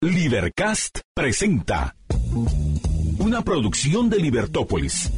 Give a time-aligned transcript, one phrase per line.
[0.00, 1.96] Libercast presenta
[3.18, 5.10] una producción de Libertópolis.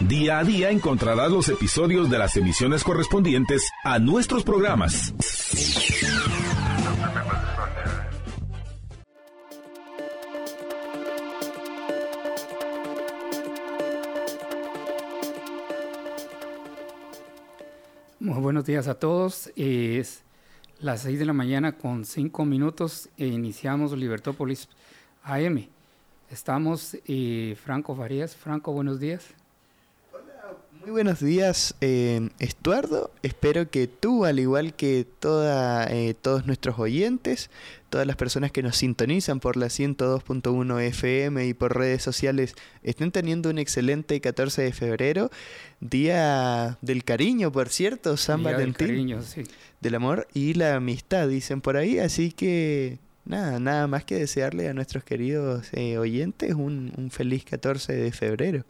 [0.00, 5.14] Día a día encontrarás los episodios de las emisiones correspondientes a nuestros programas.
[18.18, 19.52] Muy buenos días a todos.
[20.80, 24.68] Las 6 de la mañana con 5 minutos e iniciamos Libertópolis
[25.24, 25.66] AM.
[26.30, 28.36] Estamos eh, Franco Farías.
[28.36, 29.34] Franco, buenos días.
[30.88, 33.10] Muy buenos días, eh, Estuardo.
[33.22, 37.50] Espero que tú, al igual que toda, eh, todos nuestros oyentes,
[37.90, 43.12] todas las personas que nos sintonizan por la 102.1 FM y por redes sociales, estén
[43.12, 45.30] teniendo un excelente 14 de febrero,
[45.80, 48.86] Día del Cariño, por cierto, San Valentín.
[48.86, 49.42] Del cariño, sí.
[49.82, 51.98] Del amor y la amistad, dicen por ahí.
[51.98, 57.44] Así que nada, nada más que desearle a nuestros queridos eh, oyentes un, un feliz
[57.44, 58.64] 14 de febrero.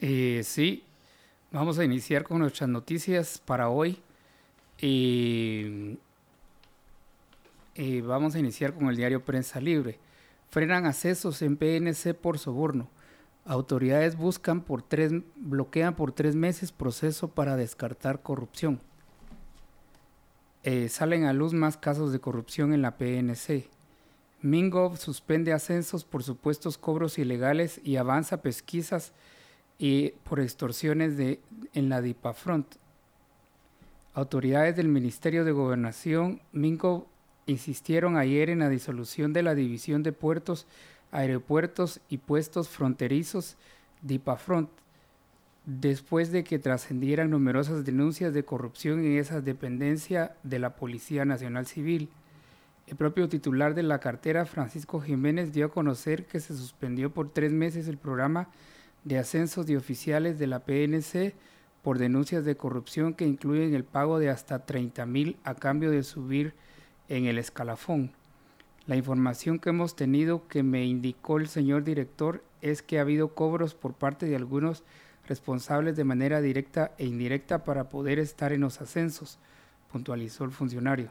[0.00, 0.84] Eh, sí,
[1.50, 4.00] vamos a iniciar con nuestras noticias para hoy.
[4.80, 5.98] y
[8.02, 9.98] vamos a iniciar con el diario Prensa Libre.
[10.50, 12.88] Frenan accesos en PNC por soborno.
[13.44, 18.80] Autoridades buscan por tres, bloquean por tres meses proceso para descartar corrupción.
[20.64, 23.68] Eh, salen a luz más casos de corrupción en la PNC.
[24.42, 29.12] Mingo suspende ascensos por supuestos cobros ilegales y avanza pesquisas
[29.78, 31.40] y por extorsiones de,
[31.72, 32.66] en la DIPAFRONT.
[34.14, 37.06] Autoridades del Ministerio de Gobernación, Mingo,
[37.46, 40.66] insistieron ayer en la disolución de la División de Puertos,
[41.12, 43.56] Aeropuertos y Puestos Fronterizos,
[44.02, 44.68] DIPAFRONT,
[45.64, 51.66] después de que trascendieran numerosas denuncias de corrupción en esa dependencia de la Policía Nacional
[51.66, 52.08] Civil.
[52.86, 57.30] El propio titular de la cartera, Francisco Jiménez, dio a conocer que se suspendió por
[57.30, 58.48] tres meses el programa
[59.08, 61.34] de ascensos de oficiales de la PNC
[61.82, 66.02] por denuncias de corrupción que incluyen el pago de hasta 30 mil a cambio de
[66.02, 66.52] subir
[67.08, 68.12] en el escalafón.
[68.86, 73.34] La información que hemos tenido que me indicó el señor director es que ha habido
[73.34, 74.84] cobros por parte de algunos
[75.26, 79.38] responsables de manera directa e indirecta para poder estar en los ascensos,
[79.90, 81.08] puntualizó el funcionario.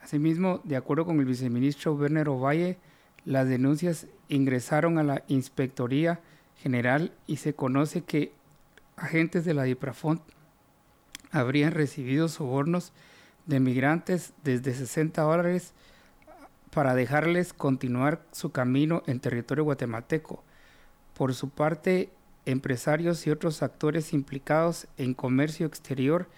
[0.00, 2.78] Asimismo, de acuerdo con el viceministro Werner Ovalle,
[3.24, 6.20] las denuncias ingresaron a la Inspectoría
[6.58, 8.32] General y se conoce que
[8.96, 10.22] agentes de la DIPRAFONT
[11.30, 12.92] habrían recibido sobornos
[13.46, 15.72] de migrantes desde 60 dólares
[16.70, 20.42] para dejarles continuar su camino en territorio guatemalteco.
[21.14, 22.10] Por su parte,
[22.44, 26.28] empresarios y otros actores implicados en comercio exterior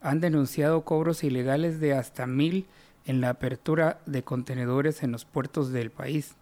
[0.00, 2.66] han denunciado cobros ilegales de hasta mil
[3.04, 6.34] en la apertura de contenedores en los puertos del país.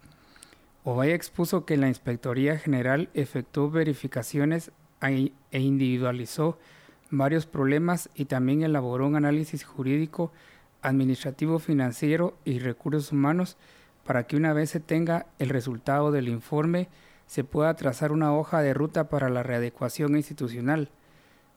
[0.89, 4.71] Ovalle expuso que la Inspectoría General efectuó verificaciones
[5.01, 6.61] e individualizó
[7.11, 10.31] varios problemas y también elaboró un análisis jurídico,
[10.83, 13.57] administrativo, financiero y recursos humanos
[14.05, 16.89] para que una vez se tenga el resultado del informe
[17.27, 20.91] se pueda trazar una hoja de ruta para la readecuación institucional.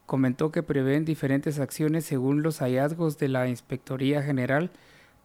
[0.08, 4.72] Comentó que prevén diferentes acciones según los hallazgos de la Inspectoría General,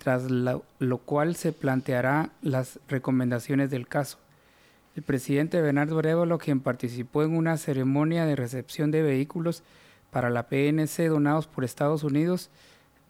[0.04, 4.18] tras lo, cual se planteará las recomendaciones del caso.
[4.96, 9.62] El presidente Bernardo Arevalo, quien participó en una ceremonia de recepción de vehículos
[10.10, 12.50] para la PNC donados por Estados Unidos,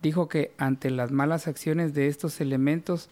[0.02, 3.08] dijo que ante las malas acciones de estos elementos,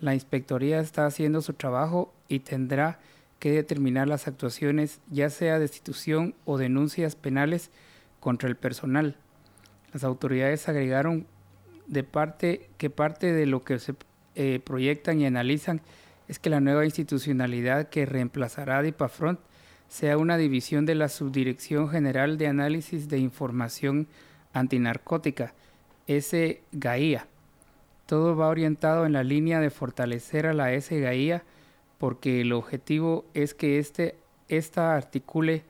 [0.00, 2.98] la inspectoría está haciendo su trabajo y tendrá
[3.40, 7.70] que determinar las actuaciones, ya sea destitución o denuncias penales
[8.20, 9.16] contra el personal.
[9.92, 11.26] Las autoridades agregaron
[11.88, 13.94] de parte que parte de lo que se
[14.34, 15.80] eh, proyectan y analizan
[16.28, 19.40] es que la nueva institucionalidad que reemplazará a DIPAFRONT
[19.88, 24.06] sea una división de la Subdirección General de Análisis de Información
[24.52, 25.54] Antinarcótica,
[26.06, 27.26] SGAIA.
[28.06, 31.42] Todo va orientado en la línea de fortalecer a la SGAIA
[31.96, 34.16] porque el objetivo es que este,
[34.48, 35.64] esta articule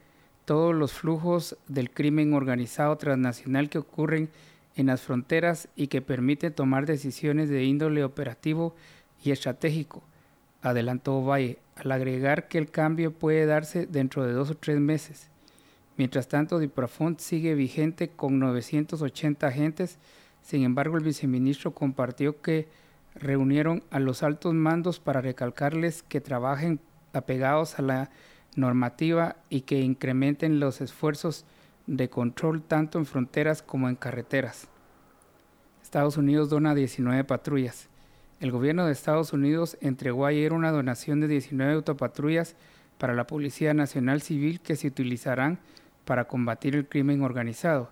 [0.45, 4.31] todos los flujos del crimen organizado transnacional que ocurren
[4.79, 8.77] en las fronteras y que permite tomar decisiones de índole operativo
[9.23, 10.05] y estratégico,
[10.63, 15.31] adelantó Valle, al agregar que el cambio puede darse dentro de dos o tres meses.
[15.97, 19.99] Mientras tanto, Diprafont sigue vigente con 980 agentes,
[20.43, 22.69] sin embargo el viceministro compartió que
[23.17, 26.79] reunieron a los altos mandos para recalcarles que trabajen
[27.13, 28.11] apegados a la
[28.55, 31.45] normativa y que incrementen los esfuerzos
[31.89, 34.69] de control tanto en fronteras como en carreteras.
[35.83, 37.89] Estados Unidos dona 19 patrullas.
[38.41, 42.57] El gobierno de Estados Unidos entregó ayer una donación de 19 autopatrullas
[42.99, 45.59] para la Policía Nacional Civil que se utilizarán
[46.05, 47.91] para combatir el crimen organizado.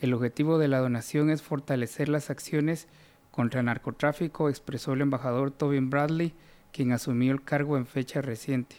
[0.00, 2.88] El objetivo de la donación es fortalecer las acciones
[3.30, 6.34] contra el narcotráfico, expresó el embajador Tobin Bradley,
[6.72, 8.76] quien asumió el cargo en fecha reciente.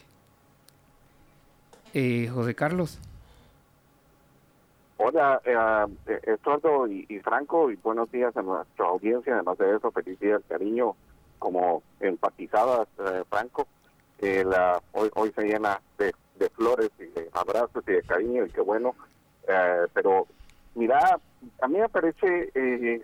[1.94, 3.00] Eh, José Carlos.
[5.04, 9.34] Hola, eh, Estuardo y, Franco, y buenos días a nuestra audiencia.
[9.34, 10.94] Además de eso, felicidades, cariño,
[11.40, 13.66] como empatizaba eh, Franco.
[14.20, 18.46] Eh, la, hoy, hoy se llena de, de, flores y de abrazos y de cariño,
[18.46, 18.94] y qué bueno.
[19.48, 20.28] Eh, pero,
[20.76, 21.18] mira,
[21.60, 23.02] a mí me parece eh,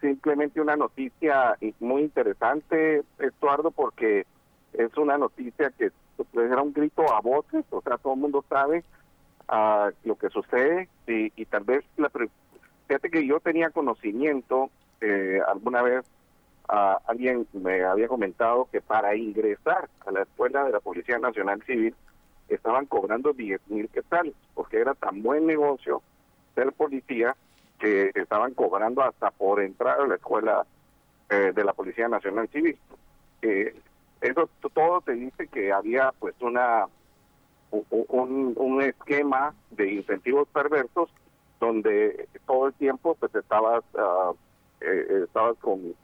[0.00, 4.24] simplemente una noticia muy interesante, Estuardo, porque
[4.72, 8.42] es una noticia que pues, era un grito a voces, o sea, todo el mundo
[8.48, 8.84] sabe
[9.48, 12.10] uh, lo que sucede y, y tal vez, la,
[12.88, 14.70] fíjate que yo tenía conocimiento
[15.00, 16.04] eh, alguna vez
[16.66, 21.62] Uh, alguien me había comentado que para ingresar a la escuela de la Policía Nacional
[21.66, 21.94] Civil
[22.48, 26.00] estaban cobrando 10 mil quetzales, porque era tan buen negocio
[26.54, 27.36] ser policía
[27.78, 30.64] que estaban cobrando hasta por entrar a la escuela
[31.28, 32.78] eh, de la Policía Nacional Civil.
[33.42, 33.74] Eh,
[34.22, 36.86] eso todo te dice que había pues una
[38.08, 41.10] un, esquema de incentivos perversos
[41.60, 44.36] donde todo el tiempo pues estabas uh,
[44.80, 45.94] estabas con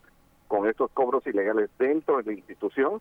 [0.50, 3.00] con estos cobros ilegales dentro de la institución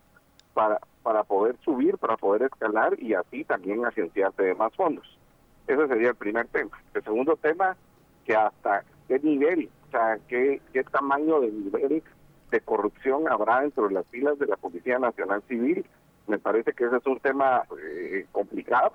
[0.54, 5.18] para, para poder subir, para poder escalar y así también agenciarse de más fondos.
[5.66, 6.80] Ese sería el primer tema.
[6.94, 7.76] El segundo tema,
[8.24, 12.04] que hasta qué nivel, o sea, qué, qué tamaño de nivel
[12.52, 15.84] de corrupción habrá dentro de las filas de la Policía Nacional Civil.
[16.30, 18.92] Me parece que ese es un tema eh, complicado,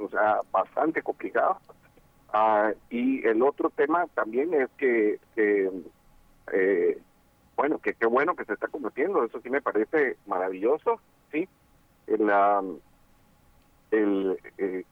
[0.00, 1.58] o sea, bastante complicado.
[2.32, 6.98] Ah, y el otro tema también es que, eh,
[7.54, 11.00] bueno, que qué bueno que se está combatiendo, eso sí me parece maravilloso,
[11.30, 11.48] sí,
[12.08, 12.28] el,
[13.92, 14.84] el eh,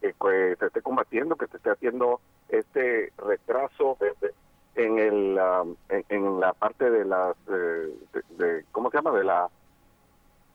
[0.00, 3.96] que se esté combatiendo, que se esté haciendo este retraso
[4.74, 5.38] en el
[6.08, 7.94] en, la parte de las eh,
[8.38, 9.48] de, cómo se llama de la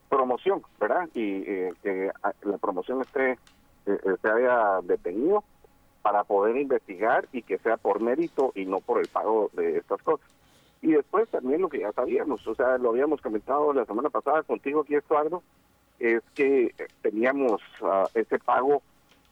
[0.09, 1.09] promoción, ¿verdad?
[1.13, 2.11] Y eh, que
[2.43, 3.37] la promoción esté
[3.85, 5.43] se haya detenido
[6.01, 10.01] para poder investigar y que sea por mérito y no por el pago de estas
[10.03, 10.27] cosas.
[10.83, 14.43] Y después también lo que ya sabíamos, o sea, lo habíamos comentado la semana pasada
[14.43, 15.41] contigo aquí, Estuardo,
[15.99, 18.83] es que teníamos uh, ese pago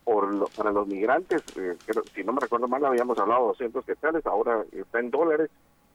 [0.03, 1.77] por para los migrantes, eh,
[2.15, 5.51] si no me recuerdo mal, habíamos hablado de 200 quetzales, ahora está en dólares.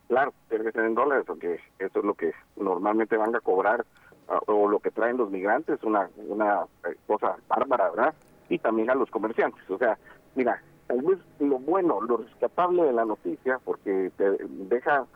[0.06, 3.84] Claro, tiene que ser en dólares, porque eso es lo que normalmente van a cobrar
[4.46, 8.14] o lo que traen los migrantes, una, una eh, cosa bárbara, ¿verdad?
[8.48, 9.68] Y también a los comerciantes.
[9.70, 9.98] O sea,
[10.34, 15.06] mira, tal vez lo bueno, lo rescatable de la noticia, porque te deja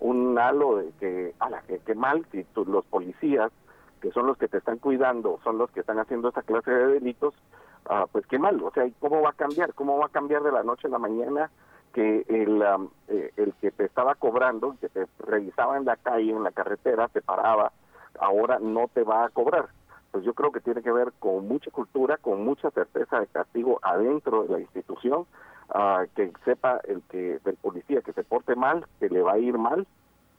[0.00, 3.52] un halo de que, ala, que, que mal, si los policías,
[4.00, 6.86] que son los que te están cuidando, son los que están haciendo esta clase de
[6.94, 7.34] delitos,
[7.86, 9.74] ah, pues qué mal, o sea, ¿cómo va a cambiar?
[9.74, 11.50] ¿Cómo va a cambiar de la noche a la mañana
[11.92, 12.62] que el,
[13.08, 17.08] eh, el que te estaba cobrando, que te revisaba en la calle, en la carretera,
[17.08, 17.70] te paraba,
[18.22, 19.68] ahora no te va a cobrar?
[20.10, 23.78] Pues yo creo que tiene que ver con mucha cultura, con mucha certeza de castigo
[23.82, 25.26] adentro de la institución,
[26.14, 29.56] que sepa el que del policía que se porte mal, que le va a ir
[29.56, 29.86] mal,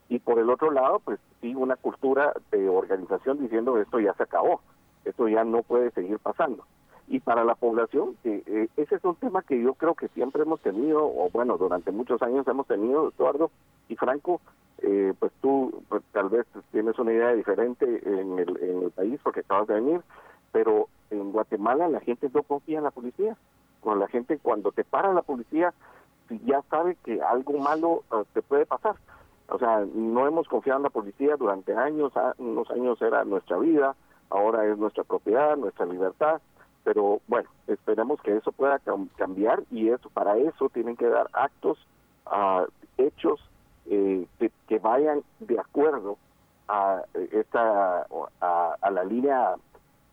[0.10, 4.24] y por el otro lado, pues sí, una cultura de organización diciendo esto ya se
[4.24, 4.62] acabó,
[5.06, 6.66] esto ya no puede seguir pasando.
[7.08, 10.62] Y para la población, eh, ese es un tema que yo creo que siempre hemos
[10.62, 13.52] tenido, o bueno, durante muchos años hemos tenido, Eduardo
[13.90, 14.42] y Franco,
[14.80, 19.20] eh, pues tú pues, tal vez tienes una idea diferente en el, en el país
[19.24, 20.02] porque acabas de venir,
[20.52, 23.38] pero en Guatemala la gente no confía en la policía
[23.84, 25.74] con la gente cuando te para la policía
[26.46, 28.96] ya sabe que algo malo uh, te puede pasar.
[29.50, 33.96] O sea, no hemos confiado en la policía durante años, unos años era nuestra vida,
[34.30, 36.42] ahora es nuestra propiedad, nuestra libertad,
[36.84, 38.80] pero bueno, esperemos que eso pueda
[39.16, 41.78] cambiar y eso para eso tienen que dar actos,
[42.28, 42.66] uh,
[42.98, 43.40] hechos
[43.86, 46.18] eh, que, vayan de acuerdo
[46.68, 48.06] a esta
[48.42, 49.56] a, a la línea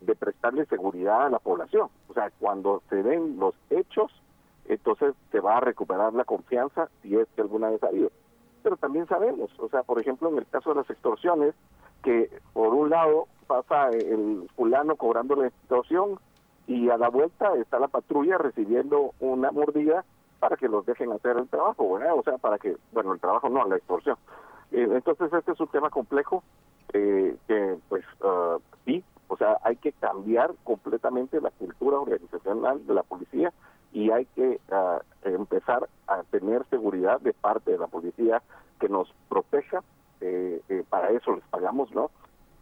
[0.01, 1.89] de prestarle seguridad a la población.
[2.09, 4.13] O sea, cuando se den los hechos,
[4.67, 8.11] entonces se va a recuperar la confianza si es que alguna vez ha habido.
[8.63, 11.55] Pero también sabemos, o sea, por ejemplo, en el caso de las extorsiones,
[12.03, 16.19] que por un lado pasa el fulano cobrando la extorsión
[16.71, 20.05] y a la vuelta está la patrulla recibiendo una mordida
[20.39, 22.15] para que los dejen hacer el trabajo, ¿verdad?
[22.17, 24.17] O sea, para que, bueno, el trabajo no, la extorsión.
[24.71, 26.45] Eh, entonces este es un tema complejo
[26.93, 32.95] eh, que, pues, uh, sí, o sea, hay que cambiar completamente la cultura organizacional de
[32.95, 33.53] la policía
[33.93, 38.43] y hay que ah, empezar a tener seguridad de parte de la policía
[38.79, 39.83] que nos proteja,
[40.21, 42.11] eh, eh, para eso les pagamos, ¿no?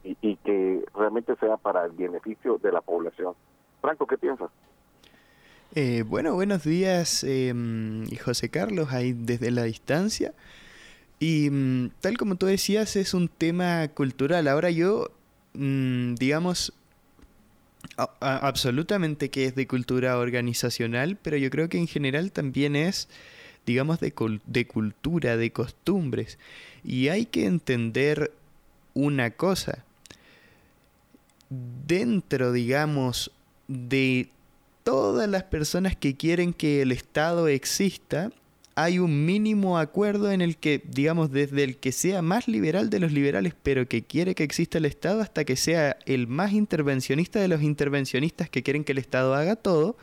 [0.04, 3.34] Y, que realmente sea para el beneficio de la población.
[3.80, 4.50] Franco, ¿qué piensas?
[5.74, 7.54] Eh, bueno, buenos días, eh,
[8.24, 10.32] José Carlos, ahí desde la distancia.
[11.20, 14.48] Y mm, tal como tú decías, es un tema cultural.
[14.48, 15.10] Ahora yo,
[15.54, 16.72] mm, digamos,
[18.20, 23.08] absolutamente que es de cultura organizacional, pero yo creo que en general también es,
[23.66, 24.12] digamos, de,
[24.46, 26.38] de cultura, de costumbres.
[26.84, 28.32] Y hay que entender
[28.94, 29.84] una cosa.
[31.50, 33.32] Dentro, digamos,
[33.68, 34.30] de
[34.82, 38.32] todas las personas que quieren que el Estado exista,
[38.74, 43.00] hay un mínimo acuerdo en el que, digamos, desde el que sea más liberal de
[43.00, 47.40] los liberales, pero que quiere que exista el Estado, hasta que sea el más intervencionista
[47.40, 49.96] de los intervencionistas que quieren que el Estado haga todo,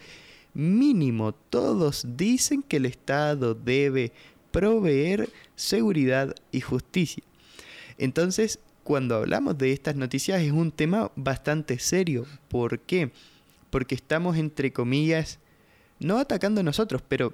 [0.53, 4.11] mínimo todos dicen que el Estado debe
[4.51, 7.23] proveer seguridad y justicia.
[7.97, 12.25] Entonces, cuando hablamos de estas noticias es un tema bastante serio.
[12.49, 13.09] ¿Por qué?
[13.09, 13.34] Porque
[13.95, 15.39] estamos, entre comillas,
[15.99, 17.33] no atacando a nosotros, pero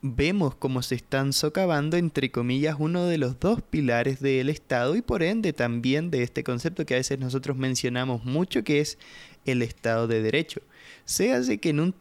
[0.00, 5.02] vemos cómo se están socavando, entre comillas, uno de los dos pilares del Estado y
[5.02, 8.98] por ende también de este concepto que a veces nosotros mencionamos mucho, que es
[9.44, 10.62] el Estado de Derecho.
[11.04, 11.94] Se hace que en un,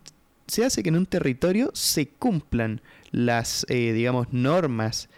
[0.48, 5.10] se hace que en un territorio se cumplan las, eh, digamos, normas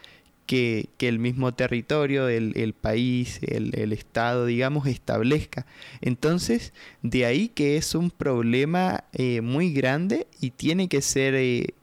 [0.45, 5.65] que, el mismo territorio, el, país, el, Estado, digamos, establezca.
[6.01, 11.73] Entonces, de ahí que es un problema eh, muy grande y tiene que ser eh,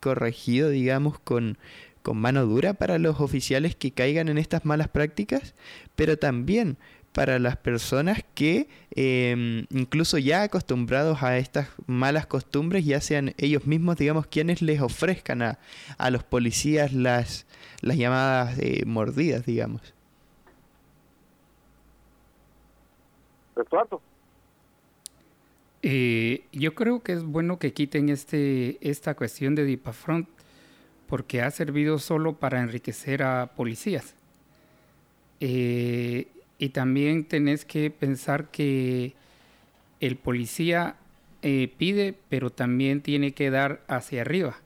[0.00, 1.58] corregido, digamos, con,
[2.02, 5.54] con mano dura para los oficiales que caigan en estas malas prácticas,
[5.96, 6.76] pero también
[7.12, 13.66] para las personas que em, incluso ya acostumbrados a estas malas costumbres, ya sean ellos
[13.66, 15.58] mismos, digamos, quienes les ofrezcan a,
[15.98, 17.46] a los policías las,
[17.80, 19.94] las llamadas eh, mordidas, digamos.
[25.82, 30.28] Eh, yo creo que es bueno que quiten este, esta cuestión de DIPAFRONT
[31.06, 34.14] porque ha servido solo para enriquecer a policías.
[35.40, 39.14] Eh, y también tenés que pensar que
[39.98, 40.96] el policía
[41.42, 44.60] eh, pide, pero también tiene que dar hacia arriba.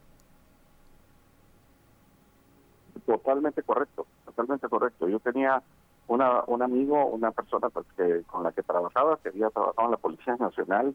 [3.06, 5.08] Totalmente correcto, totalmente correcto.
[5.08, 5.62] Yo tenía
[6.08, 9.90] una, un amigo, una persona pues, que, con la que trabajaba, que había trabajado en
[9.90, 10.94] la Policía Nacional,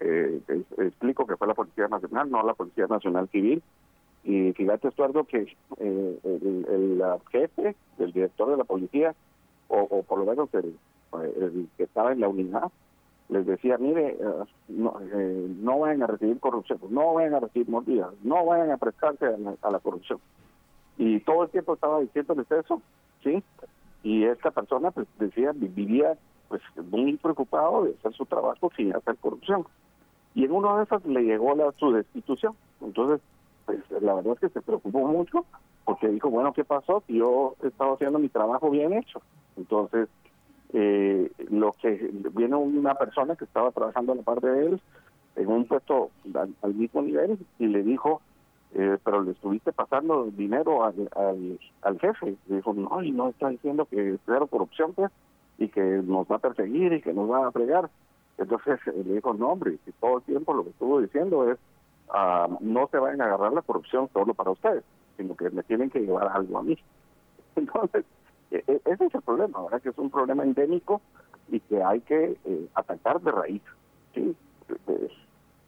[0.00, 0.40] eh,
[0.78, 3.62] explico que fue la Policía Nacional, no la Policía Nacional Civil,
[4.24, 9.14] y fíjate, Estuardo, que eh, el, el, jefe, el director de la policía,
[9.68, 10.76] o, por lo menos el,
[11.76, 12.70] que estaba en la unidad,
[13.28, 17.68] les decía, mire, eh, no, eh, no vayan a recibir corrupción, no vayan a recibir
[17.68, 20.20] mordidas, no vayan a prestarse a la, corrupción.
[20.98, 22.82] Y todo el tiempo estaba diciéndoles eso,
[23.22, 23.42] ¿sí?
[24.02, 26.16] Y esta persona pues decía, vivía
[26.48, 29.64] pues muy preocupado de hacer su trabajo sin hacer corrupción.
[30.34, 32.54] Y en uno de esos le llegó la, su destitución.
[32.80, 33.20] Entonces,
[33.64, 35.46] pues la verdad es que se preocupó mucho
[35.84, 37.02] porque dijo, bueno, ¿qué pasó?
[37.08, 39.20] Yo he estado haciendo mi trabajo bien hecho.
[39.56, 40.08] Entonces,
[40.72, 44.80] eh, lo que viene una persona que estaba trabajando en la parte de él,
[45.36, 46.10] en un puesto
[46.62, 48.22] al, mismo nivel, y le dijo,
[48.74, 51.08] eh, pero le estuviste pasando dinero al,
[51.82, 52.36] al, jefe.
[52.46, 55.10] Le dijo, no, y no está diciendo que es corrupción, pues,
[55.58, 57.90] y que nos va a perseguir y que nos va a fregar.
[58.38, 61.58] Entonces le dijo, no, hombre, y todo el tiempo lo que estuvo diciendo es,
[62.08, 64.84] ah, no se vayan a agarrar la corrupción solo para ustedes,
[65.16, 66.78] sino que me tienen que llevar algo a mí.
[67.56, 68.04] Entonces,
[68.50, 69.82] e, e, ese es el problema, ¿verdad?
[69.82, 71.02] Que es un problema endémico
[71.48, 73.62] y que hay que eh, atacar de raíz.
[74.14, 74.34] ¿sí?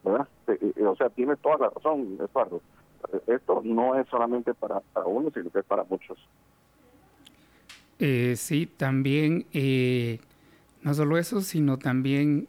[0.03, 0.29] ¿verdad?
[0.49, 2.61] Eh, o sea, tiene toda la razón, Eduardo.
[3.27, 6.19] Esto no es solamente para, uno, sino que es para muchos.
[7.99, 10.19] Eh, sí, también, eh,
[10.83, 12.49] no solo eso, sino también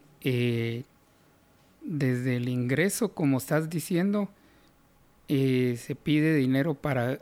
[1.81, 4.27] desde el ingreso, como estás diciendo,
[5.27, 7.19] se pide dinero para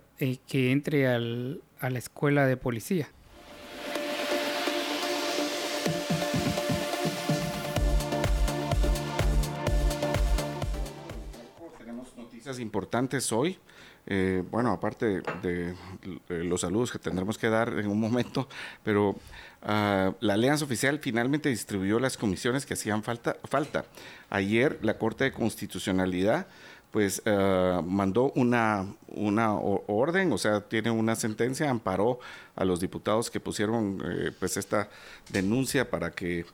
[0.48, 3.10] que entre al, a la escuela de policía.
[12.44, 13.58] Noticias importantes hoy.
[14.06, 15.74] Eh, bueno, aparte de,
[16.28, 18.50] los saludos que tendremos que dar en un momento,
[18.84, 19.16] pero
[19.62, 23.38] ah, la Alianza Oficial finalmente distribuyó las comisiones que hacían falta.
[23.46, 23.86] falta.
[24.30, 26.48] Ayer la Corte de Constitucionalidad
[26.92, 32.20] pues eh, mandó una, una orden, o sea, tiene una sentencia, amparó
[32.58, 34.90] a los diputados que pusieron eh, pues esta
[35.32, 36.46] denuncia para que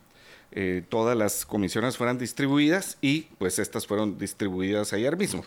[0.52, 5.44] eh, todas las comisiones fueran distribuidas y pues estas fueron distribuidas ayer mismo.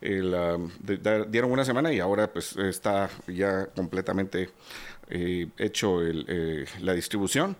[0.00, 4.50] Dieron una semana y ahora pues está ya completamente
[5.08, 6.00] hecho
[6.80, 7.56] la distribución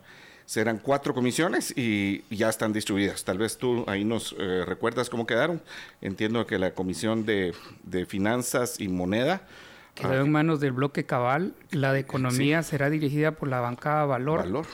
[0.47, 3.25] serán cuatro comisiones y ya están distribuidas.
[3.25, 5.61] Tal vez tú ahí nos eh, recuerdas cómo quedaron.
[6.01, 7.53] Entiendo que la comisión de,
[8.07, 9.41] finanzas y moneda
[9.93, 11.53] quedó en manos del bloque Cabal.
[11.71, 14.39] La de economía será dirigida por la bancada Valor.
[14.39, 14.65] Valor.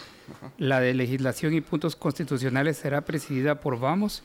[0.60, 4.22] La de legislación y puntos constitucionales será presidida por Vamos,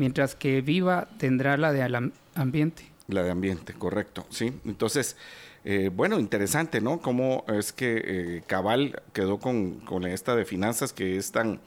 [0.00, 2.84] mientras que Viva tendrá la de ambiente.
[3.06, 4.26] La de ambiente, correcto.
[4.30, 5.14] Sí, entonces
[5.62, 7.02] eh, bueno, interesante, ¿no?
[7.02, 11.60] Cómo es que eh, Cabal quedó con, esta de finanzas que es tan,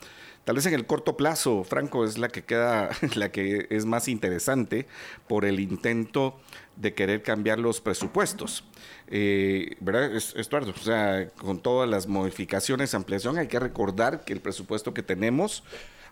[0.46, 4.08] tal vez en el corto plazo, Franco, es la que queda, la que es más
[4.08, 4.88] interesante
[5.28, 6.40] por el intento
[6.76, 8.64] de querer cambiar los presupuestos.
[9.10, 10.72] Eh, ¿Verdad, Estuardo?
[10.72, 15.64] O sea, con todas las modificaciones, ampliación, hay que recordar que el presupuesto que tenemos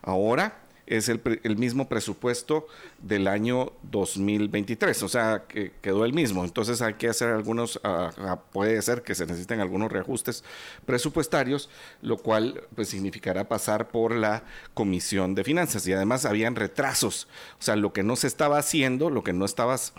[0.02, 2.66] ahora es el, el, mismo presupuesto
[2.98, 6.44] del año 2023, o sea, que quedó el mismo.
[6.44, 10.44] Entonces hay que hacer algunos, ah, puede ser que se necesiten algunos reajustes
[10.84, 11.70] presupuestarios,
[12.00, 15.86] lo cual pues significará pasar por la Comisión de Finanzas.
[15.86, 19.44] Y además habían retrasos, o sea, lo que no se estaba haciendo, lo que no
[19.44, 19.92] estabas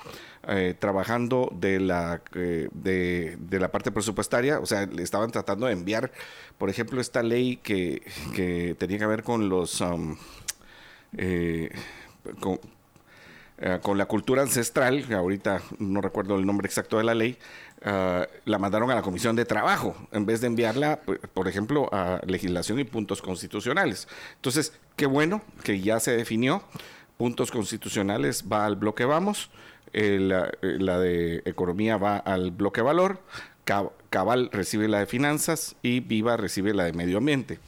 [0.45, 5.67] eh, trabajando de la, eh, de, de, la parte presupuestaria, o sea, le estaban tratando
[5.67, 6.11] de enviar,
[6.57, 8.01] por ejemplo, esta ley que,
[8.35, 9.79] que tenía que ver con los...
[9.79, 10.17] Um,
[11.17, 11.69] eh,
[13.59, 17.37] eh, con, la cultura ancestral, ahorita no recuerdo el nombre exacto de la ley,
[17.81, 20.99] eh, la mandaron a la Comisión de Trabajo, en vez de enviarla,
[21.33, 24.07] por ejemplo, a legislación y puntos constitucionales.
[24.35, 26.63] Entonces, qué bueno que ya se definió.
[27.17, 29.51] Puntos constitucionales va al bloque Vamos,
[29.93, 33.19] la, la, de economía va al bloque Valor,
[34.09, 37.59] Cabal recibe la de finanzas y Viva recibe la de medio ambiente.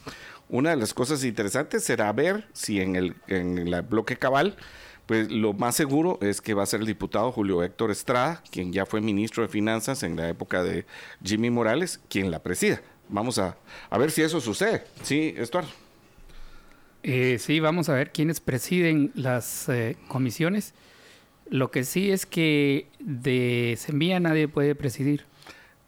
[0.48, 4.56] Una de las cosas interesantes será ver si en el, en el bloque cabal,
[5.06, 8.72] pues lo más seguro es que va a ser el diputado Julio Héctor Estrada, quien
[8.72, 10.84] ya fue ministro de Finanzas en la época de
[11.22, 12.80] Jimmy Morales, quien la presida.
[13.08, 13.56] Vamos a,
[13.88, 14.84] a ver si eso sucede.
[15.02, 15.68] Sí, Estuardo.
[17.02, 20.74] Eh, sí, vamos a ver quiénes presiden las eh, comisiones.
[21.48, 25.24] Lo que sí es que de Semilla nadie puede presidir.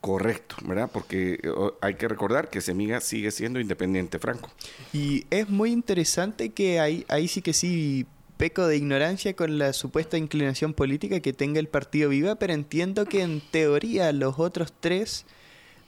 [0.01, 0.89] Correcto, ¿verdad?
[0.93, 4.51] Porque eh, hay que recordar que Semiga sigue siendo independiente, Franco.
[4.93, 8.07] Y es muy interesante que ahí, ahí sí que sí
[8.37, 13.07] peco de ignorancia con la supuesta inclinación política que tenga el partido Viva, pero entiendo
[13.07, 15.27] que en teoría los otros tres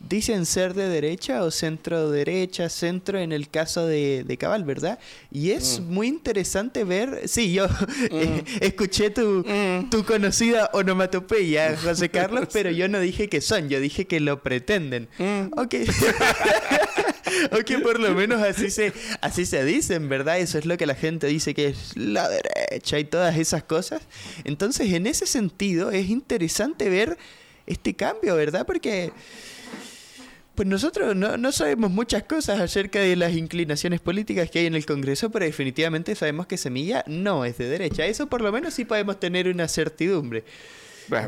[0.07, 4.99] dicen ser de derecha o centro derecha, centro en el caso de, de Cabal, ¿verdad?
[5.31, 5.93] Y es mm.
[5.93, 8.61] muy interesante ver, sí, yo mm.
[8.61, 9.89] escuché tu, mm.
[9.89, 14.41] tu conocida onomatopeya, José Carlos, pero yo no dije que son, yo dije que lo
[14.41, 15.07] pretenden.
[15.55, 15.75] Ok.
[17.51, 20.39] ok, por lo menos así se, así se dicen, ¿verdad?
[20.39, 24.01] Eso es lo que la gente dice que es la derecha y todas esas cosas.
[24.43, 27.17] Entonces, en ese sentido, es interesante ver
[27.65, 28.65] este cambio, ¿verdad?
[28.65, 29.11] Porque
[30.61, 34.85] pues nosotros no, sabemos muchas cosas acerca de las inclinaciones políticas que hay en el
[34.85, 38.05] Congreso, pero definitivamente sabemos que Semilla no es de derecha.
[38.05, 40.43] Eso por lo menos sí podemos tener una certidumbre.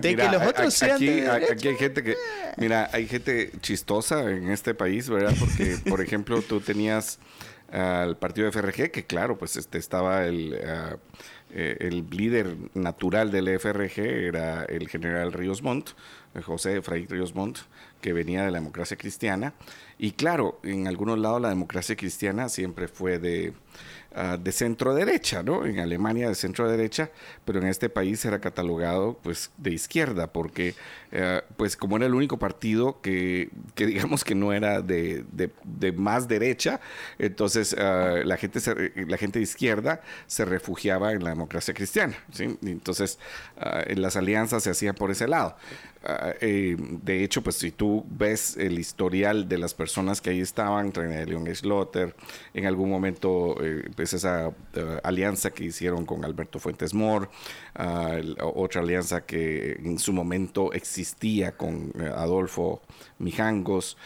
[0.02, 2.16] de que los otros sean de aquí hay gente que,
[2.58, 5.34] mira, hay gente chistosa en este país, ¿verdad?
[5.40, 7.18] Porque, por ejemplo, tú tenías
[7.74, 10.56] al partido de FRG, que claro, pues este estaba el,
[11.50, 15.90] eh, el líder natural del FRG, era el general Ríos Montt,
[16.44, 17.60] José Efraín Ríos Montt,
[18.00, 19.54] que venía de la democracia cristiana.
[19.98, 23.54] Y claro, en algunos lados la democracia cristiana siempre fue de
[24.16, 25.66] Ah, de centro derecha, ¿no?
[25.66, 27.10] En Alemania de centro derecha,
[27.46, 30.76] pero en este país era catalogado pues de izquierda, porque
[31.12, 35.92] eh, pues como era el único partido que, que digamos que no era de, de,
[35.94, 36.80] más derecha,
[37.18, 38.60] entonces ah, la, gente
[39.08, 42.56] la gente de izquierda se refugiaba en la democracia cristiana, ¿sí?
[42.62, 43.18] Entonces
[43.58, 45.56] ah, las alianzas se hacían por ese lado.
[46.06, 50.94] Eh, de hecho, pues si tú ves el historial de las personas que ahí estaban,
[50.94, 52.14] René León Schlotter,
[52.54, 57.30] en algún momento eh, pues esa eh, alianza que hicieron con Alberto Fuentes Mor,
[57.76, 62.82] ah, otra alianza que en su momento existía con Adolfo
[63.20, 63.98] Mijangos,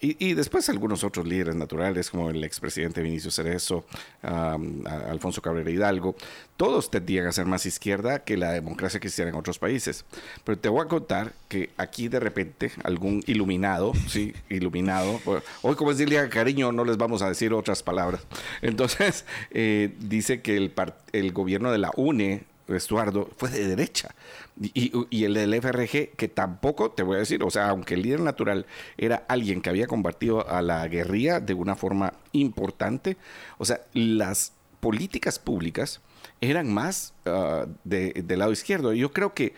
[0.00, 3.84] y, después algunos otros líderes naturales como el expresidente Vinicio Cerezo,
[4.22, 6.16] Alfonso Cabrera Hidalgo,
[6.56, 10.04] todos tendían a ser más izquierda que la democracia cristiana en otros países.
[10.44, 15.20] Pero te voy a contar que aquí de repente algún iluminado, sí, iluminado,
[15.62, 18.22] hoy como es día cariño no les vamos a decir otras palabras,
[18.62, 20.72] entonces eh, dice que el,
[21.12, 24.14] el gobierno de la UNE Estuardo, fue de derecha.
[24.60, 28.02] Y, y, el del FRG, que tampoco, te voy a decir, o sea, aunque el
[28.02, 28.66] líder natural
[28.96, 33.16] era alguien que había combatido a la guerrilla de una forma importante,
[33.58, 36.00] o sea, las políticas públicas
[36.40, 38.92] eran más uh, de, del lado izquierdo.
[38.92, 39.54] Yo creo que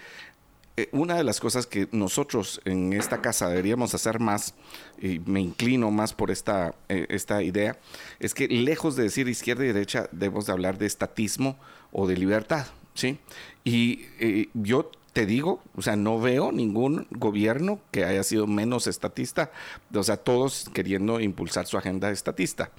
[0.79, 4.55] eh, una de las cosas que nosotros en esta casa deberíamos hacer más,
[5.01, 7.77] y me inclino más por esta, eh, esta idea,
[8.21, 11.59] es que lejos de decir izquierda y derecha, debemos de hablar de estatismo
[11.91, 13.19] o de libertad, ¿sí?
[13.65, 18.87] Y eh, yo te digo, o sea, no veo ningún gobierno que haya sido menos
[18.87, 19.51] estatista,
[19.93, 22.71] o sea, todos queriendo impulsar su agenda estatista.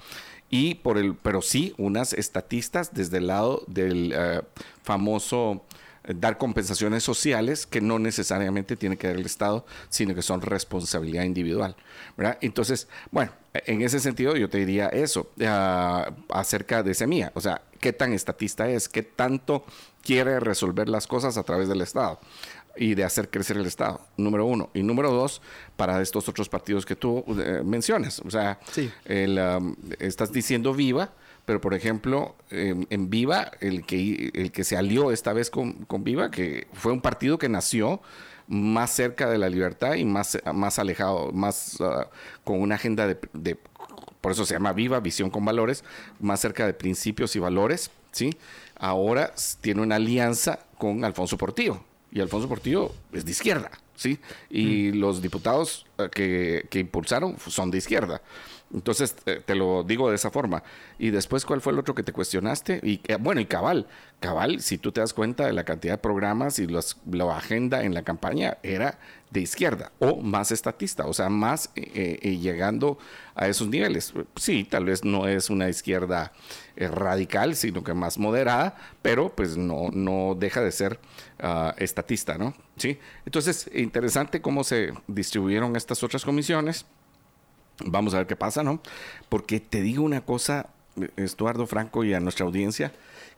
[0.50, 4.14] Y por el, pero sí, unas estatistas desde el lado del
[4.82, 5.62] famoso
[6.14, 11.24] dar compensaciones sociales que no necesariamente tiene que dar el Estado, sino que son responsabilidad
[11.24, 11.76] individual.
[12.16, 12.38] ¿verdad?
[12.40, 17.32] Entonces, bueno, en ese sentido yo te diría eso uh, acerca de Semilla.
[17.34, 18.88] O sea, ¿qué tan estatista es?
[18.88, 19.64] ¿Qué tanto
[20.02, 22.18] quiere resolver las cosas a través del Estado?
[22.76, 24.70] Y de hacer crecer el Estado, número uno.
[24.74, 25.42] Y número dos,
[25.76, 28.20] para estos otros partidos que tú eh, mencionas.
[28.20, 28.58] O sea,
[29.04, 31.12] el, um, estás diciendo viva,
[31.44, 36.04] pero por ejemplo, en Viva, el que, el que se alió esta vez con, con,
[36.04, 38.00] Viva, que fue un partido que nació
[38.46, 42.04] más cerca de la libertad y más, más alejado, más uh,
[42.44, 43.58] con una agenda de, de,
[44.20, 45.82] por eso se llama Viva, visión con valores,
[46.20, 48.36] más cerca de principios y valores, ¿sí?
[48.76, 54.18] Ahora tiene una alianza con Alfonso Portillo, y Alfonso Portillo es de izquierda, ¿sí?
[54.48, 58.22] Y los diputados uh, que, que impulsaron son de izquierda.
[58.72, 60.62] Entonces, eh, te lo digo de esa forma.
[60.98, 62.80] Y después, ¿cuál fue el otro que te cuestionaste?
[62.82, 63.88] Y eh, bueno, y cabal,
[64.20, 67.82] cabal, si tú te das cuenta de la cantidad de programas y los, la agenda
[67.82, 68.98] en la campaña, era
[69.30, 72.98] de izquierda o más estatista, o sea, más eh, llegando
[73.34, 74.12] a esos niveles.
[74.36, 76.32] Sí, tal vez no es una izquierda
[76.76, 80.98] radical, sino que más moderada, pero pues no, no deja de ser
[81.42, 82.54] uh, estatista, ¿no?
[82.76, 82.98] Sí.
[83.26, 86.86] Entonces, interesante cómo se distribuyeron estas otras comisiones.
[87.84, 88.80] Vamos a ver qué pasa, ¿no?
[89.28, 90.68] Porque te digo una cosa,
[91.16, 92.92] Estuardo Franco y a nuestra audiencia,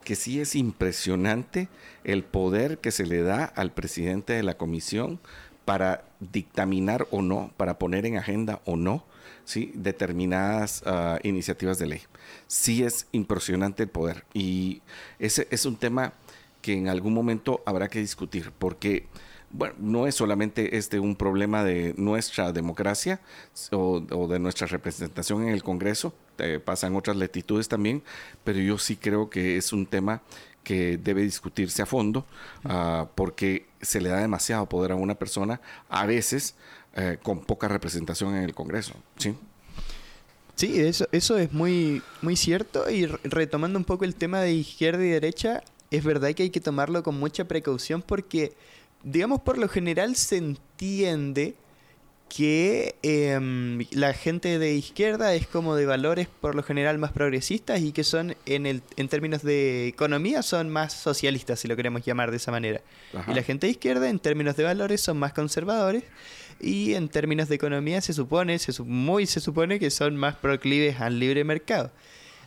[0.05, 1.69] que sí es impresionante
[2.05, 5.21] el poder que se le da al presidente de la comisión
[5.65, 9.05] para dictaminar o no, para poner en agenda o no,
[9.45, 9.73] ¿sí?
[9.75, 12.01] determinadas uh, iniciativas de ley.
[12.49, 14.83] Sí es impresionante el poder y
[15.19, 16.15] ese es un tema
[16.63, 19.07] que en algún momento habrá que discutir, porque
[19.53, 23.21] bueno, no es solamente este un problema de nuestra democracia
[23.71, 28.03] o, de nuestra representación en el Congreso, eh, pasan otras latitudes también,
[28.45, 30.23] pero yo sí creo que es un tema
[30.65, 32.25] que debe discutirse a fondo
[32.65, 36.55] uh, porque se le da demasiado poder a una persona, a veces
[36.95, 38.95] eh, con poca representación en el Congreso.
[39.17, 39.35] Sí.
[40.55, 42.89] Sí, eso, eso es muy, muy cierto.
[42.91, 46.61] Y retomando un poco el tema de izquierda y derecha, es verdad que hay que
[46.61, 48.53] tomarlo con mucha precaución porque
[49.03, 51.55] digamos, por lo general se entiende
[52.35, 57.83] que em, la gente de izquierda es como de valores por lo general más progresistas
[57.83, 62.07] y que son en, el, en términos de economía son más socialistas, si lo queremos
[62.07, 62.81] llamar de esa manera.
[63.29, 66.05] Y la gente de izquierda en términos de valores son más conservadores
[66.59, 71.03] y en términos de economía se supone, se, muy se supone que son más proclives
[71.03, 71.91] al libre mercado.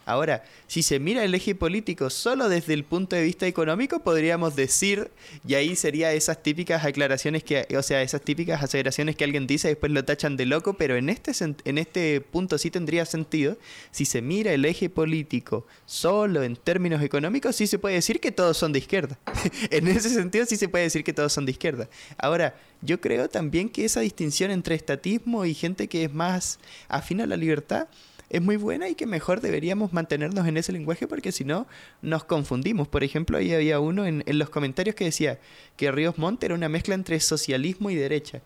[0.06, 4.56] Ahora, si se mira el eje político solo desde el punto de vista económico, podríamos
[4.56, 5.10] decir,
[5.48, 9.68] y ahí sería esas típicas aclaraciones que, o sea, esas típicas aseveraciones que alguien dice
[9.68, 11.32] y después lo tachan de loco, pero en este,
[11.66, 13.58] en este punto sí tendría sentido.
[13.92, 18.32] Si se mira el eje político solo en términos económicos, sí se puede decir que
[18.32, 19.18] todos son de izquierda.
[19.72, 21.90] en ese sentido sí se puede decir que todos son de izquierda.
[22.18, 27.22] Ahora, yo creo también que esa distinción entre estatismo y gente que es más afín
[27.22, 27.88] a la libertad,
[28.36, 31.68] es muy buena y que mejor deberíamos mantenernos en ese lenguaje porque si no
[32.02, 32.86] nos confundimos.
[32.90, 35.40] Por ejemplo, ahí había uno en, los comentarios que decía
[35.78, 38.42] que Ríos Montt era una mezcla entre socialismo y derecha.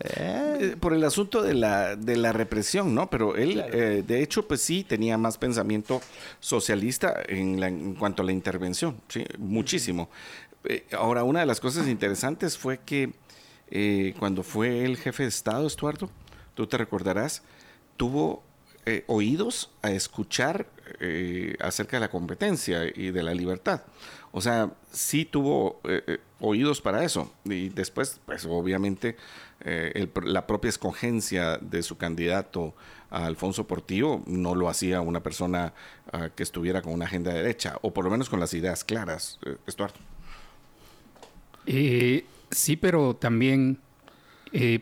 [0.00, 3.08] Eh, por el asunto de la, de la represión, ¿no?
[3.08, 6.02] Pero él, eh, de hecho, pues sí, tenía más pensamiento
[6.40, 9.24] socialista en, en cuanto a la intervención, ¿sí?
[9.38, 10.10] Muchísimo.
[10.64, 13.12] Eh, ahora, una de las cosas interesantes fue que
[14.18, 16.10] cuando fue el jefe de Estado, Estuardo,
[16.54, 17.42] tú te recordarás,
[17.96, 18.42] tuvo
[18.88, 20.68] eh, oídos a escuchar
[21.00, 23.82] eh, acerca de la competencia y de la libertad.
[24.30, 27.32] O sea, sí tuvo eh, oídos para eso.
[27.44, 29.16] Y después, pues obviamente,
[30.22, 32.76] la propia escogencia de su candidato
[33.10, 35.72] a Alfonso Portillo no lo hacía una persona
[36.12, 39.40] ah, que estuviera con una agenda derecha, o por lo menos con las ideas claras,
[39.66, 39.96] Estuardo.
[41.66, 43.80] sí, pero también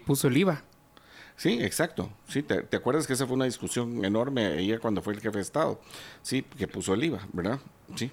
[0.04, 0.62] puso el IVA.
[1.36, 2.10] Sí, exacto.
[2.28, 5.42] Sí, te, acuerdas que esa fue una discusión enorme ayer cuando fue el jefe de
[5.42, 5.80] Estado?
[6.22, 7.58] Sí, que puso el IVA, ¿verdad?
[7.96, 8.10] Sí.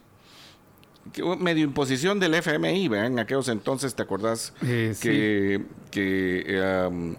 [1.40, 3.08] medio imposición del FMI, ¿verdad?
[3.08, 4.54] En aquellos entonces, ¿te acordás?
[4.64, 7.16] Eh, que, que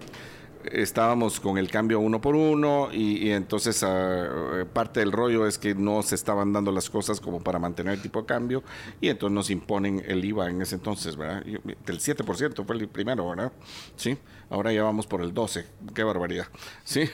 [0.71, 5.75] estábamos con el cambio uno por uno y, entonces ah, parte del rollo es que
[5.75, 8.63] no se estaban dando las cosas como para mantener el tipo de cambio
[9.01, 11.43] y entonces nos imponen el IVA en ese entonces, ¿verdad?
[11.45, 13.53] Del 7% fue el primero, ¿verdad?
[13.97, 14.17] Sí,
[14.51, 16.47] ahora ya vamos por el 12, qué barbaridad,
[16.85, 17.09] ¿sí?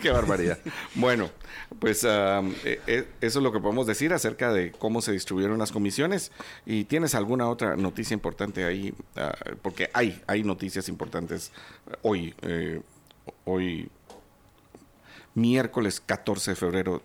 [0.00, 0.58] qué barbaridad.
[0.94, 1.30] bueno,
[1.78, 5.58] pues ah, e, e, eso es lo que podemos decir acerca de cómo se distribuyeron
[5.58, 6.32] las comisiones
[6.66, 11.52] y tienes alguna otra noticia importante ahí, ah, porque hay, hay noticias importantes
[12.02, 12.34] hoy.
[12.42, 12.80] Eh,
[13.44, 13.88] hoy
[15.34, 17.02] miércoles 14 de febrero,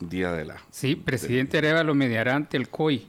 [0.00, 0.56] día de la...
[0.70, 3.06] Sí, presidente Arevalo mediará ante el COI.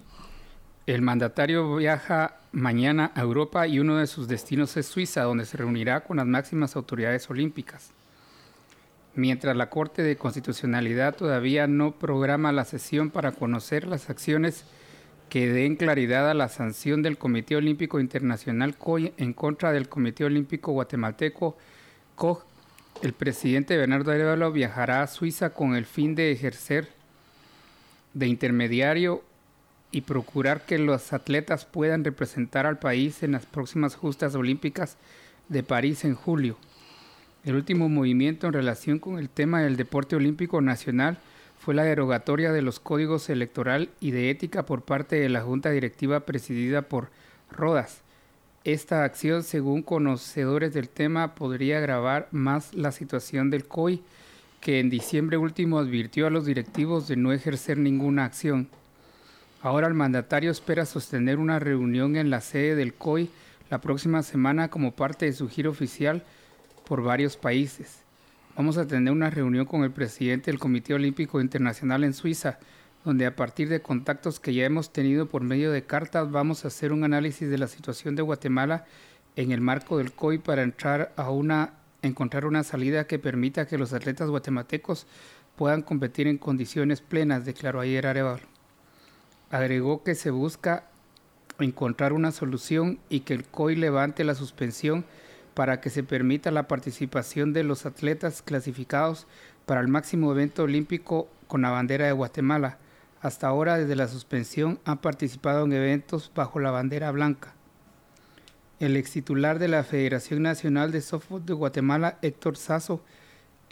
[0.88, 5.58] El mandatario viaja mañana a Europa y uno de sus destinos es Suiza, donde se
[5.58, 7.92] reunirá con las máximas autoridades olímpicas.
[9.14, 14.64] Mientras la Corte de Constitucionalidad todavía no programa la sesión para conocer las acciones
[15.28, 18.78] que den claridad a la sanción del Comité Olímpico Internacional
[19.18, 21.58] en contra del Comité Olímpico Guatemalteco
[23.02, 26.88] el presidente Bernardo Arevalo viajará a Suiza con el fin de ejercer
[28.14, 29.22] de intermediario
[29.92, 34.98] y procurar que los atletas puedan representar al país en las próximas justas olímpicas
[35.50, 36.58] de París en julio.
[37.46, 41.18] El último movimiento en relación con el tema del deporte olímpico nacional
[41.60, 45.70] fue la derogatoria de los códigos electoral y de ética por parte de la Junta
[45.72, 47.10] Directiva presidida por
[47.50, 48.02] Rodas,
[48.68, 54.02] esta acción, según conocedores del tema, podría agravar más la situación del COI,
[54.60, 58.68] que en diciembre último advirtió a los directivos de no ejercer ninguna acción.
[59.62, 63.30] Ahora el mandatario espera sostener una reunión en la sede del COI
[63.72, 66.24] la próxima semana como parte de su giro oficial
[66.86, 68.04] por varios países.
[68.56, 72.60] Vamos a tener una reunión con el presidente del Comité Olímpico Internacional en Suiza,
[73.04, 76.68] donde a partir de contactos que ya hemos tenido por medio de cartas vamos a
[76.68, 78.86] hacer un análisis de la situación de Guatemala
[79.36, 83.80] en el marco del COI para entrar a una encontrar una salida que permita que
[83.80, 85.08] los atletas guatemaltecos
[85.56, 88.57] puedan competir en condiciones plenas, declaró ayer Arevalo.
[89.50, 90.86] Agregó que se busca
[91.60, 95.06] encontrar una solución y que el COI levante la suspensión
[95.54, 99.26] para que se permita la participación de los atletas clasificados
[99.66, 102.78] para el máximo evento olímpico con la bandera de Guatemala,
[103.22, 107.54] hasta ahora, desde la suspensión, ha participado en eventos bajo la bandera blanca.
[108.80, 113.02] El ex titular de la Federación Nacional de Softball de Guatemala, Héctor Sazo,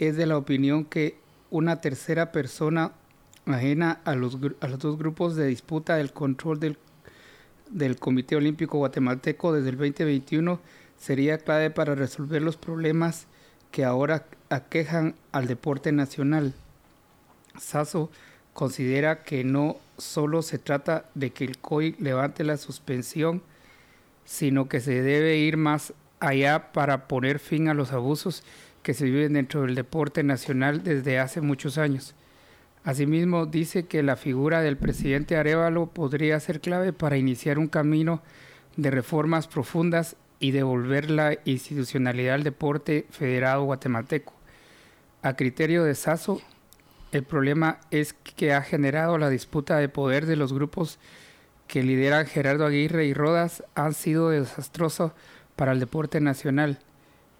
[0.00, 1.18] es de la opinión que
[1.50, 2.92] una tercera persona
[3.46, 6.78] ajena a los, dos grupos de disputa del control del,
[7.70, 10.60] del Comité Olímpico Guatemalteco desde el 2021
[10.98, 13.26] sería clave para resolver los problemas
[13.70, 16.54] que ahora aquejan al deporte nacional.
[17.58, 18.10] Sazo
[18.52, 23.42] considera que no solo se trata de que el COI levante la suspensión,
[24.24, 28.42] sino que se debe ir más allá para poner fin a los abusos
[28.82, 32.14] que se viven dentro del deporte nacional desde hace muchos años.
[32.86, 38.22] Asimismo, dice que la figura del presidente Arevalo podría ser clave para iniciar un camino
[38.76, 44.34] de reformas profundas y devolver la institucionalidad al deporte federado guatemalteco.
[45.22, 46.40] A criterio de Sasso,
[47.10, 51.00] el problema es que ha generado la disputa de poder de los grupos
[51.66, 55.10] que lideran Gerardo Aguirre y Rodas han sido desastrosos
[55.56, 56.78] para el deporte nacional.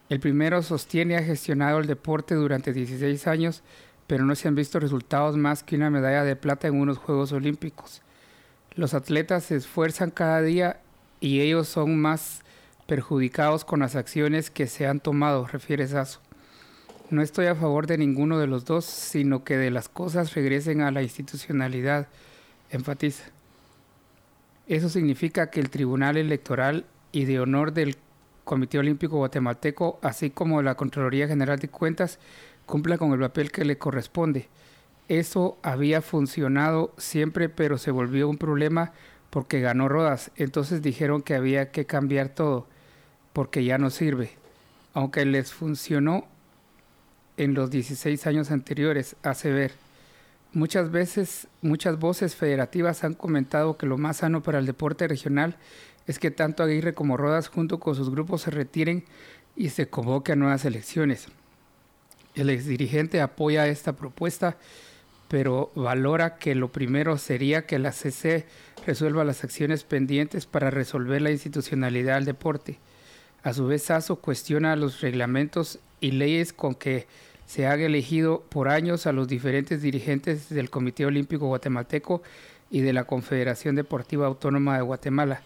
[0.08, 3.62] El primero sostiene ha gestionado el deporte durante 16 años,
[4.06, 7.32] pero no se han visto resultados más que una medalla de plata en unos Juegos
[7.32, 8.02] Olímpicos.
[8.74, 10.80] Los atletas se esfuerzan cada día
[11.20, 12.42] y ellos son más
[12.86, 16.20] perjudicados con las acciones que se han tomado, refiere Sasso.
[17.10, 20.80] No estoy a favor de ninguno de los dos, sino que de las cosas regresen
[20.80, 22.08] a la institucionalidad,
[22.70, 23.24] enfatiza.
[24.66, 27.96] Eso significa que el Tribunal Electoral y de Honor del
[28.44, 32.18] Comité Olímpico Guatemalteco, así como la Contraloría General de Cuentas,
[32.66, 34.48] cumpla con el papel que le corresponde.
[35.08, 38.92] Eso había funcionado siempre, pero se volvió un problema
[39.30, 40.30] porque ganó Rodas.
[40.36, 42.66] Entonces dijeron que había que cambiar todo,
[43.32, 44.32] porque ya no sirve.
[44.94, 46.26] Aunque les funcionó,
[47.36, 49.72] en los 16 años anteriores, hace ver.
[50.52, 55.56] Muchas veces, muchas voces federativas han comentado que lo más sano para el deporte regional
[56.06, 59.04] es que tanto Aguirre como Rodas junto con sus grupos se retiren
[59.54, 61.28] y se convoque a nuevas elecciones.
[62.36, 64.58] El exdirigente apoya esta propuesta,
[65.28, 68.44] pero valora que lo primero sería que la CC
[68.86, 72.78] resuelva las acciones pendientes para resolver la institucionalidad del deporte.
[73.42, 77.06] A su vez, Sasso cuestiona los reglamentos y leyes con que
[77.46, 82.22] se ha elegido por años a los diferentes dirigentes del Comité Olímpico Guatemalteco
[82.70, 85.40] y de la Confederación Deportiva Autónoma de Guatemala.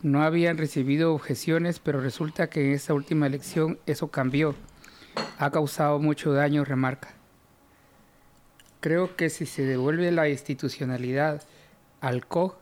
[0.00, 4.54] No habían recibido objeciones, pero resulta que en esta última elección eso cambió.
[5.38, 7.14] Ha causado mucho daño, remarca.
[8.80, 11.42] Creo que si se devuelve la institucionalidad
[12.00, 12.56] al COG,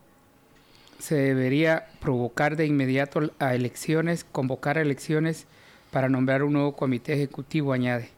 [0.99, 5.47] se debería provocar de inmediato a elecciones, convocar elecciones
[5.91, 8.11] para nombrar un nuevo comité ejecutivo, añade.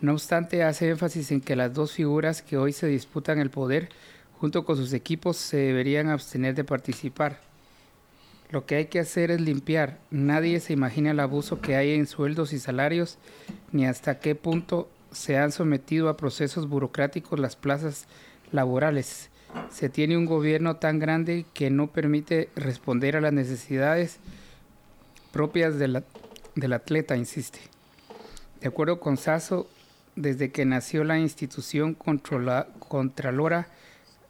[0.00, 3.88] No obstante, hace énfasis en que las dos figuras que hoy se disputan el poder,
[4.38, 7.47] junto con sus equipos, se deberían abstener de participar.
[8.50, 9.98] Lo que hay que hacer es limpiar.
[10.10, 13.18] Nadie se imagina el abuso que hay en sueldos y salarios,
[13.72, 18.06] ni hasta qué punto se han sometido a procesos burocráticos las plazas
[18.50, 19.30] laborales.
[19.70, 24.18] Se tiene un gobierno tan grande que no permite responder a las necesidades
[25.32, 27.58] propias del atleta, insiste.
[28.60, 29.68] De acuerdo con Sasso,
[30.16, 33.68] desde que nació la institución Contralora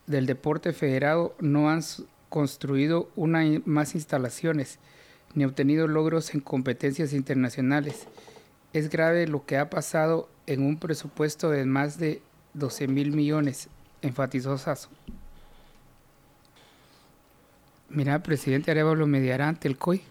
[0.06, 1.82] del Deporte Federado, no han
[2.28, 4.78] construido una más instalaciones
[5.34, 8.06] ni obtenido logros en competencias internacionales.
[8.72, 12.22] Es grave lo que ha pasado en un presupuesto de más de
[12.54, 13.68] 12 mil millones,
[14.02, 14.88] enfatizó Sasso.
[17.90, 20.02] Mira, presidente Arevalo mediará ante el COI.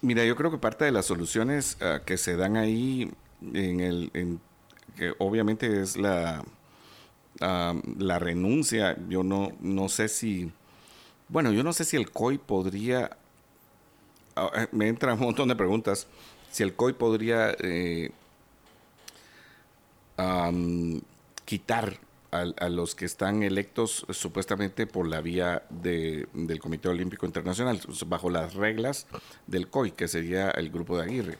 [0.00, 3.12] Mira, yo creo que parte de las soluciones ah, que se dan ahí
[3.52, 4.38] en el
[4.96, 6.42] que obviamente es la
[7.40, 10.50] la renuncia, yo no, no sé si,
[11.28, 13.16] bueno, yo no sé si el COI podría,
[14.36, 16.06] ah, eh, me entran un montón de preguntas,
[16.50, 18.10] si el COI podría eh,
[21.44, 21.98] quitar
[22.30, 28.30] a, los que están electos supuestamente por la vía de, del Comité Olímpico Internacional, bajo
[28.30, 29.06] las reglas
[29.46, 31.38] del COI, que sería el grupo de Aguirre.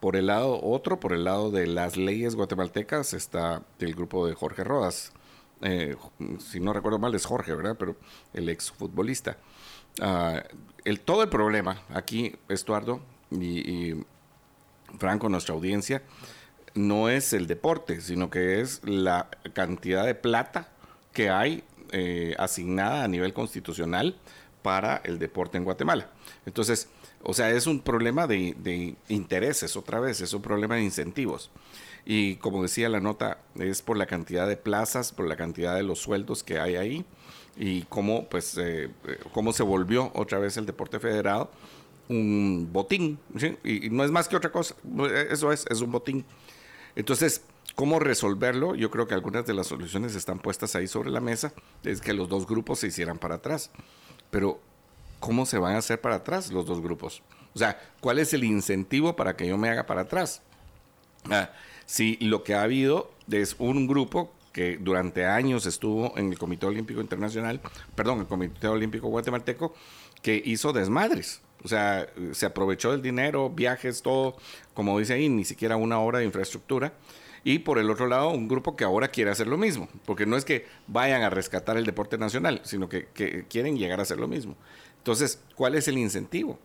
[0.00, 4.34] Por el lado otro, por el lado de las leyes guatemaltecas, está el grupo de
[4.34, 5.12] Jorge Rodas.
[5.62, 5.96] Eh,
[6.40, 7.76] si no recuerdo mal es Jorge, ¿verdad?
[7.78, 7.96] Pero
[8.34, 9.38] el exfutbolista.
[10.00, 10.38] Uh,
[10.84, 13.94] el, todo el problema aquí, Estuardo y,
[14.98, 16.02] Franco, nuestra audiencia,
[16.74, 20.68] no es el deporte, sino que es la cantidad de plata
[21.12, 24.16] que hay eh, asignada a nivel constitucional
[24.62, 26.08] para el deporte en Guatemala.
[26.46, 26.88] Entonces,
[27.22, 31.50] o sea, es un problema de intereses, otra vez, es un problema de incentivos
[32.04, 35.82] y como decía la nota, es por la cantidad de plazas, por la cantidad de
[35.82, 37.04] los sueldos que hay ahí
[37.56, 38.90] y cómo, pues, eh,
[39.32, 41.50] cómo se volvió otra vez el deporte federado
[42.08, 43.18] un botín,
[43.64, 44.74] y, no es más que otra cosa,
[45.30, 46.24] eso es, es un botín.
[46.94, 47.42] Entonces,
[47.74, 48.74] ¿cómo resolverlo?
[48.74, 51.52] Yo creo que algunas de las soluciones están puestas ahí sobre la mesa,
[51.84, 53.70] es que los dos grupos se hicieran para atrás,
[54.30, 54.60] pero
[55.20, 57.22] ¿cómo se van a hacer para atrás los dos grupos?
[57.54, 60.42] O sea, ¿cuál es el incentivo para que yo me haga para atrás?
[61.30, 61.50] Ah,
[61.92, 66.64] si lo que ha habido es un grupo que durante años estuvo en el Comité
[66.64, 67.60] Olímpico Internacional,
[67.94, 69.74] perdón, el Comité Olímpico Guatemalteco,
[70.22, 71.42] que hizo desmadres.
[71.62, 74.36] O sea, se aprovechó del dinero, viajes, todo,
[74.72, 76.94] como dice ahí, ni siquiera una hora de infraestructura.
[77.44, 80.38] Y por el otro lado, un grupo que ahora quiere hacer lo mismo, porque no
[80.38, 84.18] es que vayan a rescatar el deporte nacional, sino que, que quieren llegar a hacer
[84.18, 84.56] lo mismo.
[84.96, 86.58] Entonces, ¿cuál es el incentivo?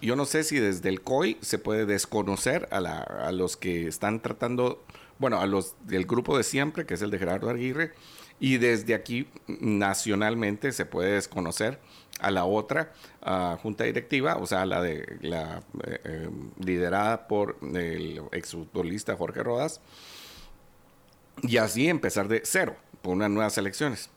[0.00, 4.82] Yo no sé si desde el COI se puede desconocer a, los que están tratando,
[5.18, 7.92] bueno, a los del grupo de siempre, que es el de Gerardo Aguirre,
[8.40, 11.78] y desde aquí nacionalmente se puede desconocer
[12.20, 12.92] a la otra
[13.62, 19.80] junta directiva, o sea, la de la eh, eh, liderada por el exfutbolista Jorge Rodas,
[21.42, 24.10] y así empezar de cero por unas nuevas elecciones.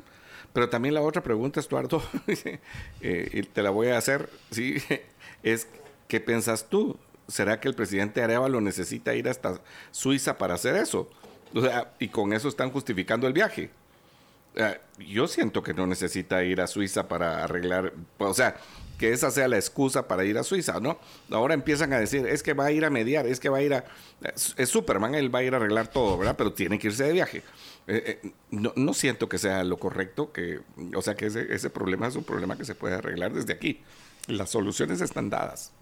[0.51, 2.03] Pero también la otra pregunta, Estuardo,
[3.01, 4.75] eh, te la voy a hacer, ¿sí?
[5.43, 5.67] Es
[6.07, 6.97] ¿qué piensas tú?
[7.27, 11.09] ¿Será que el presidente Arevalo necesita ir hasta Suiza para hacer eso?
[11.99, 13.69] Y con eso están justificando el viaje.
[14.99, 18.55] yo siento que no necesita ir a Suiza para arreglar, o sea,
[18.97, 20.99] que esa sea la excusa para ir a Suiza, ¿no?
[21.31, 23.61] Ahora empiezan a decir, es que va a ir a mediar, es que va a
[23.61, 23.85] ir a...
[24.55, 26.35] Es Superman, él va a ir a arreglar todo, ¿verdad?
[26.37, 27.43] Pero tiene que irse de viaje.
[27.87, 30.61] Eh, eh, no, siento que sea lo correcto, que,
[30.95, 33.81] o sea, que ese, ese problema es un problema que se puede arreglar desde aquí.
[34.27, 35.73] Las soluciones están dadas.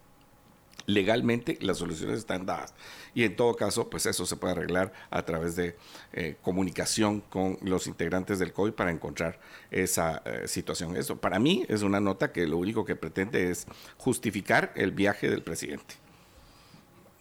[0.88, 2.74] Legalmente las soluciones están dadas.
[3.14, 5.78] Y en todo caso, pues eso se puede arreglar a través de
[6.14, 10.98] eh, comunicación con los integrantes del COI para encontrar esa eh, situación.
[10.98, 13.68] Eso para mí es una nota que lo único que pretende es
[13.98, 15.96] justificar el viaje del presidente.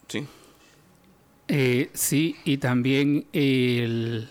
[0.07, 0.27] ¿Sí?
[1.47, 4.29] Eh, sí, y también el,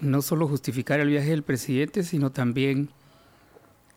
[0.00, 2.90] no solo justificar el viaje del presidente, sino también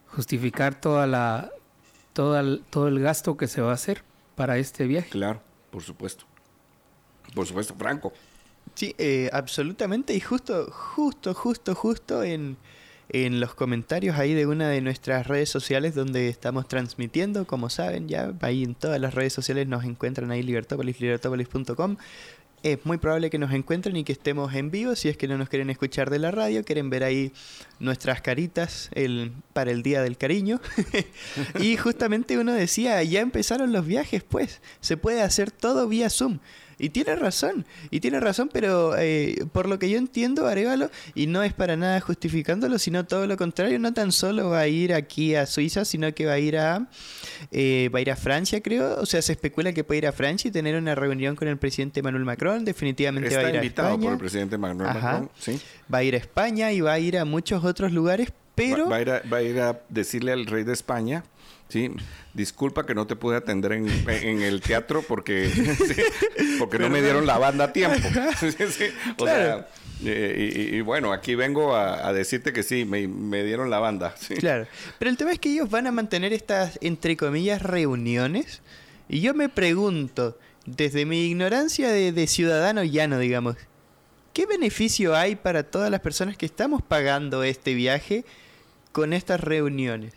[0.08, 1.52] justificar toda la
[2.18, 4.02] todo el, todo el gasto que se va a hacer
[4.36, 5.12] para este viaje.
[5.12, 5.40] Claro,
[5.70, 6.26] por supuesto.
[7.36, 8.12] Por supuesto, Franco.
[8.74, 10.16] Sí, eh, absolutamente.
[10.16, 12.58] Y justo, justo, justo, justo en,
[13.10, 18.08] en los comentarios ahí de una de nuestras redes sociales donde estamos transmitiendo, como saben,
[18.08, 21.98] ya ahí en todas las redes sociales nos encuentran ahí libertópolis, libertópolis.com.
[22.64, 24.96] Es muy probable que nos encuentren y que estemos en vivo.
[24.96, 27.32] Si es que no nos quieren escuchar de la radio, quieren ver ahí
[27.80, 30.60] nuestras caritas el, para el Día del Cariño.
[31.60, 34.62] y justamente uno decía, ya empezaron los viajes, pues.
[34.82, 36.40] Se puede hacer todo vía Zoom.
[36.80, 41.26] Y tiene razón, y tiene razón, pero eh, por lo que yo entiendo, Arevalo, y
[41.26, 44.94] no es para nada justificándolo, sino todo lo contrario, no tan solo va a ir
[44.94, 46.88] aquí a Suiza, sino que va a ir a,
[47.52, 49.00] eh, va a ir a Francia, creo.
[49.00, 51.58] O sea, se especula que puede ir a Francia y tener una reunión con el
[51.58, 52.64] presidente Emmanuel Macron.
[52.64, 54.06] Definitivamente va a ir invitado a España.
[54.06, 55.60] por el presidente Emmanuel Macron, sí.
[55.92, 58.88] Va a ir a España y va a ir a muchos otros lugares, pero...
[58.88, 61.24] Va, a, ir a, va a ir a decirle al rey de España
[61.70, 61.92] Sí,
[62.34, 65.52] disculpa que no te pude atender en, en el teatro porque,
[66.60, 67.98] porque no me dieron la banda a tiempo.
[69.18, 69.68] o sea,
[70.06, 74.16] eh, y, bueno, aquí vengo a, decirte que sí, me, me dieron la banda.
[74.40, 74.66] Claro,
[74.98, 78.62] pero el tema es que ellos van a mantener estas, entre comillas, reuniones.
[79.10, 83.58] Y yo me pregunto, desde mi ignorancia de, de ciudadano llano, digamos,
[84.32, 88.24] ¿qué beneficio hay para todas las personas que estamos pagando este viaje
[88.94, 90.14] con estas reuniones?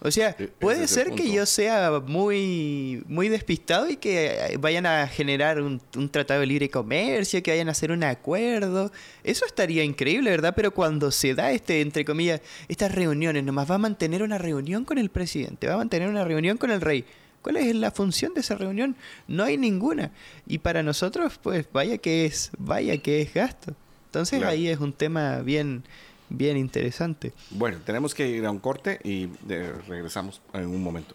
[0.00, 5.06] O sea, e-, puede ser que yo sea muy, muy despistado y que vayan a
[5.08, 5.80] generar un,
[6.10, 8.92] tratado de libre comercio, que vayan a hacer un acuerdo.
[9.24, 10.54] Eso estaría increíble, ¿verdad?
[10.54, 14.84] Pero cuando se da este, entre comillas, estas reuniones, nomás va a mantener una reunión
[14.84, 17.04] con el presidente, va a mantener una reunión con el rey.
[17.42, 18.96] ¿Cuál es la función de esa reunión?
[19.26, 20.10] No hay ninguna.
[20.46, 23.74] Y para nosotros, pues vaya que es, vaya que es gasto.
[24.06, 25.84] Entonces ahí es un tema bien,
[26.28, 27.32] bien interesante.
[27.50, 31.14] Bueno, tenemos que ir a un corte y eh, regresamos en un momento.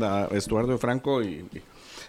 [0.00, 1.44] A Estuardo Franco y,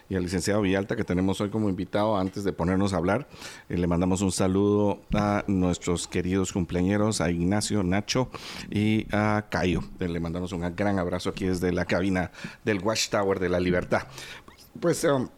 [0.10, 3.28] y, al licenciado Villalta que tenemos hoy como invitado antes de ponernos a hablar.
[3.68, 8.30] Eh, le mandamos un saludo a nuestros queridos cumpleañeros, a Ignacio, Nacho
[8.70, 9.82] y a Cayo.
[10.00, 12.32] Le mandamos un gran abrazo aquí desde la cabina
[12.64, 14.04] del Watchtower de la Libertad.
[14.80, 15.30] Pues um,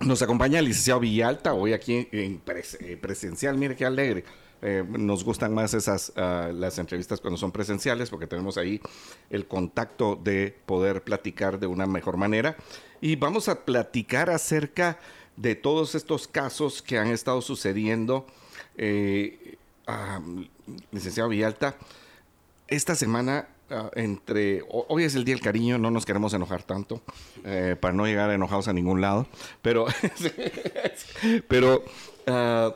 [0.00, 2.42] nos acompaña el licenciado Villalta, hoy aquí en
[2.80, 4.24] eh, presencial, mire qué alegre.
[4.62, 8.78] Eh, nos gustan más esas ah, las entrevistas cuando son presenciales porque tenemos ahí
[9.30, 12.56] el contacto de poder platicar de una mejor manera
[13.00, 14.98] y vamos a platicar acerca
[15.36, 18.26] de todos estos casos que han estado sucediendo
[18.76, 19.56] eh,
[20.92, 21.76] licenciado Villalta
[22.68, 27.02] esta semana Ah, entre hoy es el día del cariño, no nos queremos enojar tanto
[27.44, 29.28] eh, para no llegar enojados a ningún lado,
[29.62, 29.86] pero
[31.48, 31.84] pero
[32.26, 32.72] uh,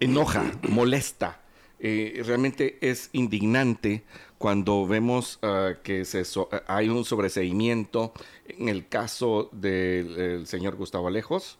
[0.00, 1.42] enoja, molesta,
[1.78, 4.02] eh, realmente es indignante
[4.38, 6.22] cuando vemos uh, que se
[6.66, 8.14] hay un sobreseimiento
[8.48, 11.58] en el caso del señor Gustavo Alejos.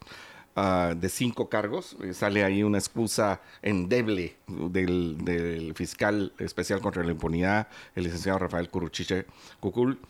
[0.56, 1.96] Ah, de cinco cargos.
[2.02, 8.68] Eh, sale ahí una excusa endeble del, fiscal especial contra la impunidad, el licenciado Rafael
[8.68, 9.26] Curuchiche
[9.60, 10.00] Cucul,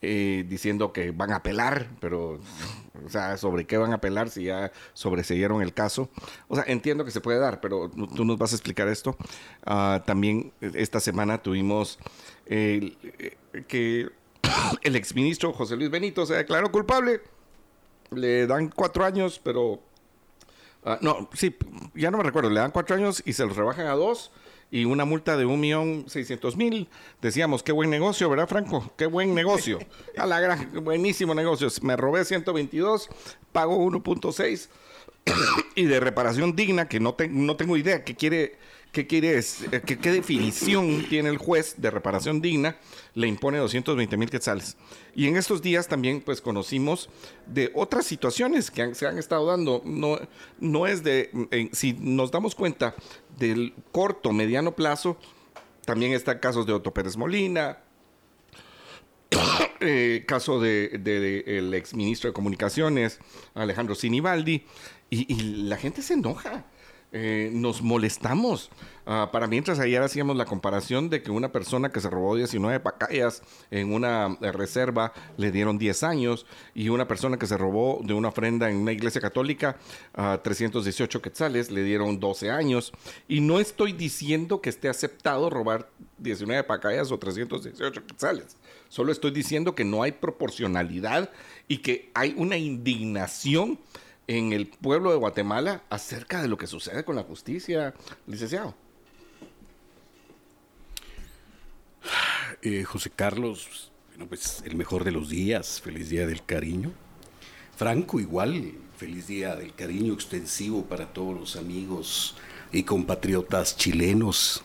[0.00, 2.40] eh, diciendo que van a apelar, pero,
[3.04, 6.08] o sea, ¿sobre qué van a apelar si ya sobreseyeron el caso?
[6.48, 9.16] O sea, entiendo que se puede dar, pero tú nos vas a explicar esto.
[9.66, 11.98] Ah, también esta semana tuvimos
[12.46, 12.94] eh,
[13.68, 14.08] que
[14.82, 17.20] el exministro José Luis Benito se declaró culpable.
[18.12, 19.80] Le dan cuatro años, pero
[20.84, 21.54] Ah, no, sí,
[21.94, 22.50] ya no me recuerdo.
[22.50, 24.30] Le dan cuatro años y se los rebajan a dos
[24.70, 26.88] y una multa de un millón seiscientos mil.
[27.20, 28.92] Decíamos, qué buen negocio, ¿verdad, Franco?
[28.96, 29.78] Qué buen negocio.
[30.16, 31.68] A la gran, buenísimo negocio.
[31.82, 33.08] Me robé 122,
[33.52, 34.68] pago 1.6
[35.74, 38.58] y de reparación digna, que no, no tengo idea qué quiere
[38.92, 39.42] ¿Qué quiere eh,
[39.86, 42.76] ¿Qué, ¿Qué, definición tiene el juez de reparación digna?
[43.14, 44.76] Le impone 220 mil quetzales.
[45.14, 47.08] Y en estos días también pues conocimos
[47.46, 49.82] de otras situaciones que se han estado dando.
[49.84, 50.18] No,
[50.58, 51.30] no es de,
[51.72, 52.96] si nos damos cuenta
[53.38, 55.16] del corto, mediano plazo,
[55.84, 57.78] también están casos de Otto Pérez Molina,
[59.80, 63.20] eh, caso del de, el ex ministro de Comunicaciones,
[63.54, 64.64] Alejandro Sinibaldi,
[65.10, 65.34] y
[65.64, 66.64] la gente se enoja.
[67.12, 68.70] Eh, nos molestamos.
[69.04, 72.78] Ah, para mientras ayer hacíamos la comparación de que una persona que se robó 19
[72.78, 73.42] pacayas
[73.72, 78.14] en una eh, reserva le dieron 10 años y una persona que se robó de
[78.14, 79.76] una ofrenda en una iglesia católica
[80.14, 82.92] a 318 quetzales le dieron 12 años.
[83.26, 88.56] Y no estoy diciendo que esté aceptado robar 19 pacayas o 318 quetzales.
[88.88, 91.30] Solo estoy diciendo que no hay proporcionalidad
[91.66, 93.80] y que hay una indignación
[94.30, 97.94] en el pueblo de Guatemala acerca de lo que sucede con la justicia,
[98.28, 98.76] licenciado.
[102.62, 106.92] Eh, José Carlos, bueno, pues el mejor de los días, feliz día del cariño.
[107.76, 112.36] Franco, igual, feliz día del cariño extensivo para todos los amigos
[112.70, 114.62] y compatriotas chilenos.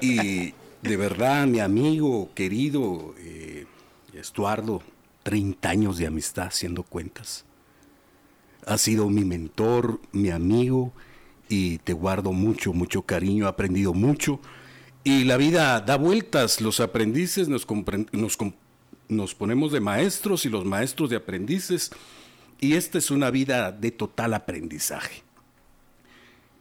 [0.00, 3.66] y de verdad, mi amigo querido eh,
[4.12, 4.82] Estuardo,
[5.22, 7.46] 30 años de amistad haciendo cuentas.
[8.66, 10.92] Ha sido mi mentor, mi amigo,
[11.48, 14.40] y te guardo mucho, mucho cariño, he aprendido mucho.
[15.04, 17.66] Y la vida da vueltas, los aprendices nos,
[18.12, 18.38] nos,
[19.08, 21.92] nos ponemos de maestros y los maestros de aprendices,
[22.60, 25.22] y esta es una vida de total aprendizaje.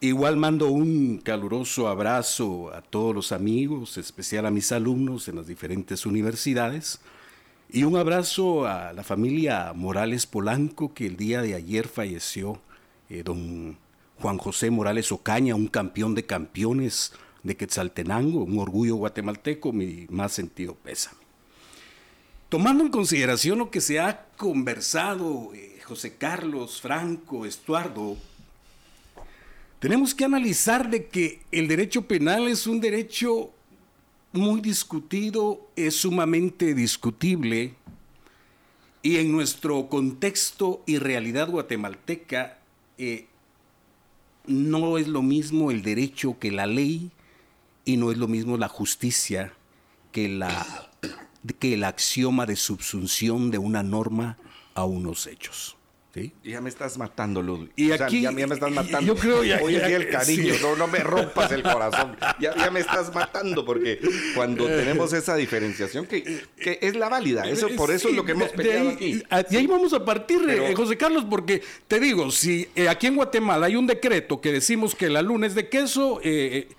[0.02, 5.48] Igual mando un caluroso abrazo a todos los amigos, especial a mis alumnos en las
[5.48, 7.00] diferentes universidades,
[7.76, 12.62] y un abrazo a la familia Morales Polanco, que el día de ayer falleció
[13.10, 13.78] eh, don
[14.22, 17.12] Juan José Morales Ocaña, un campeón de campeones
[17.44, 21.12] de Quetzaltenango, un orgullo guatemalteco, mi más sentido pesa.
[22.48, 28.16] Tomando en consideración lo que se ha conversado, eh, José Carlos, Franco, Estuardo,
[29.80, 33.52] tenemos que analizar de que el derecho penal es un derecho
[34.36, 37.76] muy discutido, es sumamente discutible
[39.02, 42.60] y en nuestro contexto y realidad guatemalteca
[42.98, 43.28] eh,
[44.48, 47.12] no es lo mismo el derecho que la ley
[47.86, 49.54] y no es lo mismo la justicia
[50.12, 50.90] que, la,
[51.60, 54.38] que el axioma de subsunción de una norma
[54.74, 55.75] a unos hechos.
[56.44, 57.72] Ya me estás matando, Ludwig.
[57.76, 59.02] Y aquí, ya, me estás matando.
[59.02, 62.16] Yo creo ya, Oye, el cariño, no, no, me rompas el corazón.
[62.40, 64.00] Ya, ya, me estás matando porque
[64.36, 68.32] cuando tenemos esa diferenciación que, que es la válida, eso por eso es lo que
[68.32, 69.24] hemos peleado aquí.
[69.50, 73.16] Y ahí vamos a partir, eh, José Carlos, porque te digo, si eh, aquí en
[73.16, 76.70] Guatemala hay un decreto que decimos que la luna es de queso, eh,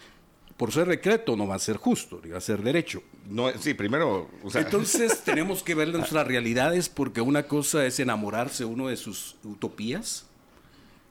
[0.57, 3.03] por ser decreto no va a ser justo, va a ser derecho.
[3.29, 4.31] No, sí, primero.
[4.55, 10.27] Entonces tenemos que ver nuestras realidades porque una cosa es enamorarse uno de sus utopías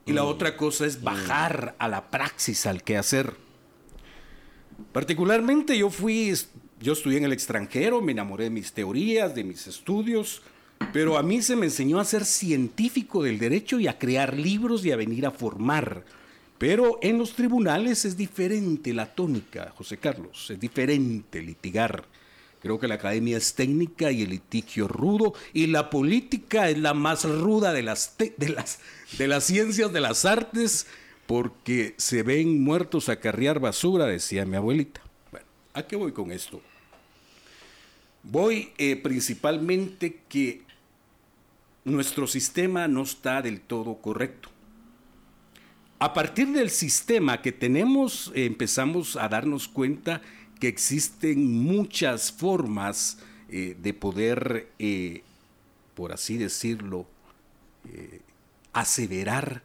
[0.06, 0.28] y la mm.
[0.28, 3.34] otra cosa es bajar a la praxis, al que hacer.
[4.92, 6.34] Particularmente yo fui,
[6.80, 10.42] yo estudié en el extranjero, me enamoré de mis teorías, de mis estudios,
[10.92, 14.86] pero a mí se me enseñó a ser científico del derecho y a crear libros
[14.86, 16.04] y a venir a formar
[16.58, 22.06] pero en los tribunales es diferente la tónica, José Carlos, es diferente litigar.
[22.62, 26.94] Creo que la academia es técnica y el litigio rudo, y la política es la
[26.94, 28.80] más ruda de las, de las,
[29.18, 30.88] de las ciencias de las artes,
[31.28, 35.02] porque se ven muertos a carrear basura, decía mi abuelita.
[35.32, 36.62] Bueno, ¿a qué voy con esto?
[38.24, 40.64] Voy eh, principalmente que
[41.84, 44.50] nuestro sistema no está del todo correcto.
[46.06, 50.22] A partir del sistema que tenemos, empezamos a darnos cuenta
[50.60, 53.18] que existen muchas formas
[53.50, 55.24] eh, de poder, eh,
[55.96, 57.08] por así decirlo,
[57.86, 58.22] eh,
[58.72, 59.64] aseverar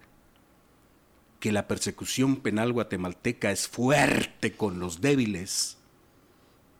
[1.40, 5.76] que la persecución penal guatemalteca es fuerte con los débiles,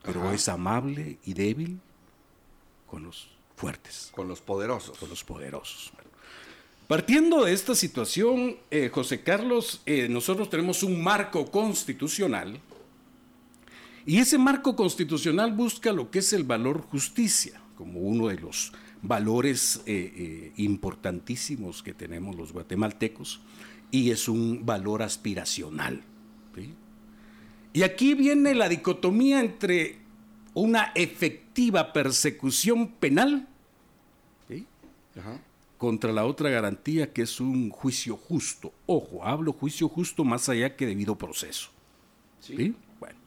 [0.02, 1.80] pero es amable y débil
[2.86, 4.08] con los fuertes.
[4.14, 4.96] Con los poderosos.
[4.96, 5.92] Con los poderosos.
[6.90, 12.60] Partiendo de esta situación, eh, José Carlos, eh, nosotros tenemos un marco constitucional
[14.04, 18.72] y ese marco constitucional busca lo que es el valor justicia como uno de los
[19.02, 23.40] valores eh, importantísimos que tenemos los guatemaltecos
[23.92, 26.02] y es un valor aspiracional.
[27.72, 30.00] Y aquí viene la dicotomía entre
[30.54, 33.46] una efectiva persecución penal.
[35.16, 35.40] Ajá
[35.80, 38.70] contra la otra garantía que es un juicio justo.
[38.84, 41.70] Ojo, hablo juicio justo más allá que debido proceso.
[42.38, 42.74] ¿Sí?
[43.00, 43.18] Bueno.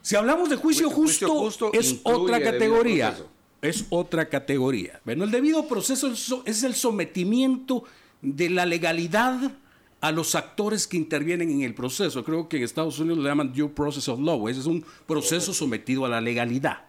[0.00, 3.14] Si hablamos de juicio, justo, es otra categoría.
[3.60, 5.02] Es otra categoría.
[5.04, 6.10] Bueno, el debido proceso
[6.46, 7.84] es el sometimiento
[8.22, 9.52] de la legalidad
[10.00, 12.24] a los actores que intervienen en el proceso.
[12.24, 14.48] Creo que en Estados Unidos le llaman due process of law.
[14.48, 16.86] Ese es un proceso sometido a la legalidad.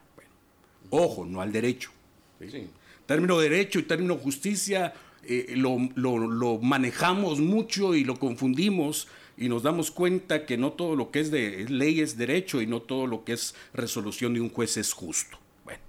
[0.91, 1.91] ojo, no al derecho.
[2.39, 2.69] ¿sí?
[3.07, 4.93] Término derecho y término justicia
[5.23, 11.11] eh, lo, manejamos mucho y lo confundimos y nos damos cuenta que no todo lo
[11.11, 14.49] que es de ley es derecho y no todo lo que es resolución de un
[14.49, 15.37] juez es justo.
[15.65, 15.81] Bueno.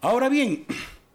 [0.00, 0.64] Ahora bien,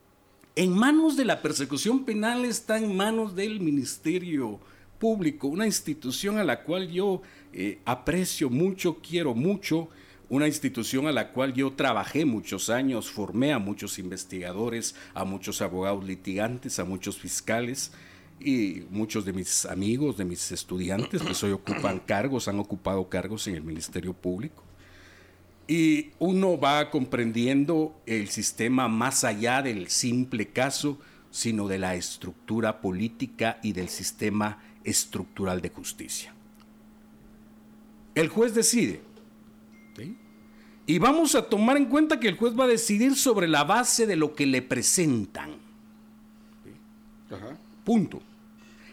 [0.56, 4.60] en manos de la persecución penal está en manos del Ministerio
[5.00, 7.22] Público, una institución a la cual yo
[7.52, 9.90] eh, aprecio mucho, quiero mucho,
[10.30, 15.62] una institución a la cual yo trabajé muchos años, formé a muchos investigadores, a muchos
[15.62, 17.92] abogados litigantes, a muchos fiscales
[18.40, 23.48] y muchos de mis amigos, de mis estudiantes, pues hoy ocupan cargos, han ocupado cargos
[23.48, 24.64] en el Ministerio Público.
[25.68, 31.00] Y uno va comprendiendo el sistema más allá del simple caso,
[31.32, 36.34] sino de la estructura política y del sistema estructural de justicia.
[38.14, 39.02] El juez decide.
[40.88, 44.06] Y vamos a tomar en cuenta que el juez va a decidir sobre la base
[44.06, 45.56] de lo que le presentan.
[47.84, 48.22] Punto.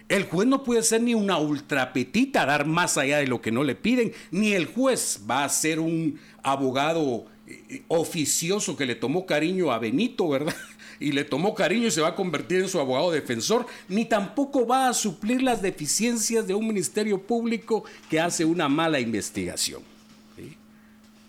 [0.08, 3.64] El juez no puede ser ni una ultrapetita, dar más allá de lo que no
[3.64, 9.24] le piden, ni el juez va a ser un abogado eh, oficioso que le tomó
[9.24, 10.54] cariño a Benito, ¿verdad?
[11.00, 14.64] Y le tomó cariño y se va a convertir en su abogado defensor, ni tampoco
[14.64, 19.91] va a suplir las deficiencias de un ministerio público que hace una mala investigación.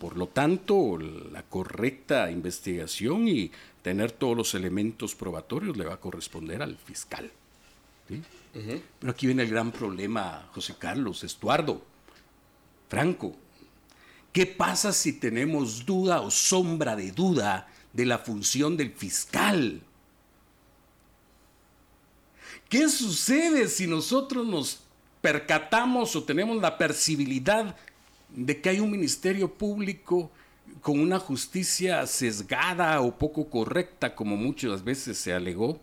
[0.04, 3.50] Por lo tanto, la correcta investigación y
[3.82, 7.32] tener todos los elementos probatorios le va a corresponder al fiscal.
[8.10, 11.82] Pero aquí viene el gran problema, José Carlos, Estuardo,
[12.90, 13.34] Franco.
[14.34, 19.82] ¿Qué pasa si tenemos duda o sombra de duda de la función del fiscal?
[22.68, 24.82] ¿Qué sucede si nosotros nos
[25.22, 27.78] percatamos o tenemos la percibilidad
[28.36, 30.32] de que hay un ministerio público
[30.82, 35.80] con una justicia sesgada o poco correcta, como muchas veces se alegó?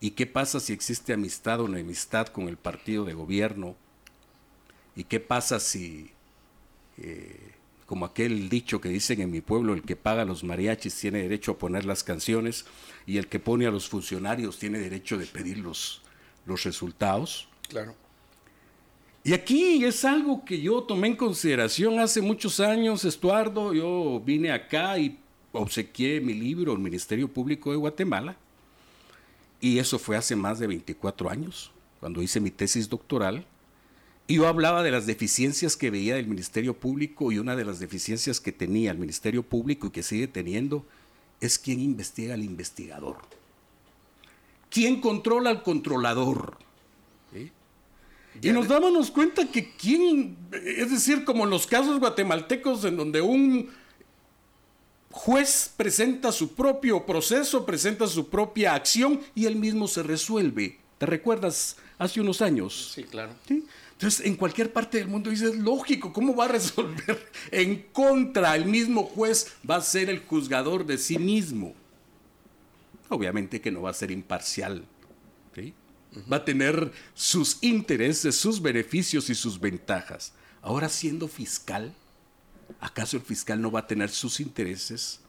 [0.00, 3.76] ¿Y qué pasa si existe amistad o enemistad con el partido de gobierno?
[4.94, 6.10] ¿Y qué pasa si,
[6.98, 7.52] eh,
[7.86, 11.22] como aquel dicho que dicen en mi pueblo, el que paga a los mariachis tiene
[11.22, 12.66] derecho a poner las canciones
[13.06, 16.02] y el que pone a los funcionarios tiene derecho de pedir los,
[16.44, 17.48] los resultados?
[17.68, 17.94] Claro.
[19.26, 23.74] Y aquí es algo que yo tomé en consideración hace muchos años, Estuardo.
[23.74, 25.18] Yo vine acá y
[25.50, 28.36] obsequié mi libro, El Ministerio Público de Guatemala
[29.60, 33.44] y eso fue hace más de 24 años, cuando hice mi tesis doctoral.
[34.28, 37.80] Y yo hablaba de las deficiencias que veía del Ministerio Público y una de las
[37.80, 40.86] deficiencias que tenía el Ministerio Público y que sigue teniendo
[41.40, 43.16] es quién investiga al investigador.
[44.70, 46.64] ¿Quién controla al controlador?
[48.42, 53.20] Y nos dábamos cuenta que quién, es decir, como en los casos guatemaltecos en donde
[53.20, 53.70] un
[55.10, 60.78] juez presenta su propio proceso, presenta su propia acción y él mismo se resuelve.
[60.98, 62.92] ¿Te recuerdas hace unos años?
[62.94, 63.32] Sí, claro.
[63.48, 68.54] Entonces, en cualquier parte del mundo dices, lógico, ¿cómo va a resolver en contra?
[68.54, 71.74] El mismo juez va a ser el juzgador de sí mismo.
[73.08, 74.84] Obviamente que no va a ser imparcial.
[76.30, 80.32] Va a tener sus intereses, sus beneficios y sus ventajas.
[80.62, 81.94] Ahora siendo fiscal,
[82.80, 85.20] ¿acaso el fiscal no va a tener sus intereses,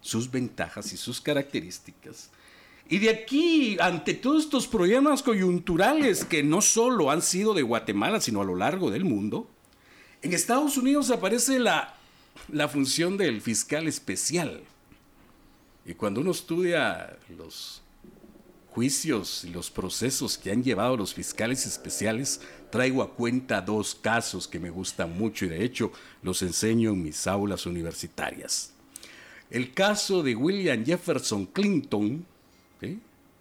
[0.00, 2.30] sus ventajas y sus características?
[2.88, 8.20] Y de aquí, ante todos estos problemas coyunturales que no solo han sido de Guatemala,
[8.20, 9.48] sino a lo largo del mundo,
[10.22, 11.94] en Estados Unidos aparece la,
[12.48, 14.62] la función del fiscal especial.
[15.86, 17.80] Y cuando uno estudia los
[18.72, 22.40] juicios y los procesos que han llevado los fiscales especiales,
[22.70, 25.92] traigo a cuenta dos casos que me gustan mucho y de hecho
[26.22, 28.72] los enseño en mis aulas universitarias.
[29.50, 32.24] El caso de William Jefferson Clinton,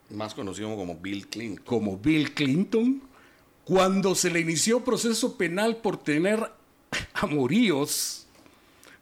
[0.09, 1.63] más conocido como Bill Clinton.
[1.63, 3.01] Como Bill Clinton,
[3.63, 6.51] cuando se le inició proceso penal por tener
[7.13, 8.25] amoríos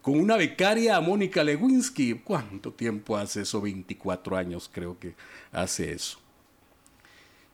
[0.07, 2.21] con una becaria, Mónica Lewinsky.
[2.23, 3.59] ¿Cuánto tiempo hace eso?
[3.59, 5.15] 24 años creo que
[5.51, 6.17] hace eso.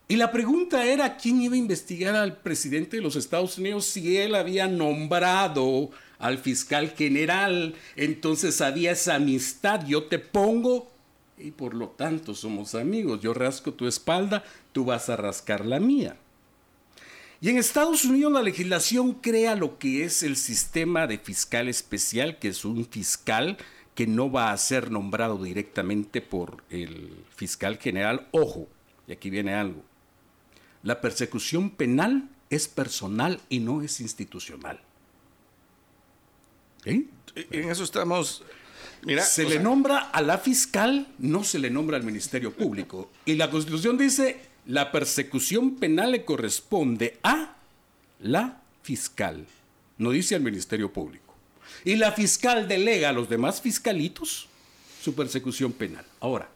[0.06, 4.18] Y la pregunta era quién iba a investigar al presidente de los Estados Unidos si
[4.18, 5.90] él había nombrado
[6.20, 10.92] al fiscal general, entonces había esa amistad, yo te pongo
[11.36, 15.80] y por lo tanto somos amigos, yo rasco tu espalda, tú vas a rascar la
[15.80, 16.16] mía.
[17.44, 22.38] Y en Estados Unidos la legislación crea lo que es el sistema de fiscal especial,
[22.38, 23.58] que es un fiscal
[23.94, 28.28] que no va a ser nombrado directamente por el fiscal general.
[28.32, 28.66] Ojo,
[29.06, 29.84] y aquí viene algo
[30.84, 34.80] la persecución penal es personal y no es institucional.
[36.84, 37.10] En
[37.50, 38.44] eso estamos...
[39.02, 43.10] Mira, se le nombra a la fiscal, no se le nombra al Ministerio Público.
[43.24, 47.56] Y la Constitución dice, la persecución penal le corresponde a
[48.20, 49.46] la fiscal,
[49.98, 51.34] no dice al Ministerio Público.
[51.84, 54.48] Y la fiscal delega a los demás fiscalitos
[55.02, 56.04] su persecución penal.
[56.20, 56.48] Ahora,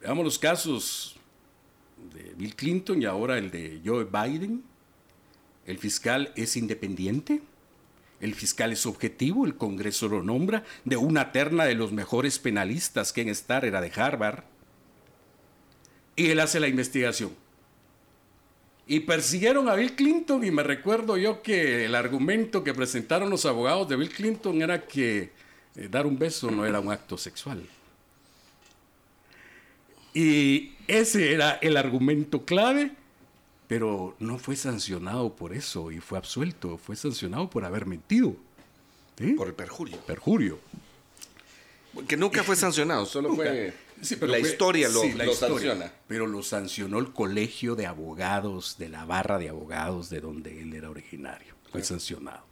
[0.00, 1.16] veamos los casos
[2.14, 4.62] de Bill Clinton y ahora el de Joe Biden.
[5.66, 7.42] El fiscal es independiente,
[8.20, 13.12] el fiscal es objetivo, el Congreso lo nombra de una terna de los mejores penalistas,
[13.12, 14.44] que en estar era de Harvard,
[16.16, 17.30] y él hace la investigación.
[18.86, 23.46] Y persiguieron a Bill Clinton y me recuerdo yo que el argumento que presentaron los
[23.46, 25.30] abogados de Bill Clinton era que
[25.76, 27.62] eh, dar un beso no era un acto sexual.
[30.12, 32.90] Y ese era el argumento clave,
[33.68, 38.34] pero no fue sancionado por eso y fue absuelto, fue sancionado por haber mentido.
[39.16, 39.34] ¿Sí?
[39.34, 39.98] Por el perjurio.
[39.98, 40.58] Perjurio.
[42.08, 43.44] Que nunca fue sancionado, solo Nunca.
[43.44, 43.74] fue.
[44.02, 45.54] Sí, pero la fue- historia lo, sí, la lo historia.
[45.70, 45.92] sanciona.
[46.06, 50.72] Pero lo sancionó el colegio de abogados, de la barra de abogados de donde él
[50.74, 51.54] era originario.
[51.70, 52.48] Fue sancionado.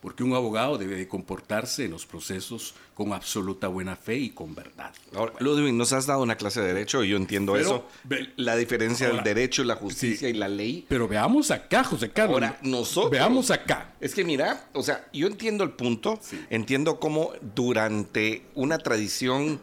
[0.00, 4.52] Porque un abogado debe de comportarse en los procesos con absoluta buena fe y con
[4.52, 4.92] verdad.
[5.14, 7.88] Ahora, Ludwig, nos has dado una clase de derecho y yo entiendo Pero, eso.
[8.02, 10.34] ve- la diferencia ahora, del derecho, la justicia sí.
[10.34, 10.84] y la ley.
[10.88, 12.34] Pero veamos acá, José Carlos.
[12.34, 13.94] Ahora, nosotros- Veamos acá.
[14.00, 16.18] Es que mira, o sea, yo entiendo el punto,
[16.50, 19.60] entiendo cómo durante una tradición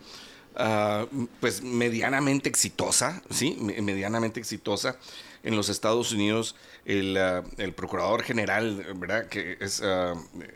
[0.60, 1.08] ah,
[1.40, 3.58] pues medianamente exitosa, ¿sí?
[3.60, 4.98] Me- Medianamente exitosa
[5.42, 6.56] en los Estados Unidos,
[6.86, 9.28] el, ah, el procurador general, ¿verdad?
[9.28, 10.14] Que es, ah,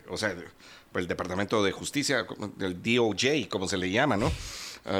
[0.09, 0.35] o sea,
[0.93, 2.27] el Departamento de Justicia,
[2.57, 4.31] del DOJ, como se le llama, ¿no?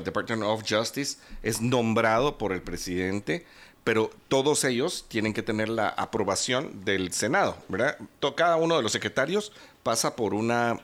[0.04, 3.46] Department of Justice, es nombrado por el presidente
[3.84, 7.98] pero todos ellos tienen que tener la aprobación del Senado, ¿verdad?
[8.34, 9.52] Cada uno de los secretarios
[9.84, 10.80] pasa por una,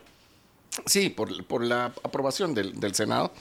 [0.86, 3.32] sí, por, por la aprobación del, del Senado.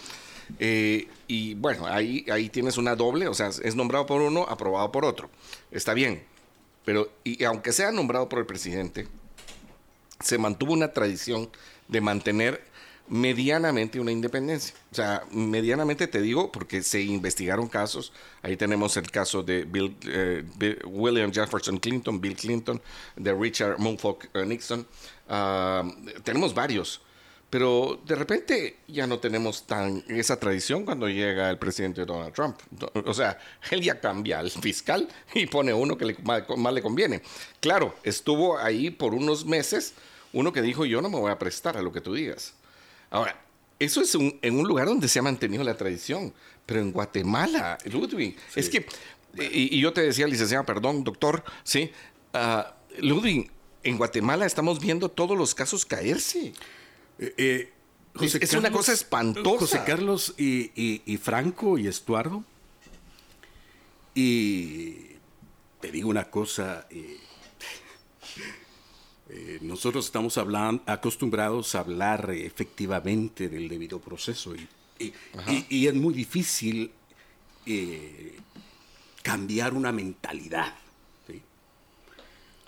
[0.58, 4.90] Eh, y bueno, ahí, ahí tienes una doble, o sea, es nombrado por uno, aprobado
[4.92, 5.30] por otro.
[5.70, 6.22] Está bien,
[6.84, 9.08] pero y aunque sea nombrado por el presidente,
[10.20, 11.50] se mantuvo una tradición
[11.88, 12.68] de mantener
[13.08, 14.74] medianamente una independencia.
[14.92, 18.12] O sea, medianamente te digo porque se investigaron casos.
[18.42, 20.44] Ahí tenemos el caso de Bill, eh,
[20.84, 22.80] William Jefferson Clinton, Bill Clinton,
[23.16, 24.86] de Richard eh, Nixon.
[25.28, 25.84] Ah,
[26.22, 27.00] tenemos varios.
[27.50, 32.58] Pero de repente ya no tenemos tan esa tradición cuando llega el presidente Donald Trump.
[33.06, 33.38] O sea,
[33.70, 37.22] él ya cambia al fiscal y pone uno que le, más, más le conviene.
[37.60, 39.94] Claro, estuvo ahí por unos meses
[40.34, 42.52] uno que dijo, yo no me voy a prestar a lo que tú digas.
[43.08, 43.40] Ahora,
[43.78, 46.34] eso es un- en un lugar donde se ha mantenido la tradición,
[46.66, 48.84] pero en Guatemala, Ludwig, es que,
[49.38, 51.90] y, y yo te decía, licenciado, perdón, doctor, sí,
[52.34, 53.50] ah, Ludwig,
[53.84, 56.52] en Guatemala estamos viendo todos los casos caerse.
[57.18, 57.72] Eh, eh,
[58.20, 59.58] Es- es una cosa espantosa.
[59.60, 62.44] José Carlos y, y- y Franco y Estuardo.
[64.14, 64.94] Y
[65.80, 66.86] te digo una cosa.
[66.90, 67.18] eh,
[69.60, 70.38] nosotros estamos
[70.86, 74.66] acostumbrados a hablar efectivamente del debido proceso y,
[74.98, 75.12] y-
[75.48, 76.90] y- y es muy difícil
[77.66, 78.38] eh,
[79.22, 80.74] cambiar una mentalidad.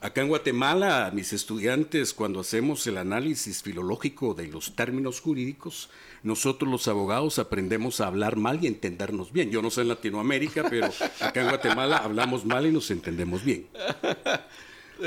[0.02, 5.90] Acá en Guatemala, mis estudiantes, cuando hacemos el análisis filológico de los términos jurídicos,
[6.22, 9.50] nosotros los abogados aprendemos a hablar mal y entendernos bien.
[9.50, 10.86] Yo no sé en Latinoamérica, pero
[11.20, 13.66] acá en Guatemala hablamos mal y nos entendemos bien.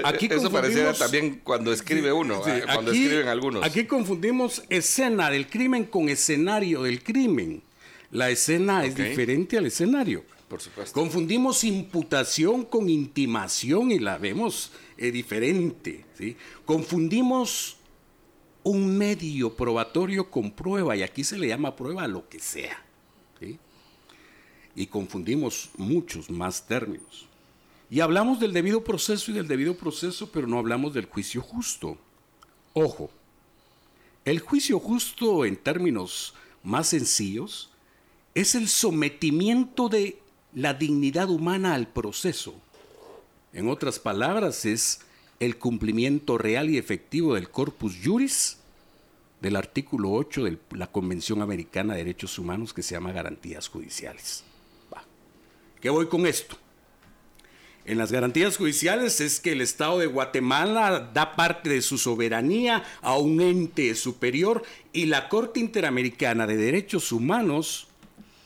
[0.03, 3.63] Aquí Eso pareciera confundimos- también cuando escribe uno, Sí, ah, cuando aquí- escriben algunos.
[3.63, 7.63] Aquí confundimos escena del crimen con escenario del crimen.
[8.11, 10.23] La escena es diferente al escenario.
[10.47, 10.93] Por supuesto.
[10.99, 16.05] Confundimos imputación con intimación y la vemos eh, diferente.
[16.17, 16.35] ¿sí?
[16.65, 17.77] Confundimos
[18.63, 22.83] un medio probatorio con prueba y aquí se le llama prueba lo que sea.
[23.39, 23.59] ¿sí?
[24.75, 27.27] Y confundimos muchos más términos.
[27.89, 31.97] Y hablamos del debido proceso y del debido proceso, pero no hablamos del juicio justo.
[32.73, 33.11] Ojo,
[34.25, 36.33] el juicio justo en términos
[36.63, 37.69] más sencillos
[38.33, 40.19] es el sometimiento de
[40.53, 42.55] la dignidad humana al proceso.
[43.53, 45.01] En otras palabras, es
[45.39, 48.57] el cumplimiento real y efectivo del corpus juris
[49.41, 54.43] del artículo 8 de la Convención Americana de Derechos Humanos que se llama garantías judiciales.
[55.81, 56.57] ¿Qué voy con esto?
[57.85, 62.85] En las garantías judiciales es que el Estado de Guatemala da parte de su soberanía
[63.01, 67.87] a un ente superior y la Corte Interamericana de Derechos Humanos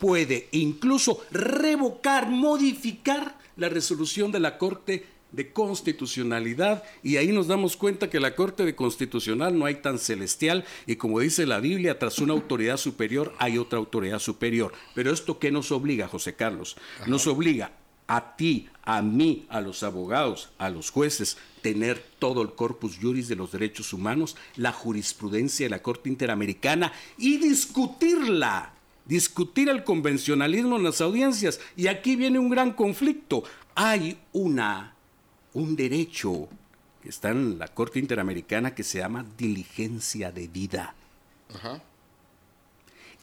[0.00, 7.76] puede incluso revocar, modificar la resolución de la Corte de Constitucionalidad y ahí nos damos
[7.76, 11.98] cuenta que la Corte de Constitucional no hay tan celestial y como dice la Biblia,
[11.98, 14.72] tras una autoridad superior hay otra autoridad superior.
[14.94, 16.76] Pero esto qué nos obliga, José Carlos?
[17.06, 17.72] Nos obliga
[18.06, 23.28] a ti, a mí, a los abogados, a los jueces, tener todo el corpus juris
[23.28, 28.72] de los derechos humanos, la jurisprudencia de la Corte Interamericana y discutirla,
[29.08, 31.58] discutir el convencionalismo en las audiencias.
[31.76, 33.42] Y aquí viene un gran conflicto.
[33.74, 34.94] Hay una,
[35.54, 36.48] un derecho
[37.02, 40.94] que está en la Corte Interamericana que se llama diligencia de vida.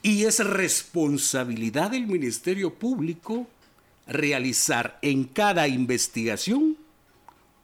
[0.02, 3.48] Y es responsabilidad del Ministerio Público
[4.08, 6.78] realizar en cada investigación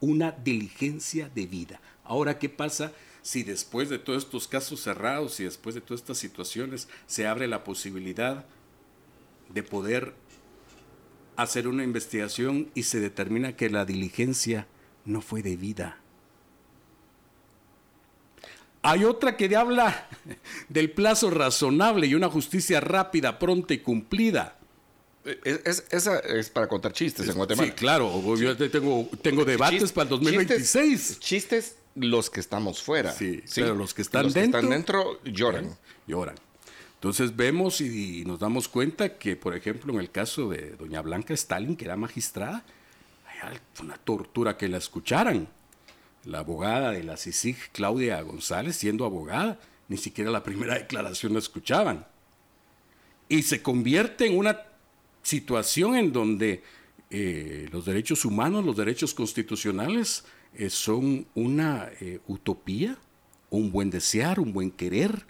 [0.00, 1.80] una diligencia de vida.
[2.04, 2.92] Ahora, ¿qué pasa
[3.22, 7.46] si después de todos estos casos cerrados y después de todas estas situaciones se abre
[7.46, 8.44] la posibilidad
[9.48, 10.14] de poder
[11.36, 14.66] hacer una investigación y se determina que la diligencia
[15.04, 15.98] no fue debida.
[18.82, 20.08] Hay otra que habla
[20.68, 24.58] del plazo razonable y una justicia rápida, pronta y cumplida.
[25.44, 27.68] Es, esa es para contar chistes en Guatemala.
[27.68, 28.36] Sí, claro.
[28.36, 30.98] Yo tengo, tengo debates para el 2026.
[30.98, 33.12] Chistes, chistes, los que estamos fuera.
[33.12, 34.60] Sí, pero los que están dentro.
[34.60, 35.76] están dentro lloran.
[36.06, 36.36] Lloran.
[36.94, 41.34] Entonces vemos y, nos damos cuenta que, por ejemplo, en el caso de doña Blanca
[41.34, 42.64] Stalin, que era magistrada,
[43.42, 45.48] hay una tortura que la escucharan.
[46.24, 51.40] La abogada de la CICIG, Claudia González, siendo abogada, ni siquiera la primera declaración la
[51.40, 52.06] escuchaban.
[53.28, 54.60] Y se convierte en una
[55.22, 56.62] situación en donde
[57.10, 60.24] eh, los derechos humanos, los derechos constitucionales
[60.54, 62.98] eh, son una eh, utopía,
[63.50, 65.24] un buen desear, un buen querer,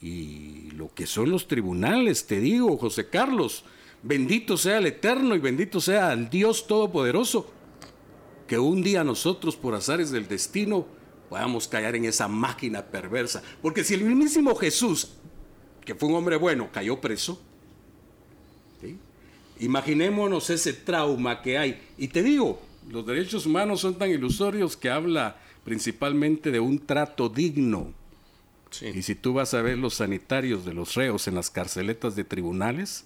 [0.00, 3.64] y lo que son los tribunales, te digo, José Carlos,
[4.02, 7.50] bendito sea el Eterno y bendito sea el Dios Todopoderoso,
[8.46, 10.86] que un día nosotros por azares del destino
[11.28, 13.42] podamos caer en esa máquina perversa.
[13.60, 15.10] Porque si el mismísimo Jesús,
[15.84, 17.40] que fue un hombre bueno, cayó preso,
[19.60, 21.80] imaginémonos ese trauma que hay.
[21.98, 22.60] Y te digo,
[22.90, 27.92] los derechos humanos son tan ilusorios que habla principalmente de un trato digno.
[28.94, 32.24] Y si tú vas a ver los sanitarios de los reos en las carceletas de
[32.24, 33.04] tribunales,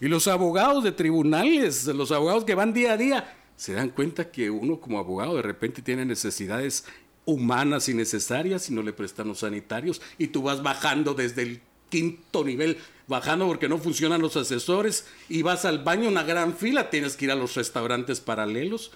[0.00, 4.30] y los abogados de tribunales, los abogados que van día a día, se dan cuenta
[4.30, 6.84] que uno como abogado de repente tiene necesidades
[7.24, 11.60] humanas y necesarias y no le prestan los sanitarios, y tú vas bajando desde el
[11.88, 16.90] quinto nivel, bajando porque no funcionan los asesores, y vas al baño, una gran fila,
[16.90, 18.92] tienes que ir a los restaurantes paralelos.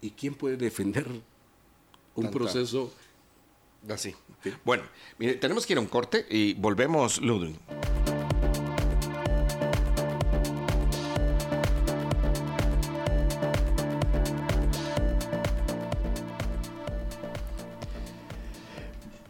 [0.00, 1.06] ¿Y quién puede defender
[2.14, 2.92] un proceso
[3.88, 4.14] Así.
[4.64, 4.84] Bueno,
[5.18, 7.56] mire, tenemos que ir a un corte y volvemos, Ludwig.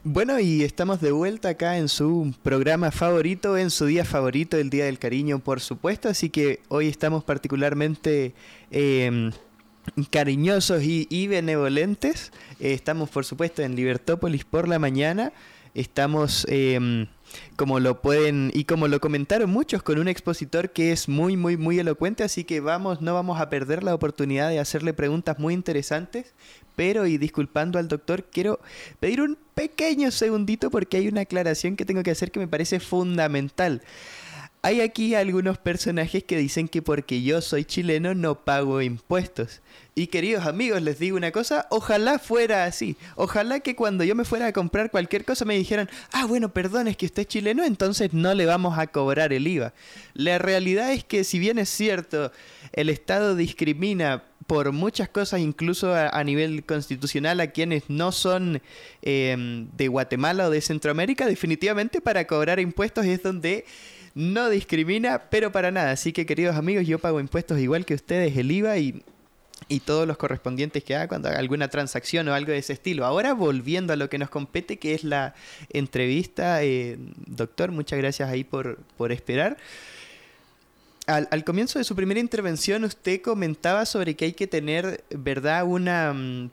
[0.04, 4.68] Bueno, y estamos de vuelta acá en su programa favorito, en su día favorito, el
[4.68, 6.08] Día del Cariño, por supuesto.
[6.08, 8.34] Así que hoy estamos particularmente
[8.72, 9.30] eh,
[10.10, 12.32] cariñosos y, benevolentes.
[12.58, 15.32] Eh, estamos, por supuesto, en Libertópolis por la mañana.
[15.72, 17.06] Estamos, em,
[17.54, 21.56] como lo pueden y como lo comentaron muchos, con un expositor que es muy, muy,
[21.56, 22.24] muy elocuente.
[22.24, 26.34] Así que vamos, no vamos a perder la oportunidad de hacerle preguntas muy interesantes.
[26.76, 28.60] Pero, y disculpando al doctor, quiero
[29.00, 32.80] pedir un pequeño segundito porque hay una aclaración que tengo que hacer que me parece
[32.80, 33.82] fundamental.
[34.64, 39.60] Hay aquí algunos personajes que dicen que porque yo soy chileno no pago impuestos.
[39.96, 42.96] Y queridos amigos, les digo una cosa, ojalá fuera así.
[43.16, 46.86] Ojalá que cuando yo me fuera a comprar cualquier cosa me dijeran, ah, bueno, perdón,
[46.86, 49.74] es que usted es chileno, entonces no le vamos a cobrar el IVA.
[50.14, 52.30] La realidad es que si bien es cierto,
[52.72, 54.22] el Estado discrimina
[54.52, 58.60] por muchas cosas, incluso a, nivel constitucional, a quienes no son
[59.00, 63.64] em, de Guatemala o de Centroamérica, definitivamente para cobrar impuestos es donde
[64.14, 65.92] no discrimina, pero para nada.
[65.92, 69.02] Así que queridos amigos, yo pago impuestos igual que ustedes, el IVA y,
[69.68, 73.06] y todos los correspondientes que haga cuando haga alguna transacción o algo de ese estilo.
[73.06, 75.34] Ahora volviendo a lo que nos compete, que es la
[75.70, 79.56] entrevista, eh, doctor, muchas gracias ahí por, por esperar.
[81.06, 85.64] Al, al, comienzo de su primera intervención usted comentaba sobre que hay que tener, ¿verdad?,
[85.64, 86.50] una, mm,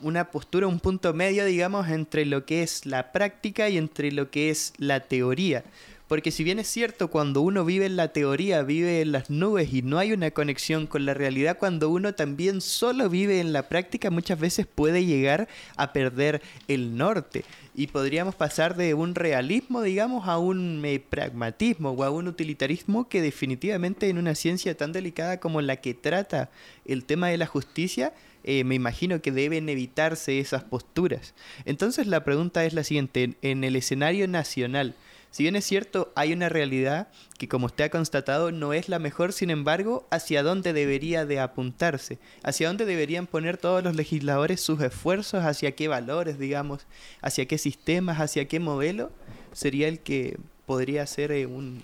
[0.00, 4.30] una postura, un punto medio, digamos, entre lo que es la práctica y entre lo
[4.30, 5.64] que es la teoría.
[6.12, 9.72] Porque si bien es cierto, cuando uno vive en la teoría, vive en las nubes
[9.72, 13.70] y no hay una conexión con la realidad, cuando uno también solo vive en la
[13.70, 17.46] práctica, muchas veces puede llegar a perder el norte.
[17.74, 23.08] Y podríamos pasar de un realismo, digamos, a un eh, pragmatismo o a un utilitarismo
[23.08, 26.50] que definitivamente en una ciencia tan delicada como la que trata
[26.84, 28.12] el tema de la justicia,
[28.44, 31.32] eh, me imagino que deben evitarse esas posturas.
[31.64, 34.94] Entonces la pregunta es la siguiente, en el escenario nacional,
[35.32, 37.08] si bien es cierto, hay una realidad
[37.38, 41.40] que como usted ha constatado no es la mejor, sin embargo, hacia dónde debería de
[41.40, 46.86] apuntarse, hacia dónde deberían poner todos los legisladores sus esfuerzos, hacia qué valores, digamos,
[47.22, 49.10] hacia qué sistemas, hacia qué modelo
[49.54, 51.82] sería el que podría ser eh, un,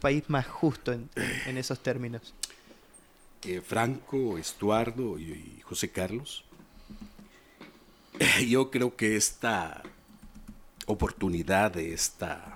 [0.00, 1.08] país más justo en,
[1.56, 2.34] esos términos.
[3.44, 6.44] Eh, Franco, Estuardo y José Carlos,
[8.48, 9.84] yo creo que esta
[10.86, 12.55] oportunidad de esta,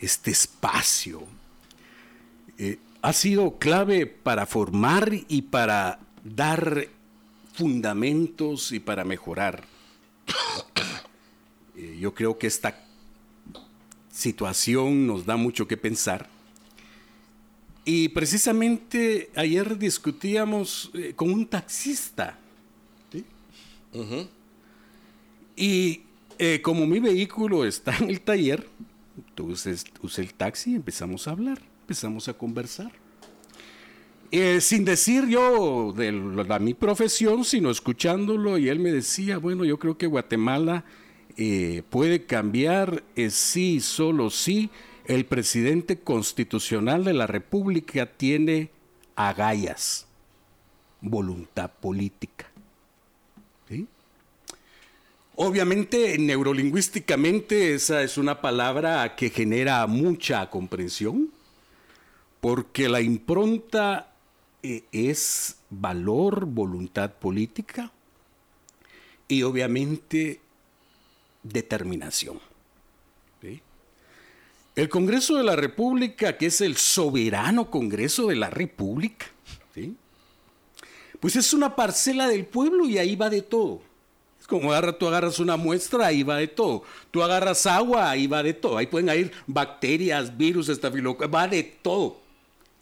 [0.00, 1.22] este espacio
[2.56, 6.88] eh, ha sido clave para formar y para dar
[7.52, 9.64] fundamentos y para mejorar.
[11.80, 12.76] Eh, yo creo que esta
[14.10, 16.28] situación nos da mucho que pensar
[17.90, 22.38] Y precisamente ayer discutíamos eh, con un taxista.
[25.56, 26.02] Y
[26.38, 28.68] eh, como mi vehículo está en el taller,
[29.28, 32.92] entonces usé el taxi y empezamos a hablar, empezamos a conversar.
[34.30, 36.12] Eh, sin decir yo de,
[36.60, 40.84] mi profesión, sino escuchándolo, y él me decía, bueno, yo creo que Guatemala
[41.88, 44.70] puede cambiar, sí, solo sí,
[45.08, 48.70] el presidente constitucional de la República tiene
[49.16, 50.06] agallas,
[51.00, 52.46] voluntad política.
[55.40, 61.30] Obviamente, neurolingüísticamente, esa es una palabra que genera mucha comprensión,
[62.40, 64.16] porque la impronta
[64.64, 67.92] eh, es valor, voluntad política
[69.28, 70.40] y obviamente
[71.44, 72.40] determinación.
[74.74, 79.26] El Congreso de la República, que es el soberano Congreso de la República,
[81.20, 83.87] pues es una parcela del pueblo y ahí va de todo.
[84.48, 86.82] Como agarra, tú agarras una muestra, ahí va de todo.
[87.10, 88.78] Tú agarras agua, ahí va de todo.
[88.78, 92.18] Ahí pueden ir bacterias, virus, estafilococcus, va de todo.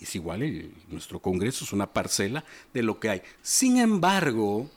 [0.01, 3.23] Es igual, nuestro Congreso es una parcela de lo que hay.
[3.43, 4.71] Sin embargo,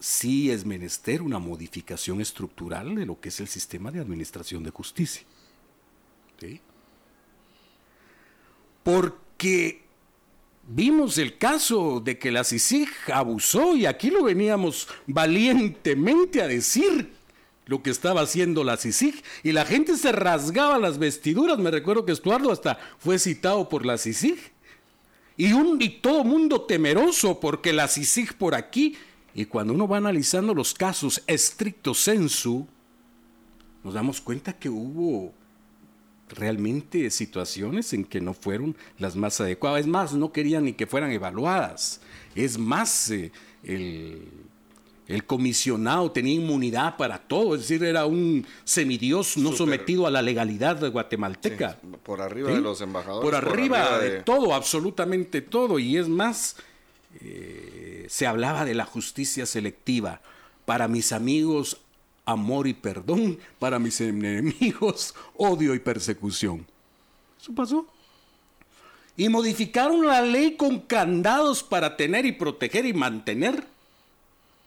[0.00, 4.70] sí es menester una modificación estructural de lo que es el sistema de administración de
[4.70, 5.26] justicia.
[8.82, 9.85] Porque
[10.66, 17.12] vimos el caso de que la CICIG abusó y aquí lo veníamos valientemente a decir
[17.66, 21.58] lo que estaba haciendo la CICIG y la gente se rasgaba las vestiduras.
[21.58, 24.38] Me recuerdo que Estuardo hasta fue citado por la CICIG.
[25.38, 28.96] Y, un, y todo mundo temeroso porque la CICIG por aquí
[29.34, 32.66] y cuando uno va analizando los casos estricto sensu,
[33.84, 35.34] nos damos cuenta que hubo
[36.28, 39.80] realmente situaciones en que no fueron las más adecuadas.
[39.80, 42.00] Es más, no querían ni que fueran evaluadas.
[42.34, 43.30] Es más, eh,
[43.62, 50.22] el, comisionado tenía inmunidad para todo, es decir, era un semidios no sometido a la
[50.22, 51.78] legalidad guatemalteca.
[52.02, 53.24] por arriba de los embajadores.
[53.24, 54.22] Por arriba, de...
[54.22, 55.78] todo, absolutamente todo.
[55.78, 56.56] Y es más,
[57.20, 60.20] eh, se hablaba de la justicia selectiva.
[60.64, 61.80] Para mis amigos,
[62.26, 63.38] amor y perdón.
[63.58, 66.66] Para mis enemigos, odio y persecución.
[67.40, 67.86] Eso pasó.
[69.16, 73.64] Y modificaron la ley con candados para tener y proteger y mantener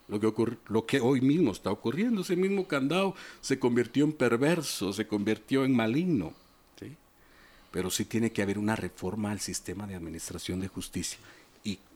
[0.07, 2.21] lo que, lo que hoy mismo está ocurriendo.
[2.21, 6.33] Ese mismo candado se convirtió en perverso, se convirtió en maligno.
[7.71, 11.19] Pero sí tiene que haber una reforma al sistema de administración de justicia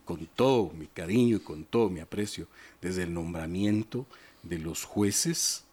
[0.06, 2.48] con todo mi cariño y con todo mi aprecio,
[2.82, 4.06] desde el nombramiento
[4.44, 5.64] de los jueces,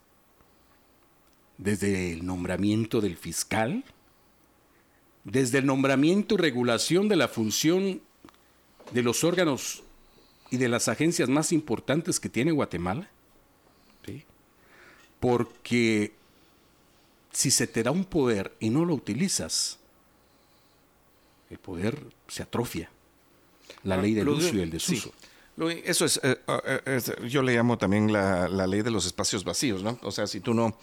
[1.57, 3.83] desde el nombramiento del fiscal,
[5.23, 8.01] desde el nombramiento y regulación de la función
[8.91, 9.83] de los órganos
[10.49, 13.09] y de las agencias más importantes que tiene Guatemala.
[15.19, 16.13] Porque
[17.31, 19.77] si se te da un poder y no lo utilizas,
[21.51, 22.89] el poder se atrofia
[23.83, 25.13] la ah, ley del uso y el desuso.
[25.69, 29.99] Eso eh, eh, es, yo le llamo también la, ley de los espacios vacíos, ¿no?
[30.01, 30.75] O sea, si tú no,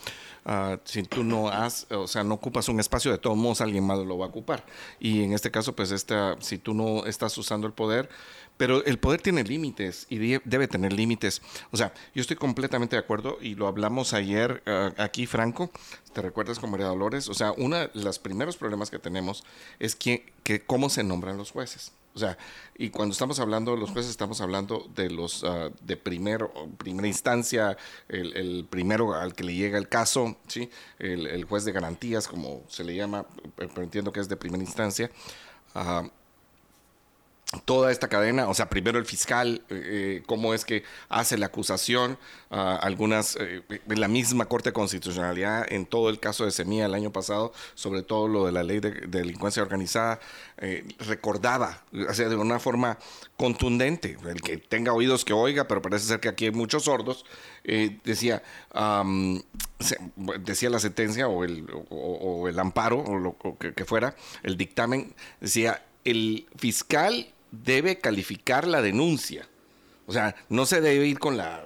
[0.45, 3.85] ah, si tú no has, o sea, no ocupas un espacio, de todos modos alguien
[3.85, 4.65] más lo va a ocupar.
[5.01, 8.09] Y en este caso, pues, esta, si tú no estás usando el poder,
[8.57, 11.43] pero el poder tiene límites y debe tener límites.
[11.71, 15.71] O sea, yo estoy completamente de acuerdo y lo hablamos ayer ah, aquí, Franco.
[16.13, 17.29] ¿Te recuerdas con María Dolores?
[17.29, 19.45] O sea, uno de los primeros problemas que tenemos
[19.79, 21.93] es que, que cómo se nombran los jueces.
[22.19, 22.37] O sea,
[22.77, 27.07] y cuando estamos hablando de los jueces, estamos hablando de los uh, de primero, primera
[27.07, 27.77] instancia,
[28.09, 30.69] el, primero al que le llega el caso, ¿sí?
[30.99, 35.13] El, juez de garantías, como se le llama, pero entiendo que es de primera instancia.
[35.77, 36.09] Uh,
[37.65, 41.47] toda esta cadena, o sea, primero el fiscal, eh, eh, cómo es que hace la
[41.47, 42.19] acusación,
[42.51, 46.95] ah, algunas, eh, la misma Corte de Constitucionalidad en todo el caso de Semilla el
[46.95, 50.21] año pasado, sobre todo lo de la ley de, delincuencia organizada,
[50.99, 52.99] recordaba, o sea, de una forma
[53.37, 57.25] contundente, el que tenga oídos que oiga, pero parece ser que aquí hay muchos sordos,
[58.05, 58.43] decía,
[60.41, 65.15] decía la sentencia o el, o, el amparo, o lo que, que fuera, el dictamen,
[65.41, 69.47] decía, el fiscal debe calificar la denuncia.
[70.09, 71.63] O sea, no se debe ir con la,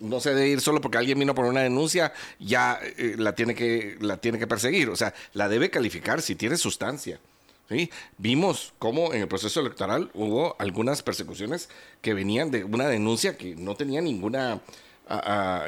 [0.00, 3.54] no se debe ir solo porque alguien vino por una denuncia, ya eh, la tiene
[3.54, 4.88] que, la tiene que perseguir.
[4.88, 7.20] O sea, la debe calificar si tiene sustancia.
[7.68, 7.90] ¿sí?
[8.16, 11.68] Vimos cómo en el proceso electoral hubo algunas persecuciones
[12.00, 14.62] que venían de una denuncia que no tenía ninguna,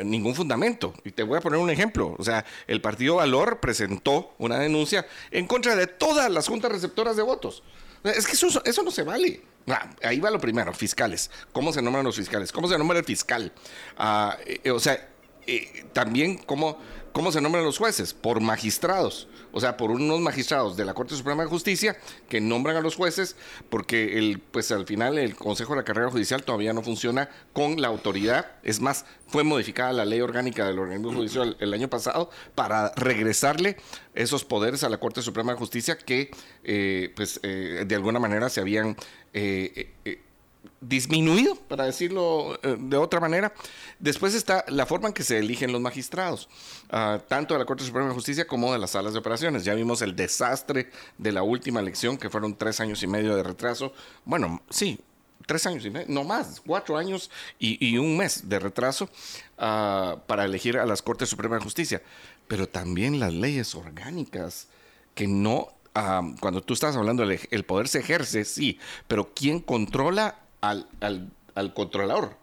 [0.02, 0.94] ningún fundamento.
[1.04, 2.16] Y te voy a poner un ejemplo.
[2.18, 7.16] O sea, el partido Valor presentó una denuncia en contra de todas las juntas receptoras
[7.16, 7.62] de votos.
[8.02, 9.42] Es que eso, eso no se vale.
[9.68, 11.30] Ah, ahí va lo primero, fiscales.
[11.52, 12.52] ¿Cómo se nombran los fiscales?
[12.52, 13.52] ¿Cómo se nombra el fiscal?
[13.96, 15.08] Ah, eh, o sea,
[15.46, 16.78] eh, también cómo
[17.14, 18.12] ¿Cómo se nombran los jueces?
[18.12, 21.96] Por magistrados, o sea, por unos magistrados de la Corte Suprema de Justicia
[22.28, 23.36] que nombran a los jueces
[23.70, 27.80] porque el, pues al final el Consejo de la Carrera Judicial todavía no funciona con
[27.80, 28.56] la autoridad.
[28.64, 33.76] Es más, fue modificada la ley orgánica del organismo judicial el año pasado para regresarle
[34.16, 36.32] esos poderes a la Corte Suprema de Justicia que
[36.64, 38.96] eh, pues eh, de alguna manera se habían
[39.32, 39.92] eh,
[40.80, 43.52] disminuido, para decirlo eh, de otra manera.
[43.98, 46.48] Después está la forma en que se eligen los magistrados,
[46.90, 49.64] ah, tanto de la Corte Suprema de Justicia como de las salas de operaciones.
[49.64, 53.42] Ya vimos el desastre de la última elección, que fueron tres años y medio de
[53.42, 53.92] retraso.
[54.24, 54.98] Bueno, sí,
[55.46, 59.08] tres años y medio, no más, cuatro años y, un mes de retraso
[59.58, 62.02] ah, para elegir a las Cortes Suprema de Justicia.
[62.48, 64.68] Pero también las leyes orgánicas
[65.14, 69.60] que no ah, cuando tú estás hablando del el poder se ejerce, sí, pero ¿quién
[69.60, 72.36] controla al, controlador.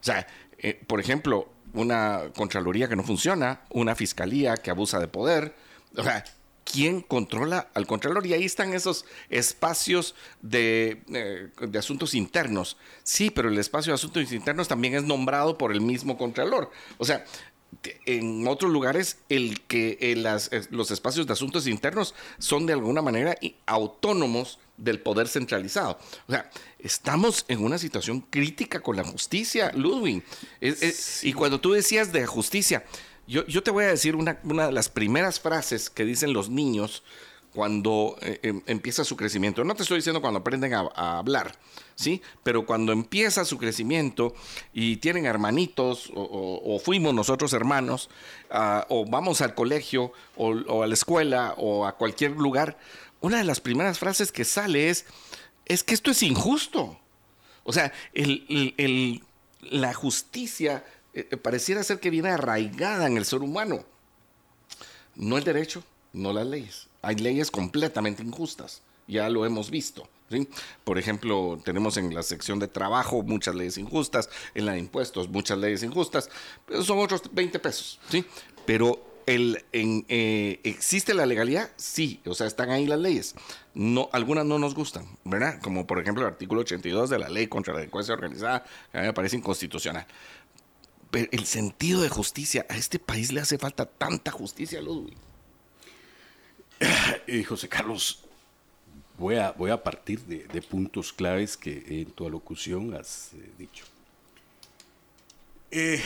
[0.00, 0.26] O sea,
[0.58, 5.54] eh, por ejemplo, una Contraloría que no funciona, una Fiscalía que abusa de poder.
[5.96, 6.24] O sea,
[6.64, 8.26] ¿quién controla al Contralor?
[8.26, 12.76] Y ahí están esos espacios de, eh, asuntos internos.
[13.02, 16.70] Sí, pero el espacio de asuntos internos también es nombrado por el mismo Contralor.
[16.98, 17.24] O sea,
[18.06, 20.16] en otros lugares el que eh,
[20.70, 25.98] los espacios de asuntos internos son de alguna manera autónomos del poder centralizado.
[26.28, 30.22] O sea, estamos en una situación crítica con la justicia, Ludwig.
[31.22, 32.84] Y cuando tú decías de justicia,
[33.26, 37.02] yo, te voy a decir una, de las primeras frases que dicen los niños
[37.52, 39.64] cuando eh, em, empieza su crecimiento.
[39.64, 41.56] No te estoy diciendo cuando aprenden a, hablar,
[41.94, 42.20] ¿sí?
[42.42, 44.34] Pero cuando empieza su crecimiento
[44.74, 48.10] y tienen hermanitos, o, fuimos nosotros hermanos,
[48.50, 52.76] ah, o vamos al colegio, o, a la escuela, o a cualquier lugar,
[53.26, 55.04] una de las primeras frases que sale es,
[55.64, 56.98] es que esto es injusto.
[57.64, 57.92] O sea,
[59.60, 63.84] la justicia eh, eh, pareciera ser que viene arraigada en el ser humano.
[65.16, 66.86] No el derecho, no las leyes.
[67.02, 70.08] Hay leyes completamente injustas, ya lo hemos visto.
[70.84, 75.28] Por ejemplo, tenemos en la sección de trabajo muchas leyes injustas, en la de impuestos
[75.28, 76.28] muchas leyes injustas,
[76.66, 77.98] pero son otros 20 pesos.
[78.08, 78.24] ¿sí?
[78.64, 81.70] Pero eh, ¿Existe la legalidad?
[81.76, 83.34] Sí, o sea, están ahí las leyes.
[83.74, 85.60] No, algunas no nos gustan, ¿verdad?
[85.60, 89.00] Como por ejemplo el artículo 82 de la ley contra la delincuencia organizada, que a
[89.00, 90.06] mí me parece inconstitucional.
[91.10, 95.16] Pero el sentido de justicia, a este país le hace falta tanta justicia, Ludwig.
[97.26, 98.24] Y José Carlos,
[99.18, 103.84] voy a, voy a partir de, puntos claves que en tu alocución has eh, dicho.
[105.70, 106.00] Eh,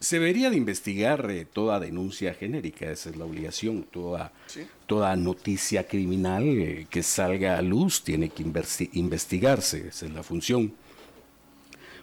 [0.00, 4.32] se debería de investigar eh, toda denuncia genérica, esa es la obligación, toda,
[4.86, 8.42] toda noticia criminal eh, que salga a luz tiene que
[8.94, 10.72] investigarse, esa es la función.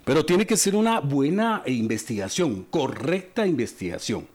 [0.06, 4.28] Pero tiene que ser una buena investigación, correcta investigación.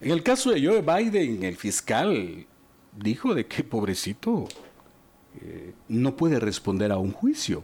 [0.00, 2.44] En el caso de Joe Biden, el fiscal
[2.98, 4.48] dijo de que pobrecito
[5.40, 7.62] eh, no puede responder a un juicio.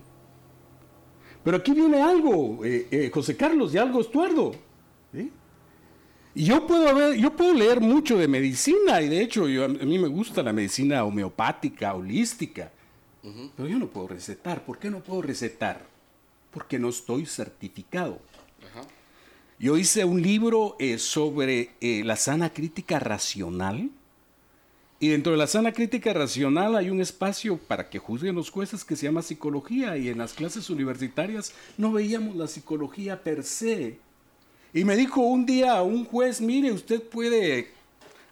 [1.43, 2.61] Pero aquí viene algo,
[3.13, 4.68] José Carlos, y algo Estuardo
[6.35, 9.69] y yo puedo, ver, yo puedo leer mucho de medicina y de hecho yo, a
[9.69, 12.71] mí me gusta la medicina homeopática, holística,
[13.57, 14.65] pero yo no puedo recetar.
[14.65, 15.85] ¿Por qué no puedo recetar?
[16.53, 18.21] Porque no estoy certificado.
[19.59, 23.91] Yo hice un libro eh, sobre eh, la sana crítica racional
[25.01, 28.85] y dentro de la sana crítica racional hay un espacio para que juzguen los jueces
[28.85, 33.99] que se llama psicología y en las clases universitarias no veíamos la psicología per se
[34.73, 37.71] y me dijo un día un juez, mire, usted puede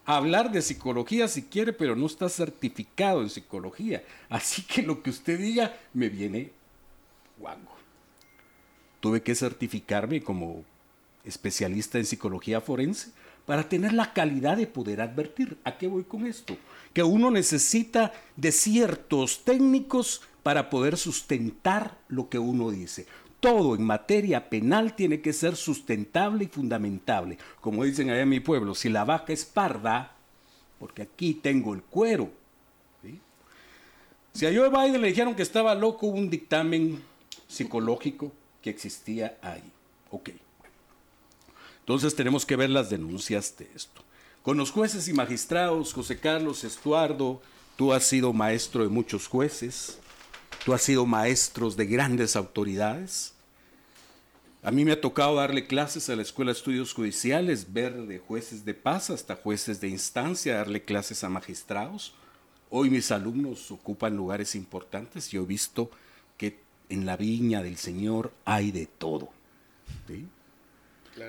[0.04, 4.04] hablar de psicología si quiere, pero no está certificado en psicología.
[4.28, 6.52] Así que lo que usted diga me viene
[7.38, 7.74] guango.
[9.00, 10.64] Tuve que certificarme como
[11.24, 13.10] especialista en psicología forense
[13.46, 15.56] para tener la calidad de poder advertir.
[15.64, 16.56] ¿A qué voy con esto?
[16.92, 23.06] Que uno necesita de ciertos técnicos para poder sustentar lo que uno dice
[23.40, 27.38] todo en materia penal tiene que ser sustentable y fundamentable.
[27.60, 30.12] Como dicen allá en mi pueblo, si la vaca es parda,
[30.78, 32.30] porque aquí tengo el cuero.
[34.32, 37.02] Si a Joe Biden le dijeron que estaba loco, un dictamen
[37.48, 38.30] psicológico
[38.60, 39.62] que existía ahí.
[40.10, 40.30] Ok.
[41.80, 44.02] Entonces tenemos que ver las denuncias de esto.
[44.42, 47.40] Con los jueces y magistrados, José Carlos Estuardo,
[47.76, 49.98] tú has sido maestro de muchos jueces,
[50.66, 53.34] Tú has sido maestros de grandes autoridades.
[54.64, 58.18] A mí me ha tocado darle clases a la Escuela de Estudios Judiciales, ver de
[58.18, 62.14] jueces de paz hasta jueces de instancia, darle clases a magistrados.
[62.68, 65.88] Hoy mis alumnos ocupan lugares importantes y he visto
[66.36, 69.28] que en la viña del Señor hay de todo.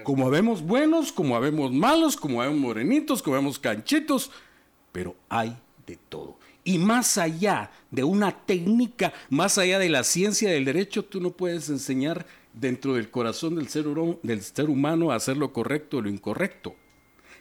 [0.02, 4.32] Como habemos buenos, como habemos malos, como habemos morenitos, como habemos canchitos,
[4.92, 5.56] pero hay
[5.86, 6.40] de todo.
[6.68, 11.31] Y más allá de una técnica, más allá de la ciencia del derecho, tú no
[11.31, 13.85] puedes enseñar dentro del corazón del ser,
[14.22, 16.76] del ser humano a hacer lo correcto o lo incorrecto.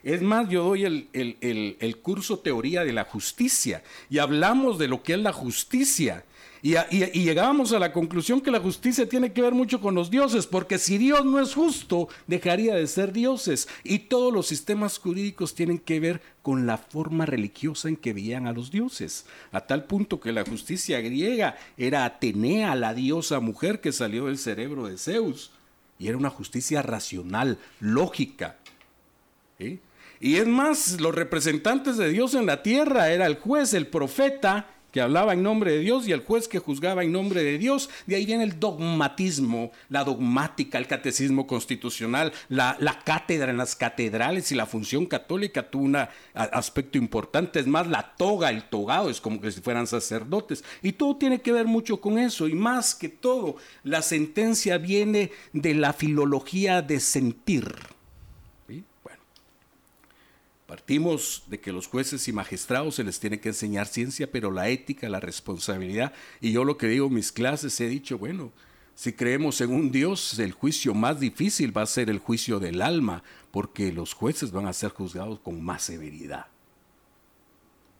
[0.04, 5.02] Es más, yo doy el, el, curso Teoría de la Justicia y hablamos de lo
[5.02, 6.24] que es la justicia
[6.62, 6.74] y,
[7.22, 10.78] llegábamos a la conclusión que la justicia tiene que ver mucho con los dioses, porque
[10.78, 13.68] si Dios no es justo, dejaría de ser dioses.
[13.84, 18.46] Y todos los sistemas jurídicos tienen que ver con la forma religiosa en que veían
[18.46, 19.26] a los dioses.
[19.52, 24.38] A tal punto que la justicia griega era Atenea, la diosa mujer que salió del
[24.38, 25.52] cerebro de Zeus.
[25.98, 28.56] Y era una justicia racional, lógica.
[29.58, 34.66] Y es más, los representantes de Dios en la tierra era el juez, el profeta
[34.96, 37.90] que hablaba en nombre de Dios y el juez que juzgaba en nombre de Dios.
[38.06, 44.50] De ahí viene el dogmatismo, la dogmática, el catecismo constitucional, la, cátedra en las catedrales
[44.52, 45.98] y la función católica tuvo un
[46.32, 47.60] aspecto importante.
[47.60, 50.64] Es más, la toga, el togado, es como que si fueran sacerdotes.
[50.80, 52.48] Y todo tiene que ver mucho con eso.
[52.48, 57.95] Y más que todo, la sentencia viene de la filología de sentir
[60.66, 64.68] Partimos de que los jueces y magistrados se les tiene que enseñar ciencia, pero la
[64.68, 66.12] ética, la responsabilidad.
[66.40, 68.50] Y yo lo que digo en mis clases he dicho, bueno,
[68.96, 72.82] si creemos en un Dios, el juicio más difícil va a ser el juicio del
[72.82, 73.22] alma,
[73.52, 76.46] porque los jueces van a ser juzgados con más severidad.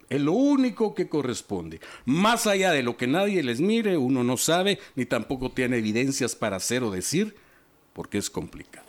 [0.09, 1.80] Es lo único que corresponde.
[2.05, 6.34] Más allá de lo que nadie les mire, uno no sabe, ni tampoco tiene evidencias
[6.34, 7.36] para hacer o decir,
[7.93, 8.86] porque es complicado.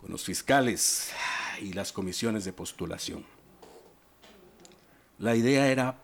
[0.00, 1.10] Con los fiscales
[1.60, 3.24] y las comisiones de postulación.
[5.18, 5.96] La idea era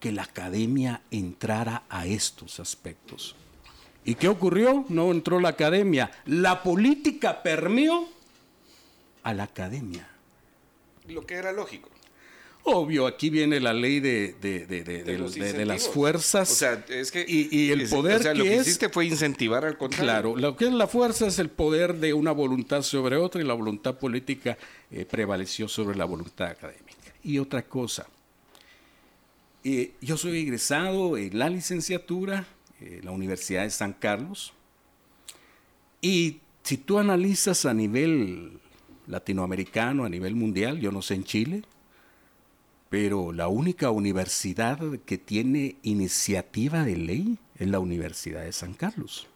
[0.00, 3.34] que la academia entrara a estos aspectos.
[4.04, 4.84] ¿Y qué ocurrió?
[4.88, 6.10] No entró la academia.
[6.26, 8.08] La política permeó
[9.22, 10.06] a la academia.
[11.08, 11.88] Lo que era lógico.
[12.66, 16.50] Obvio, aquí viene la ley de, de, las fuerzas.
[16.50, 17.22] O sea, es que.
[17.28, 18.20] Y, el poder.
[18.20, 20.32] O sea, lo que, hiciste fue incentivar al contrario.
[20.32, 23.44] Claro, lo que es la fuerza es el poder de una voluntad sobre otra y
[23.44, 24.56] la voluntad política
[24.90, 27.12] eh, prevaleció sobre la voluntad académica.
[27.22, 28.06] Y otra cosa.
[29.62, 32.46] Eh, yo soy egresado en la licenciatura
[32.80, 34.54] en la Universidad de San Carlos.
[36.00, 38.58] Y si tú analizas a nivel
[39.06, 41.62] latinoamericano, a nivel mundial, yo no sé en Chile,
[42.94, 49.26] pero la única universidad que tiene iniciativa de ley es la Universidad de San Carlos,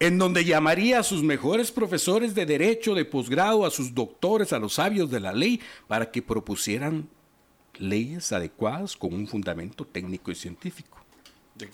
[0.00, 4.58] en donde llamaría a sus mejores profesores de derecho, de posgrado, a sus doctores, a
[4.58, 7.08] los sabios de la ley, para que propusieran
[7.78, 10.98] leyes adecuadas con un fundamento técnico y científico.
[11.54, 11.70] ¿De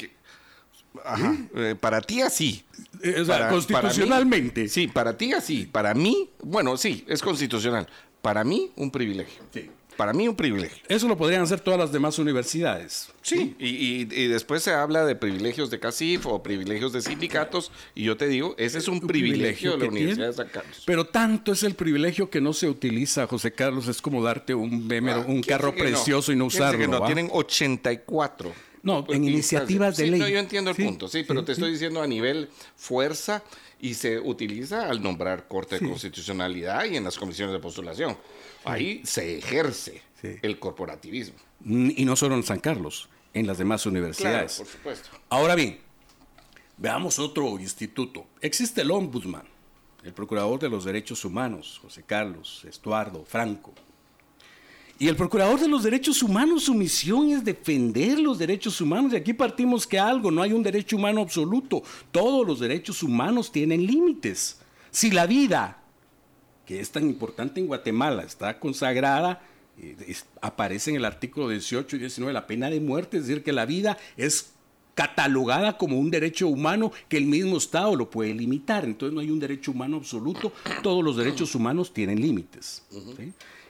[1.07, 1.39] Ajá.
[1.55, 2.67] Eh, para ti así.
[3.03, 4.69] Eh, constitucionalmente.
[4.69, 5.65] sí, para ti así.
[5.65, 7.89] Para mí, bueno, sí, es constitucional.
[8.21, 9.43] Para mí, un privilegio.
[9.55, 9.71] Sí.
[9.99, 10.79] Para mí un privilegio.
[10.89, 13.09] Eso lo podrían hacer todas las demás universidades.
[13.21, 18.17] Sí, y, después se habla de privilegios de CACIF o privilegios de sindicatos, y yo
[18.17, 20.85] te digo, ese es un, privilegio, de la Universidad de San Carlos.
[20.87, 24.89] Pero tanto es el privilegio que no se utiliza, José Carlos, es como darte un,
[25.09, 26.79] ah, un carro precioso y no usarlo.
[26.79, 28.53] Que no, tienen 84.
[28.85, 30.21] No, en iniciativas de ley.
[30.21, 33.43] yo entiendo el punto, sí, pero te estoy diciendo a nivel fuerza
[33.81, 38.17] y se utiliza al nombrar Corte de Constitucionalidad y en las comisiones de postulación.
[38.69, 41.39] Ahí se ejerce el corporativismo.
[41.65, 44.59] Y no solo en San Carlos, en las demás universidades.
[44.59, 45.09] por supuesto.
[45.29, 45.79] Ahora bien,
[46.77, 48.27] veamos otro instituto.
[48.41, 49.45] Existe el ombudsman,
[50.05, 53.73] el procurador de los derechos humanos, José Carlos, Estuardo, Franco.
[55.01, 59.13] Y el procurador de los derechos humanos, su misión es defender los derechos humanos.
[59.13, 61.85] Y aquí partimos que algo, no hay un derecho humano absoluto.
[62.11, 64.59] Todos los derechos humanos tienen límites.
[64.91, 65.79] Si la vida
[66.69, 69.41] que es tan importante en Guatemala, está consagrada,
[69.81, 73.55] eh, aparece en el artículo 18 y 19 la pena de muerte, es decir, que
[73.55, 74.51] la vida es
[74.95, 78.85] catalogada como un derecho humano que el mismo Estado lo puede limitar.
[78.85, 82.83] Entonces no hay un derecho humano absoluto, todos los derechos humanos tienen límites.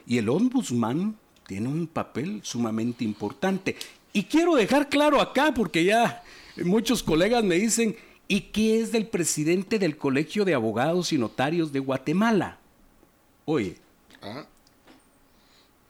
[0.05, 1.15] Y el ombudsman
[1.47, 3.77] tiene un papel sumamente importante.
[4.11, 6.21] Y quiero dejar claro acá, porque ya
[6.65, 7.95] muchos colegas me dicen,
[8.27, 12.58] ¿y qué es del presidente del Colegio de Abogados y Notarios de Guatemala?
[13.51, 13.77] Oye,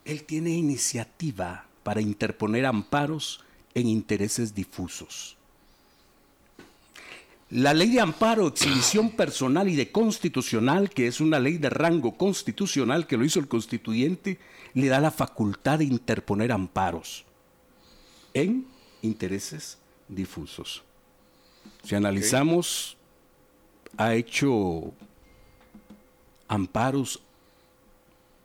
[0.05, 3.41] él tiene iniciativa para interponer amparos
[3.73, 5.35] en intereses difusos.
[7.49, 12.15] La ley de amparo, exhibición personal y de constitucional, que es una ley de rango
[12.15, 14.39] constitucional que lo hizo el constituyente,
[14.73, 17.25] le da la facultad de interponer amparos
[18.33, 18.67] en
[19.01, 20.81] intereses difusos.
[21.83, 22.95] Si analizamos,
[23.97, 24.93] ha hecho
[26.47, 27.21] amparos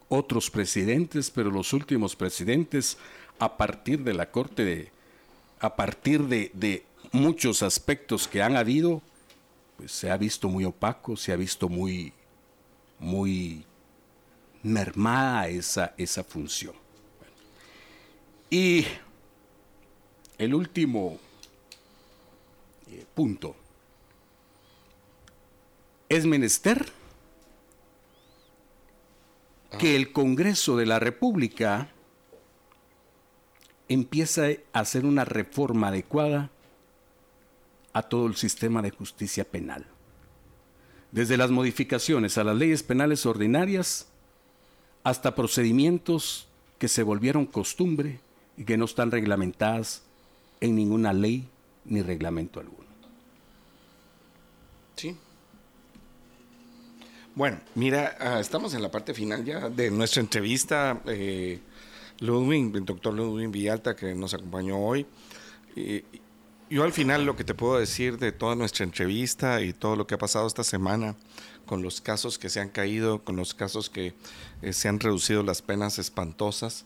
[0.09, 2.98] otros presidentes, pero los últimos presidentes,
[3.39, 4.90] a partir de la Corte
[5.60, 9.01] a partir de, de muchos aspectos que han habido,
[9.78, 12.12] pues se ha visto muy opaco, se ha visto muy,
[12.98, 13.64] muy
[14.62, 16.74] mermada esa, esa función.
[18.51, 18.85] Y
[20.39, 21.18] el último
[22.90, 23.56] eh, punto
[26.09, 26.93] es menester
[29.78, 31.88] que el Congreso de la República
[33.88, 36.51] empiece a hacer una reforma adecuada
[37.92, 39.86] a todo el sistema de justicia penal.
[41.12, 44.09] Desde las modificaciones a las leyes penales ordinarias
[45.05, 46.48] hasta procedimientos
[46.78, 48.20] que se volvieron costumbre
[48.56, 50.02] y que no están reglamentadas
[50.60, 51.48] en ninguna ley
[51.84, 52.88] ni reglamento alguno.
[54.96, 55.16] Sí.
[57.35, 61.01] Bueno, mira, ah, estamos en la parte final ya de nuestra entrevista.
[61.06, 61.59] Eh,
[62.20, 65.05] Ludwig, el doctor Ludwig Villalta, que nos acompañó hoy.
[66.70, 70.06] Yo al final lo que te puedo decir de toda nuestra entrevista y todo lo
[70.06, 71.15] que ha pasado esta semana
[71.66, 74.15] con los casos que se han caído, con los casos que
[74.62, 76.85] eh, se han reducido las penas espantosas,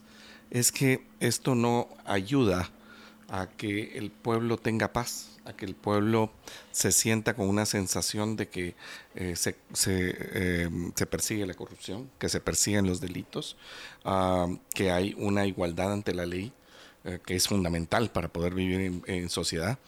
[0.50, 2.70] es que esto no ayuda
[3.28, 6.30] a que el pueblo tenga paz, a que el pueblo
[6.72, 8.74] se sienta con una sensación de que
[9.14, 9.56] eh, se,
[9.86, 13.56] eh, se, persigue la corrupción, que se persiguen los delitos,
[14.04, 16.52] ah, que hay una igualdad ante la ley
[17.04, 19.78] eh, que es fundamental para poder vivir en, sociedad.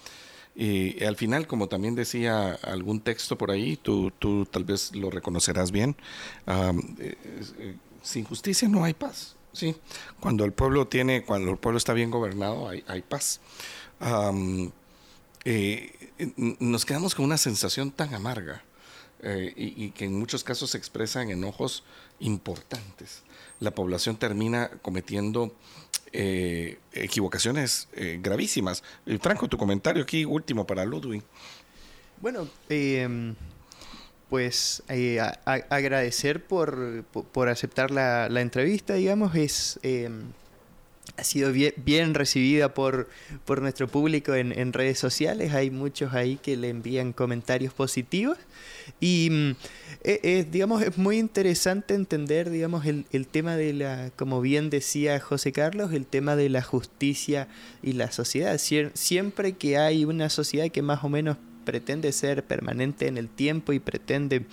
[0.56, 5.10] Y al final, como también decía algún texto por ahí, tú, tú tal vez lo
[5.10, 5.94] reconocerás bien,
[6.98, 9.36] eh, sin justicia no hay paz.
[9.52, 9.74] Sí,
[10.20, 13.40] cuando el pueblo tiene, cuando el pueblo está bien gobernado, hay, hay paz.
[16.58, 18.62] Nos quedamos con una sensación tan amarga
[19.22, 21.84] y, y, que en muchos casos se expresa en enojos
[22.20, 23.22] importantes.
[23.58, 25.54] La población termina cometiendo
[26.12, 28.82] eh, equivocaciones eh, gravísimas.
[29.06, 31.22] Eh, Franco, tu comentario aquí último para Ludwig.
[32.20, 32.48] Bueno,
[34.28, 34.82] pues
[35.46, 39.78] agradecer por, por, aceptar la, entrevista, digamos, es
[41.16, 43.08] ha sido bien, recibida por,
[43.44, 45.52] por nuestro público en, redes sociales.
[45.52, 48.38] Hay muchos ahí que le envían comentarios positivos.
[49.00, 49.50] Y mm,
[50.04, 54.70] e, e, digamos, es muy interesante entender, digamos, el, el, tema de la, como bien
[54.70, 57.48] decía José Carlos, el tema de la justicia
[57.82, 58.58] y la sociedad.
[58.94, 63.72] siempre que hay una sociedad que más o menos pretende ser permanente en el tiempo
[63.72, 64.44] y pretende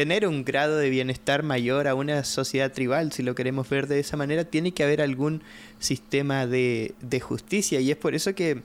[0.00, 4.00] tener un grado de bienestar mayor a una sociedad tribal, si lo queremos ver de
[4.00, 5.42] esa manera, tiene que haber algún
[5.78, 7.80] sistema de, de justicia.
[7.80, 8.62] Y es por eso que,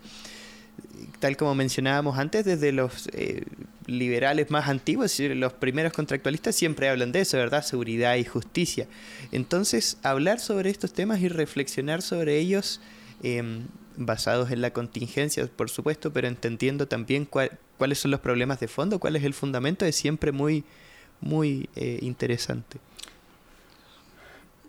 [1.20, 3.44] tal como mencionábamos antes, desde los eh,
[3.86, 7.66] liberales más antiguos, los primeros contractualistas siempre hablan de eso, ¿verdad?
[7.66, 8.88] Seguridad y justicia.
[9.34, 12.80] Entonces, hablar sobre estos temas y reflexionar sobre ellos,
[13.24, 13.64] em,
[13.98, 19.02] basados en la contingencia, por supuesto, pero entendiendo también cuáles son los problemas de fondo,
[19.02, 20.64] cuál es el fundamento, es siempre muy
[21.22, 22.80] muy eh, interesante.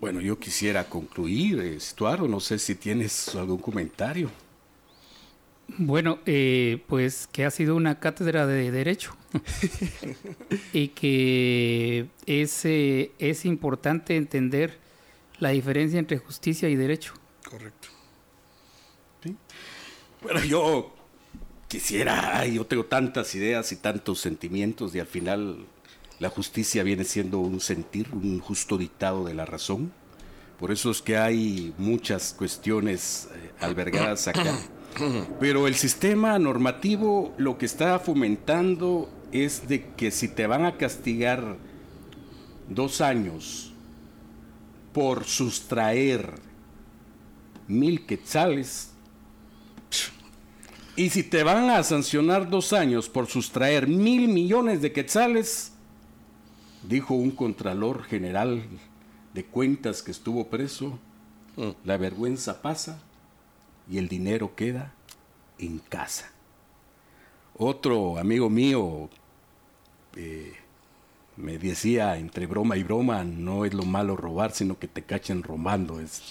[0.01, 4.31] Bueno, yo quisiera concluir, Estuaro, no sé si tienes algún comentario.
[5.69, 9.17] Bueno, eh, pues que ha sido una cátedra de derecho
[10.73, 14.79] y que es, eh, es importante entender
[15.39, 17.15] la diferencia entre justicia y derecho.
[17.49, 17.89] Correcto.
[19.25, 19.35] ¿Sí?
[20.23, 20.95] Bueno, yo
[21.69, 25.67] quisiera, yo tengo tantas ideas y tantos sentimientos y al final
[26.19, 29.93] la justicia viene siendo un sentir, un justo dictado de la razón.
[30.59, 34.59] Por eso es que hay muchas cuestiones eh, albergadas acá.
[35.41, 40.79] Pero el sistema normativo lo que está fomentando es de que si te van a
[40.79, 41.57] castigar
[42.69, 43.75] dos años
[44.95, 46.35] por sustraer
[47.69, 48.93] mil quetzales,
[50.97, 55.76] y si te van a sancionar dos años por sustraer mil millones de quetzales,
[56.89, 58.63] dijo un contralor general
[59.35, 60.99] de cuentas que estuvo preso,
[61.57, 61.71] mm.
[61.85, 63.03] la vergüenza pasa
[63.91, 64.95] y el dinero queda
[65.59, 66.31] en casa.
[67.57, 69.09] Otro amigo mío,
[70.15, 70.53] eh,
[71.37, 75.43] me decía entre broma y broma, no es lo malo robar, sino que te cachen
[75.43, 76.01] robando.
[76.01, 76.23] Es...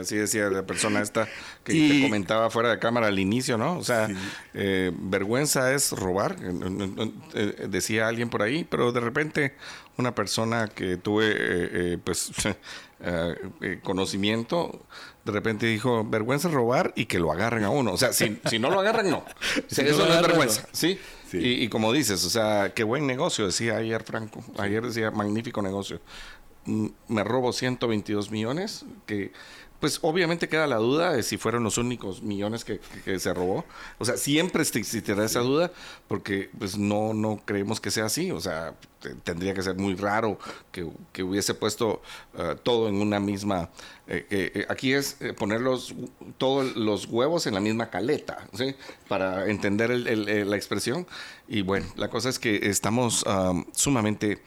[0.00, 1.28] así decía la persona esta
[1.64, 3.78] que te comentaba fuera de cámara al inicio, ¿no?
[3.78, 4.08] O sea,
[4.54, 6.36] eh, vergüenza es robar,
[7.34, 9.54] eh, decía alguien por ahí, pero de repente
[9.96, 12.32] una persona que tuve, eh, pues,
[13.82, 14.84] conocimiento,
[15.24, 17.92] de repente dijo, vergüenza robar y que lo agarren a uno.
[17.92, 19.24] O sea, si, si no lo agarran, no.
[19.68, 20.98] eso no, es vergüenza, ¿sí?
[21.32, 24.42] Y, como dices, o sea, qué buen negocio, decía ayer Franco.
[24.58, 26.00] Ayer decía, magnífico negocio.
[26.64, 29.32] Mm, me robo 122 millones, que
[29.80, 32.80] pues obviamente queda la duda de si fueron los únicos millones que,
[33.18, 33.64] se robó.
[33.98, 35.72] O sea, siempre existirá esa duda
[36.06, 38.30] porque pues no, no creemos que sea así.
[38.30, 38.74] O sea,
[39.24, 40.38] tendría que ser muy raro
[40.70, 40.84] que,
[41.22, 42.02] hubiese puesto
[42.36, 43.70] eh, todo en una misma...
[44.06, 45.94] Eh, eh, aquí es poner los,
[46.36, 48.74] todos los huevos en la misma caleta, ¿sí?
[49.08, 51.06] Para entender la expresión.
[51.48, 54.42] Y bueno, la cosa es que estamos ah, sumamente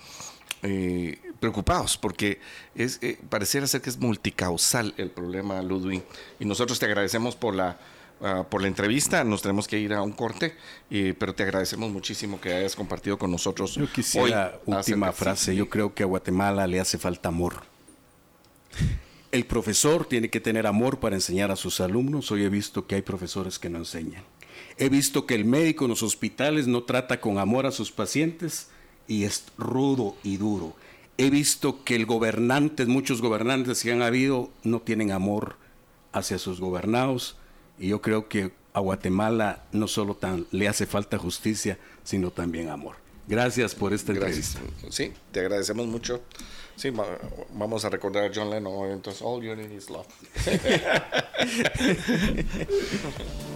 [1.43, 2.39] preocupados porque
[2.73, 6.01] es, eh, pareciera ser que es multicausal el problema, Ludwig.
[6.39, 7.77] Y nosotros te agradecemos por la,
[8.21, 9.25] ah, por la entrevista.
[9.25, 10.55] Nos tenemos que ir a un corte,
[11.19, 13.75] pero te agradecemos muchísimo que hayas compartido con nosotros.
[13.75, 17.63] Yo quisiera, última frase, yo creo que a Guatemala le hace falta amor.
[19.33, 22.31] El profesor tiene que tener amor para enseñar a sus alumnos.
[22.31, 24.23] Hoy he visto que hay profesores que no enseñan.
[24.77, 28.69] He visto que el médico en los hospitales no trata con amor a sus pacientes
[29.09, 30.73] y es rudo y duro
[31.17, 35.57] he visto que el gobernante, muchos gobernantes que han habido, no tienen amor
[36.11, 37.37] hacia sus gobernados.
[37.79, 42.69] Y yo creo que a Guatemala no solo tan, le hace falta justicia, sino también
[42.69, 42.95] amor.
[43.27, 44.59] Gracias por esta entrevista.
[44.89, 46.21] Sí, te agradecemos mucho.
[46.75, 46.91] Sí,
[47.53, 48.91] vamos a recordar a John Lennon.
[48.91, 50.07] Entonces, all you need is love.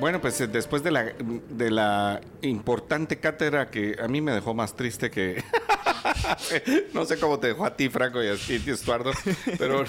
[0.00, 1.12] Bueno, pues eh, después de la,
[1.50, 5.44] de la importante cátedra que a mí me dejó más triste que...
[6.94, 9.12] no sé cómo te dejó a ti, Franco, y a ti, Estuardo,
[9.58, 9.84] pero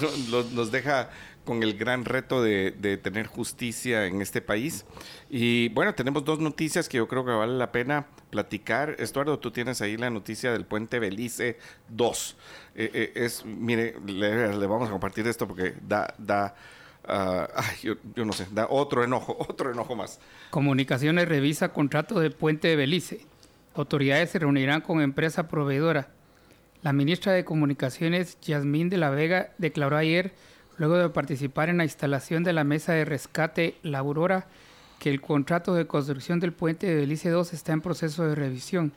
[0.52, 1.08] nos deja
[1.46, 4.84] con el gran reto de, tener justicia en este país.
[5.30, 8.96] Y bueno, tenemos dos noticias que yo creo que vale la pena platicar.
[8.98, 11.58] Estuardo, tú tienes ahí la noticia del puente Belice
[11.88, 12.36] 2.
[12.74, 16.54] Eh, eh, es, mire, le, le, vamos a compartir esto porque da, da
[17.04, 17.48] Ah,
[17.82, 20.20] yo, no sé, da otro enojo, otro enojo más.
[20.50, 23.26] Comunicaciones revisa contrato de Puente de Belice.
[23.74, 26.08] Autoridades se reunirán con empresa proveedora.
[26.82, 30.32] La ministra de Comunicaciones, Yasmín de la Vega, declaró ayer,
[30.76, 34.46] luego de participar en la instalación de la mesa de rescate La Aurora,
[34.98, 38.92] que el contrato de construcción del puente de Belice 2 está en proceso de revisión.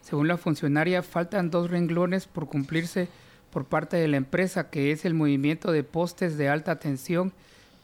[0.00, 3.08] Según la funcionaria, faltan dos renglones por cumplirse
[3.54, 7.32] por parte de la empresa, que es el movimiento de postes de alta tensión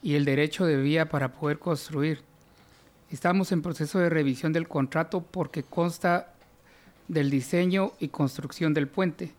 [0.03, 2.19] y el derecho de vía para poder construir.
[3.09, 6.33] Estamos en proceso de revisión del contrato porque consta
[7.07, 9.31] del diseño y construcción del puente.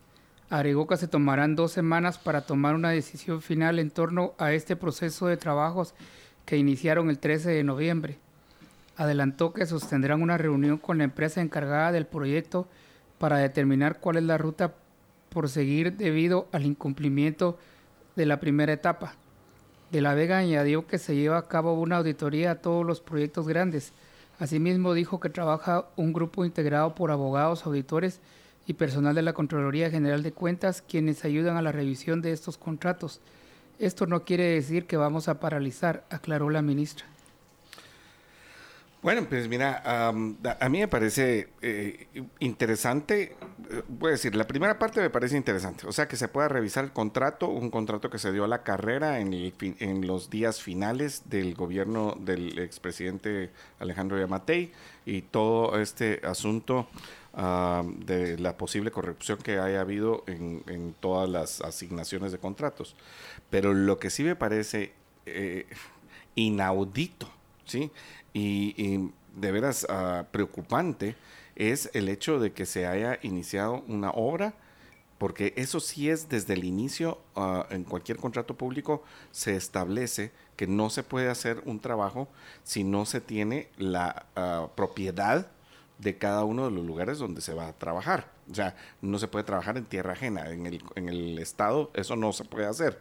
[0.49, 4.75] Agregó que se tomarán dos semanas para tomar una decisión final en torno a este
[4.75, 5.95] proceso de trabajos
[6.47, 8.17] que iniciaron el 13 de noviembre.
[8.97, 12.69] Adelantó que sostendrán una reunión con la empresa encargada del proyecto
[13.19, 14.73] para determinar cuál es la ruta
[15.33, 17.59] por seguir debido al incumplimiento
[18.17, 19.15] de la primera etapa.
[19.91, 23.49] De la Vega añadió que se lleva a cabo una auditoría a todos los proyectos
[23.49, 23.93] grandes.
[24.39, 28.21] Asimismo dijo que trabaja un grupo integrado por abogados, auditores
[28.67, 32.59] y personal de la Contraloría General de Cuentas quienes ayudan a la revisión de estos
[32.59, 33.21] contratos.
[33.79, 37.12] Esto no quiere decir que vamos a paralizar, aclaró la ministra.
[39.03, 42.07] Bueno, pues mira, a mí me parece eh,
[42.39, 43.35] interesante,
[43.69, 46.47] eh, voy a decir, la primera parte me parece interesante, o sea, que se pueda
[46.47, 50.63] revisar el contrato, un contrato que se dio a la carrera en, en los días
[50.63, 53.51] finales del gobierno del expresidente
[53.81, 54.71] Alejandro Yamatei
[55.05, 56.87] y todo este asunto
[57.35, 62.95] de la posible corrupción que haya habido en, todas las asignaciones de contratos.
[63.51, 64.93] Pero lo que sí me parece
[65.27, 65.67] eh,
[66.35, 67.29] inaudito,
[67.65, 67.91] ¿sí?
[68.33, 71.17] Y, de veras ah, preocupante
[71.57, 74.55] es el hecho de que se haya iniciado una obra,
[75.19, 80.67] porque eso sí es desde el inicio, ah, en cualquier contrato público se establece que
[80.67, 82.29] no se puede hacer un trabajo
[82.63, 85.47] si no se tiene la ah, propiedad
[85.99, 88.33] de cada uno de los lugares donde se va a trabajar.
[88.51, 90.51] O sea, no se puede trabajar en tierra ajena.
[90.51, 93.01] En el, en el Estado eso no se puede hacer.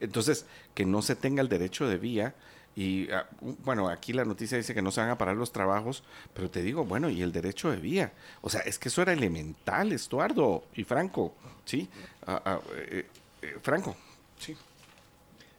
[0.00, 2.34] Entonces, que no se tenga el derecho de vía
[2.80, 3.28] y ah,
[3.62, 6.02] bueno, aquí la noticia dice que no se van a parar los trabajos,
[6.32, 8.14] pero te digo, bueno, y el derecho de vía.
[8.40, 11.34] O sea, es que eso era elemental, Estuardo y Franco,
[11.66, 11.90] ¿sí?
[12.26, 13.06] Ah, ah, eh,
[13.42, 13.94] eh, Franco,
[14.38, 14.56] sí.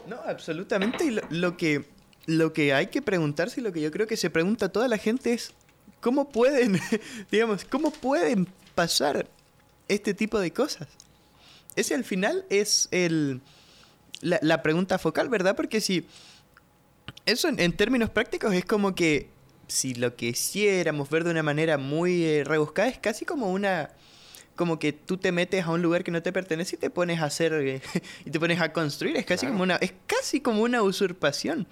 [0.07, 1.21] No, absolutamente.
[1.29, 1.85] lo, que
[2.25, 4.97] lo que hay que preguntarse y lo que yo creo que se pregunta toda la
[4.97, 5.53] gente es
[5.99, 6.79] cómo pueden,
[7.31, 9.27] digamos, cómo pueden pasar
[9.87, 10.87] este tipo de cosas.
[11.75, 13.41] Ese al final es el,
[14.21, 15.55] la, pregunta focal, ¿verdad?
[15.55, 16.07] Porque si
[17.25, 19.29] eso en, términos prácticos es como que
[19.67, 23.91] si lo quisiéramos ver de una manera muy eh, rebuscada es casi como una
[24.55, 27.19] como que tú te metes a un lugar que no te pertenece y te pones
[27.19, 27.81] a hacer eh,
[28.25, 31.67] y te pones a construir es casi como una es casi como una usurpación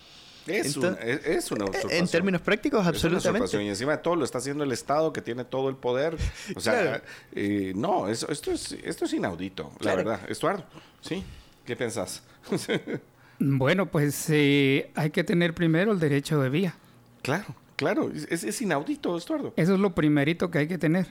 [0.48, 1.92] es, una, usurpación.
[1.92, 3.62] En términos prácticos, absolutamente.
[3.62, 6.18] y encima de todo lo está haciendo el Estado que tiene todo el poder.
[6.56, 7.02] O sea,
[7.34, 10.20] eh, no, esto, es, esto es inaudito, la verdad.
[10.30, 10.66] Estuardo,
[11.02, 11.24] ¿sí?
[11.66, 12.24] ¿Qué pensás?
[13.40, 16.76] bueno, pues eh, hay que tener primero el derecho de vía.
[17.22, 18.11] Claro, claro.
[18.14, 19.53] Es, es inaudito, Estuardo.
[19.56, 21.07] Eso es lo primerito que hay que tener.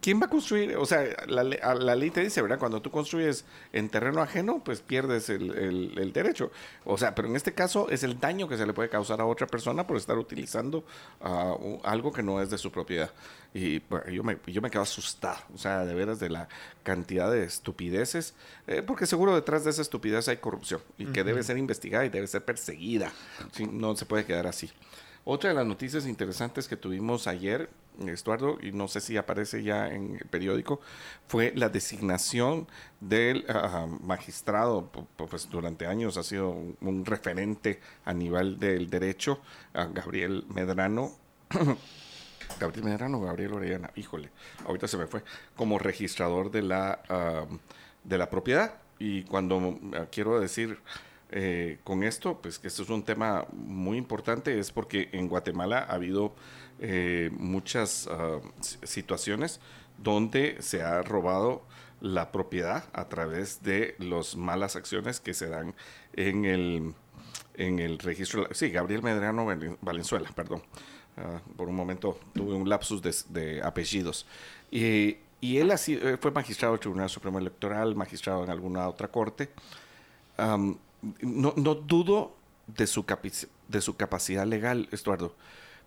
[0.00, 0.76] ¿Quién va a construir?
[0.76, 2.58] O sea, la, ley te dice, ¿verdad?
[2.58, 6.50] Cuando tú construyes en terreno ajeno, pues pierdes el, derecho.
[6.84, 9.26] O sea, pero en este caso es el daño que se le puede causar a
[9.26, 10.84] otra persona por estar utilizando
[11.20, 13.10] ah, algo que no es de su propiedad.
[13.52, 16.48] Y yo, me, yo me quedo asustado, o sea, de veras de la
[16.82, 18.34] cantidad de estupideces,
[18.66, 22.08] eh, porque seguro detrás de esa estupidez hay corrupción y que debe ser investigada y
[22.08, 23.12] debe ser perseguida.
[23.70, 24.72] No se puede quedar así.
[25.26, 27.70] Otra de las noticias interesantes que tuvimos ayer,
[28.06, 30.80] Estuardo, y no sé si aparece ya en el periódico,
[31.28, 32.68] fue la designación
[33.00, 39.40] del ah, magistrado, pues durante años ha sido un, referente a nivel del derecho,
[39.72, 41.12] Gabriel Medrano.
[42.60, 44.30] Gabriel Medrano, Gabriel Orellana, híjole,
[44.66, 45.24] ahorita se me fue,
[45.56, 47.46] como registrador de la, ah,
[48.02, 48.74] de la propiedad.
[48.98, 50.78] Y cuando ah, quiero decir
[51.36, 55.80] eh, con esto, pues que esto es un tema muy importante, es porque en Guatemala
[55.80, 56.32] ha habido
[56.78, 59.58] eh, muchas ah, situaciones
[59.98, 61.64] donde se ha robado
[62.00, 65.74] la propiedad a través de las malas acciones que se dan
[66.12, 66.94] en el,
[67.54, 68.46] en el registro.
[68.52, 69.44] Sí, Gabriel Medrano
[69.80, 70.62] Valenzuela, perdón.
[71.16, 74.24] Ah, por un momento tuve un lapsus de, apellidos.
[74.70, 79.08] Y, y él así, eh, fue magistrado del Tribunal Supremo Electoral, magistrado en alguna otra
[79.08, 79.50] corte
[81.20, 82.36] no, no dudo
[82.66, 83.04] de su,
[83.68, 85.34] de su capacidad legal, Estuardo,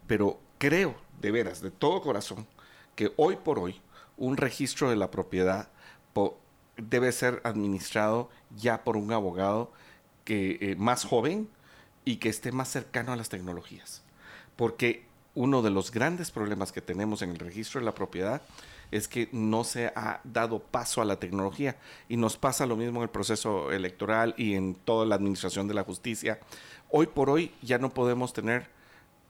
[0.05, 2.47] pero creo, de veras, de todo corazón,
[2.95, 3.81] que hoy por hoy
[4.17, 5.69] un registro de la propiedad
[6.77, 9.71] debe ser administrado ya por un abogado
[10.23, 11.49] que, eh, más joven
[12.05, 14.03] y que esté más cercano a las tecnologías.
[14.55, 18.41] Porque uno de los grandes problemas que tenemos en el registro de la propiedad
[18.91, 21.77] es que no se ha dado paso a la tecnología
[22.07, 25.73] y nos pasa lo mismo en el proceso electoral y en toda la administración de
[25.73, 26.39] la justicia.
[26.89, 28.67] Hoy por hoy ya no podemos tener,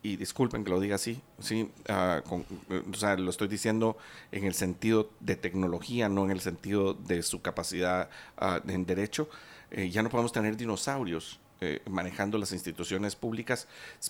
[0.03, 3.97] y disculpen que lo diga así, sí, ah, o sea, lo estoy diciendo
[4.31, 8.09] en el sentido de tecnología, no en el sentido de su capacidad
[8.39, 9.27] uh, en derecho,
[9.71, 13.67] eh, ya no podemos tener dinosaurios eh, manejando las instituciones públicas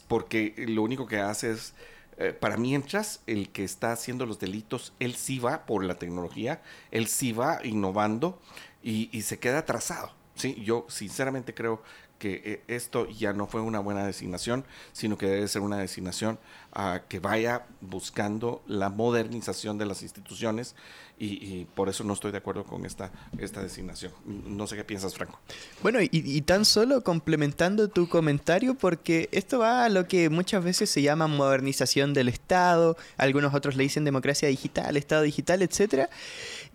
[0.09, 1.73] porque lo único que hace es
[2.17, 6.61] eh, para mientras el que está haciendo los delitos, él sí va por la tecnología,
[6.89, 8.39] él sí va innovando
[8.81, 10.11] y, se queda atrasado.
[10.35, 11.83] Sí, yo sinceramente creo
[12.17, 16.39] que eh, esto ya no fue una buena designación, sino que debe ser una designación
[16.73, 20.75] a que vaya buscando la modernización de las instituciones
[21.19, 24.11] y, por eso no estoy de acuerdo con esta, esta designación.
[24.25, 25.39] No sé qué piensas, Franco.
[25.81, 30.91] Bueno, y, tan solo complementando tu comentario, porque esto va a lo que muchas veces
[30.91, 36.09] se llama modernización del Estado, algunos otros le dicen democracia digital, Estado digital, etcétera.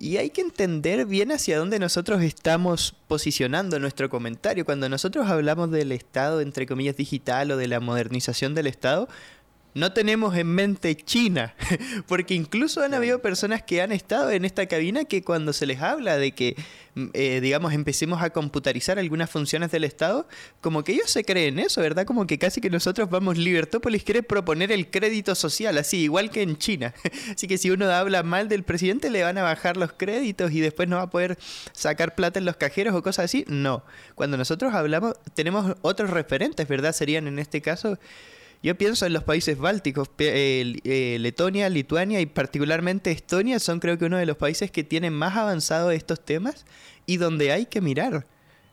[0.00, 4.64] Y hay que entender bien hacia dónde nosotros estamos posicionando nuestro comentario.
[4.64, 9.08] Cuando nosotros hablamos del Estado, entre comillas, digital o de la modernización del Estado,
[9.74, 11.54] no tenemos en mente China,
[12.06, 15.80] porque incluso han habido personas que han estado en esta cabina que cuando se les
[15.80, 16.56] habla de que,
[16.94, 20.28] mm, eh, digamos, empecemos a computarizar algunas funciones del Estado,
[20.60, 22.04] como que ellos se creen eso, ¿verdad?
[22.04, 26.42] Como que casi que nosotros vamos, Libertópolis quiere proponer el crédito social, así, igual que
[26.42, 26.94] en China.
[27.32, 30.60] Así que si uno habla mal del presidente, le van a bajar los créditos y
[30.60, 31.38] después no va a poder
[31.72, 33.44] sacar plata en los cajeros o cosas así.
[33.48, 33.84] No,
[34.14, 36.92] cuando nosotros hablamos, tenemos otros referentes, ¿verdad?
[36.92, 37.98] Serían en este caso
[38.62, 44.04] yo pienso en los países bálticos, eh, Letonia, Lituania y particularmente Estonia son creo que
[44.04, 46.64] uno de los países que tienen más avanzado estos temas
[47.04, 48.26] y donde hay que mirar.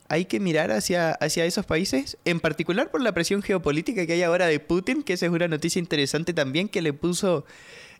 [0.07, 4.23] Hay que mirar hacia, hacia esos países, en particular por la presión geopolítica que hay
[4.23, 7.45] ahora de Putin, que esa es una noticia interesante también que le puso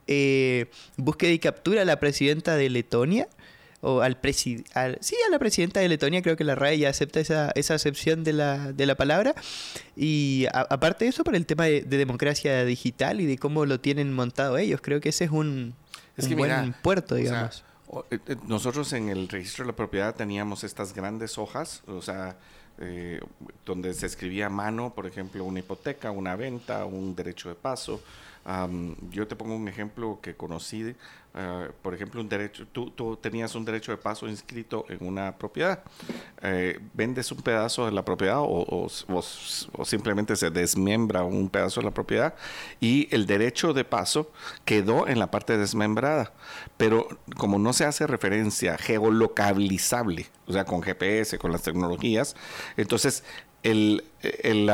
[0.07, 3.27] eh, búsqueda y captura a la presidenta de Letonia
[3.81, 4.89] o al, sí, a
[5.31, 8.73] la presidenta de Letonia, creo que la RAE ya acepta esa, esa acepción de la,
[8.73, 9.33] de la palabra.
[9.95, 14.13] Y aparte de eso, por el tema de, democracia digital y de cómo lo tienen
[14.13, 15.75] montado ellos, creo que ese es un,
[16.35, 17.63] buen puerto, digamos.
[18.11, 22.37] Eh, eh, nosotros en el registro de la propiedad teníamos estas grandes hojas, o sea,
[22.79, 23.19] eh,
[23.65, 28.01] donde se escribía a mano, por ejemplo, una hipoteca, una venta, un derecho de paso.
[29.11, 30.95] Yo te pongo un ejemplo que conocí
[31.35, 35.37] eh, por ejemplo, un derecho, tú, tú, tenías un derecho de paso inscrito en una
[35.37, 35.83] propiedad,
[36.41, 41.85] eh, vendes un pedazo de la propiedad o, o, simplemente se desmembra un pedazo de
[41.85, 42.33] la propiedad
[42.79, 44.31] y el derecho de paso
[44.65, 46.33] quedó en la parte desmembrada,
[46.77, 47.07] pero
[47.37, 52.35] como no se hace referencia geolocalizable, o sea, con GPS, con las tecnologías,
[52.75, 53.23] entonces
[53.61, 54.67] el, el,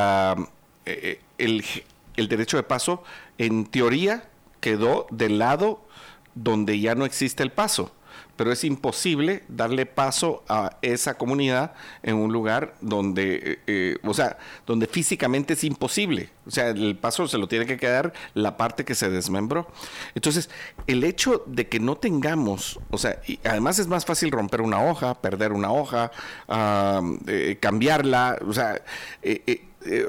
[0.85, 1.63] el, el
[2.27, 3.03] derecho de paso
[3.37, 4.29] en teoría
[4.59, 5.85] quedó del lado
[6.33, 7.91] donde ya no existe el paso.
[8.35, 11.73] Pero es imposible darle paso a esa comunidad
[12.03, 16.31] en un lugar donde, eh, eh, o sea, donde físicamente es imposible.
[16.45, 19.71] O sea, el paso se lo tiene que quedar la parte que se desmembró.
[20.15, 20.49] Entonces,
[20.85, 24.83] el hecho de que no tengamos, o sea, y además es más fácil romper una
[24.83, 26.11] hoja, perder una hoja,
[27.27, 28.81] eh, cambiarla, o sea,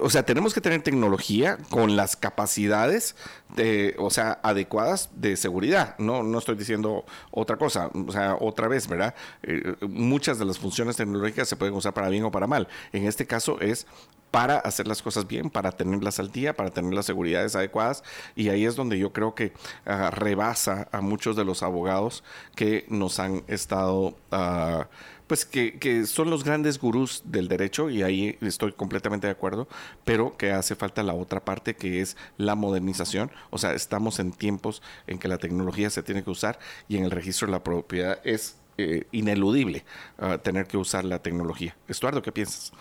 [0.00, 3.16] o sea, tenemos que tener tecnología con las capacidades,
[3.54, 5.96] de, o sea, adecuadas de seguridad.
[5.98, 9.14] No, no estoy diciendo otra cosa, o sea, otra vez, ¿verdad?
[9.42, 12.68] Eh, muchas de las funciones tecnológicas se pueden usar para bien o para mal.
[12.92, 13.86] En este caso es
[14.30, 18.02] para hacer las cosas bien, para tenerlas al día, para tener las seguridades adecuadas.
[18.34, 19.52] Y ahí es donde yo creo que
[19.86, 22.24] ah, rebasa a muchos de los abogados
[22.54, 24.16] que nos han estado...
[24.30, 24.84] Uh,
[25.26, 29.68] pues que, son los grandes gurús del derecho y ahí estoy completamente de acuerdo,
[30.04, 33.30] pero que hace falta la otra parte que es la modernización.
[33.50, 36.58] O sea, estamos en tiempos en que la tecnología se tiene que usar
[36.88, 39.84] y en el registro de la propiedad es eh, ineludible
[40.18, 41.76] ah, tener que usar la tecnología.
[41.88, 42.72] Estuardo, ¿qué piensas?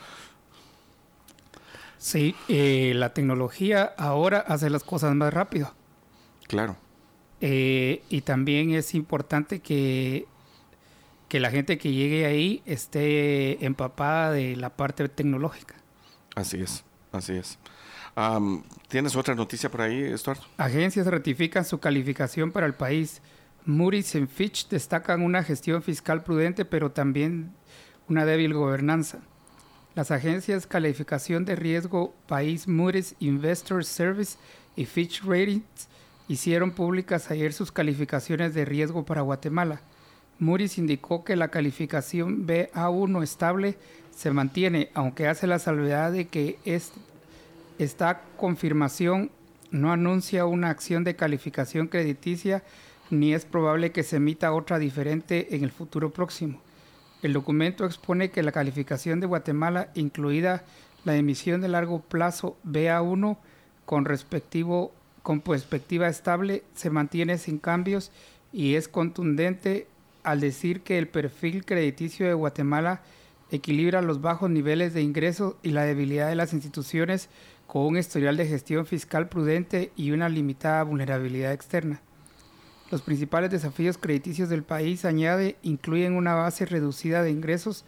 [1.98, 5.74] Sí, eh, la tecnología ahora hace las cosas más rápido.
[6.48, 6.78] Claro.
[7.42, 10.28] Eh, y también es importante que
[11.28, 15.76] que la gente que llegue ahí esté empapada de la parte tecnológica.
[16.36, 17.58] Así es, así es.
[18.88, 20.40] ¿Tienes otra noticia por ahí, Stuart?
[20.58, 23.22] Agencias ratifican su calificación para el país.
[23.66, 27.52] Moody's y Fitch destacan una gestión fiscal prudente, pero también
[28.08, 29.20] una débil gobernanza.
[29.96, 34.38] Las agencias calificación de riesgo país Moody's Investor Service
[34.76, 35.88] y Fitch Ratings
[36.28, 39.82] hicieron públicas ayer sus calificaciones de riesgo para Guatemala.
[40.40, 43.78] Moody's indicó que la calificación BA1 estable
[44.12, 46.57] se mantiene, aunque hace la salvedad de que
[47.78, 49.32] esta confirmación
[49.72, 52.64] no anuncia una acción de calificación crediticia
[53.10, 56.62] ni es probable que se emita otra diferente en el futuro próximo.
[57.22, 60.64] El documento expone que la calificación de Guatemala, incluida
[61.06, 63.38] la emisión de largo plazo BA1
[63.86, 64.91] con, respectivo,
[65.24, 68.12] con perspectiva estable, se mantiene sin cambios
[68.52, 69.88] y es contundente
[70.26, 73.02] al decir que el perfil crediticio de Guatemala
[73.52, 77.30] equilibra los bajos niveles de ingresos y la debilidad de las instituciones
[77.68, 82.02] con un historial de gestión fiscal prudente y una limitada vulnerabilidad externa.
[82.92, 87.86] Los principales desafíos crediticios del país, añade, incluyen una base reducida de ingresos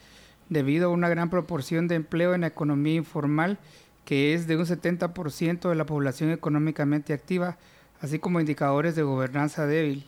[0.50, 3.60] debido a una gran proporción de empleo en la economía informal,
[4.06, 7.58] que es de un 70% de la población económicamente activa,
[8.00, 10.08] así como indicadores de gobernanza débil.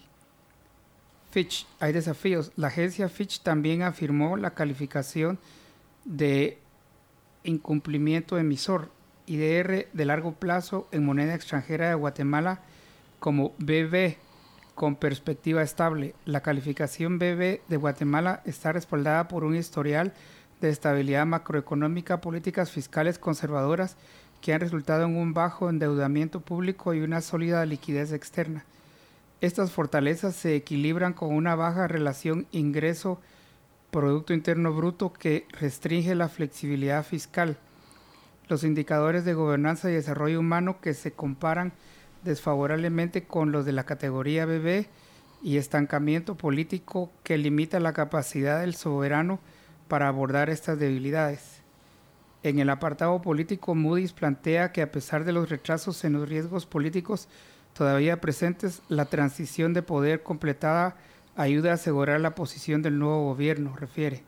[1.32, 2.52] Fitch, hay desafíos.
[2.56, 5.40] La agencia Fitch también afirmó la calificación
[6.06, 6.60] de
[7.44, 8.92] incumplimiento emisor
[9.28, 12.62] IDR de largo plazo en moneda extranjera de Guatemala
[13.20, 14.18] como BB
[14.74, 16.16] con perspectiva estable.
[16.26, 20.14] La calificación BB de Guatemala está respaldada por un historial
[20.62, 23.98] de estabilidad macroeconómica, políticas fiscales conservadoras
[24.42, 28.66] que han resultado en un bajo endeudamiento público y una sólida liquidez externa.
[29.42, 37.06] Estas fortalezas se equilibran con una baja relación ingreso-producto interno bruto que restringe la flexibilidad
[37.06, 37.58] fiscal.
[38.50, 41.72] Los indicadores de gobernanza y desarrollo humano que se comparan
[42.26, 44.88] desfavorablemente con los de la categoría BB
[45.42, 49.40] y estancamiento político que limita la capacidad del soberano
[49.88, 51.62] para abordar estas debilidades.
[52.44, 56.66] En el apartado político, Moody's plantea que a pesar de los retrasos en los riesgos
[56.66, 57.30] políticos,
[57.80, 60.98] todavía presentes, la transición de poder completada
[61.38, 64.26] ayuda a asegurar la posición del nuevo gobierno, refiere.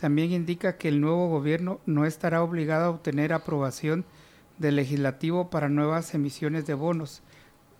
[0.00, 4.06] También indica que el nuevo gobierno no estará obligado a obtener aprobación
[4.56, 7.20] del legislativo para nuevas emisiones de bonos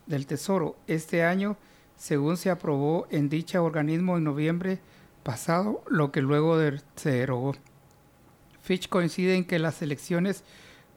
[0.04, 1.56] del Tesoro este año,
[1.96, 4.80] según se aprobó en dicho organismo en noviembre
[5.22, 6.60] pasado, lo que luego
[6.94, 7.54] se derogó.
[8.60, 10.44] Fitch coincide en que las elecciones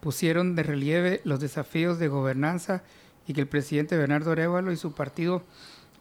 [0.01, 2.83] pusieron de relieve los desafíos de gobernanza
[3.27, 5.43] y que el presidente Bernardo Arevalo y su partido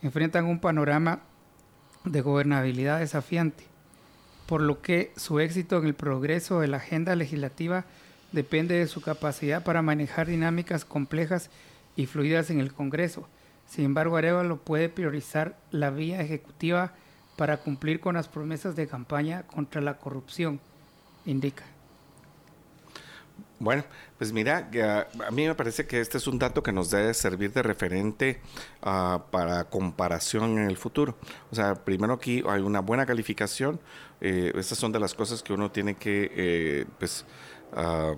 [0.03, 1.20] enfrentan un panorama
[2.05, 3.65] de gobernabilidad desafiante.
[4.47, 7.85] por lo que su éxito en el progreso de la agenda legislativa
[8.31, 11.51] depende de su capacidad para manejar dinámicas complejas
[11.97, 13.28] y fluidas en el Congreso.
[13.66, 16.93] Sin embargo, Arevalo puede priorizar la vía ejecutiva
[17.36, 20.61] para cumplir con las promesas de campaña contra la corrupción,
[21.24, 21.65] indica.
[23.59, 23.85] Bueno,
[24.19, 24.69] pues mira,
[25.27, 28.41] a mí me parece que este es un dato que nos debe servir de referente
[28.83, 31.16] uh, para comparación en el futuro.
[31.51, 33.81] O sea, primero aquí hay una buena calificación.
[34.20, 37.24] Eh, estas son de las cosas que uno tiene que eh, pues,
[37.73, 38.15] uh,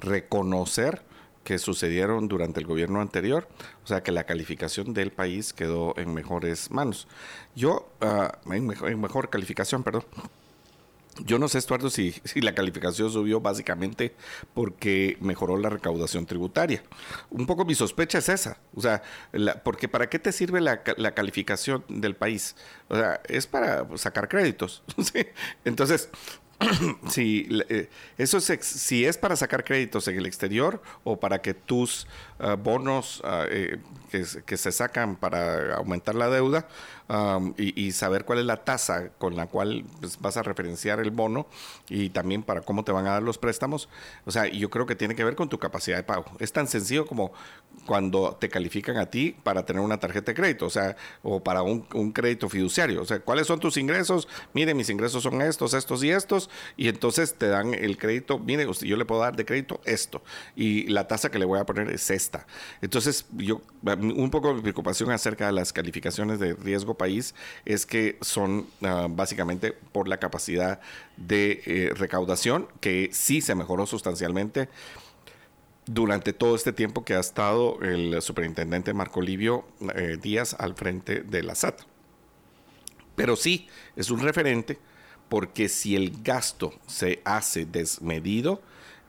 [0.00, 1.02] reconocer
[1.44, 3.46] que sucedieron durante el gobierno anterior,
[3.84, 7.06] o sea que la calificación del país quedó en mejores manos.
[7.54, 10.04] Yo, uh, en, mejor, en mejor calificación, perdón.
[11.24, 14.14] Yo no sé, Estuardo, si, si, la calificación subió básicamente
[14.52, 16.82] porque mejoró la recaudación tributaria.
[17.30, 18.58] Un poco mi sospecha es esa.
[18.74, 19.02] O sea,
[19.62, 22.56] porque ¿para qué te sirve la, la, calificación del país?
[22.88, 24.82] O sea, es para sacar créditos.
[25.64, 26.10] Entonces,
[27.08, 27.88] si eh,
[28.18, 32.06] eso es si es para sacar créditos en el exterior o para que tus
[32.38, 33.78] uh, bonos uh, eh,
[34.10, 36.68] que, que, se sacan para aumentar la deuda
[37.08, 41.10] um, y, saber cuál es la tasa con la cual pues, vas a referenciar el
[41.10, 41.46] bono
[41.88, 43.88] y también para cómo te van a dar los préstamos.
[44.24, 46.24] O sea, yo creo que tiene que ver con tu capacidad de pago.
[46.38, 47.32] Es tan sencillo como
[47.86, 51.62] cuando te califican a ti para tener una tarjeta de crédito, o sea, o para
[51.62, 53.02] un, un crédito fiduciario.
[53.02, 54.28] O sea, ¿cuáles son tus ingresos?
[54.52, 58.66] Mire, mis ingresos son estos, estos y estos y entonces te dan el crédito, mire,
[58.82, 60.22] yo le puedo dar de crédito esto
[60.56, 62.46] y la tasa que le voy a poner es esta.
[62.80, 67.34] Entonces, yo un poco de preocupación acerca de las calificaciones de riesgo país
[67.64, 70.80] es que son uh, básicamente por la capacidad
[71.16, 74.68] de eh, recaudación que sí se mejoró sustancialmente
[75.86, 81.20] durante todo este tiempo que ha estado el superintendente Marco Livio eh, Díaz al frente
[81.20, 81.82] de la SAT.
[83.16, 84.78] Pero sí, es un referente
[85.28, 88.62] porque si el gasto se hace desmedido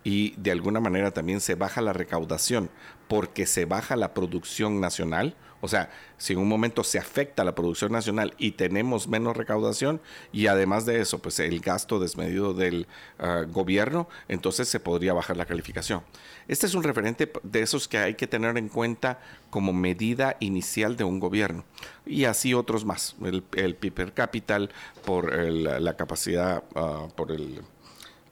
[0.04, 2.70] y de alguna manera también se baja la recaudación
[3.08, 5.36] porque se baja la producción nacional,
[5.66, 10.00] o sea, si en un momento se afecta la producción nacional y tenemos menos recaudación
[10.32, 12.88] y además de eso, pues el gasto desmedido del
[13.20, 16.04] uh, gobierno, entonces se podría bajar la calificación.
[16.48, 19.20] Este es un referente de esos que hay que tener en cuenta
[19.50, 21.66] como medida inicial de un gobierno.
[22.06, 23.16] Y así otros más.
[23.24, 24.70] El, el PIB capital
[25.04, 27.62] por el, la capacidad, uh, por el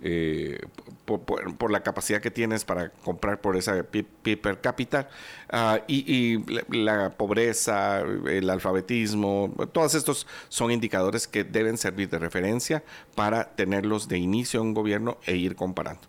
[0.05, 0.59] eh,
[1.05, 5.09] por, la capacidad que tienes para comprar por esa PIB per cápita
[5.51, 12.19] uh, y, y la, pobreza, el alfabetismo, todos estos son indicadores que deben servir de
[12.19, 12.83] referencia
[13.15, 16.01] para tenerlos de inicio en un gobierno e ir comparando.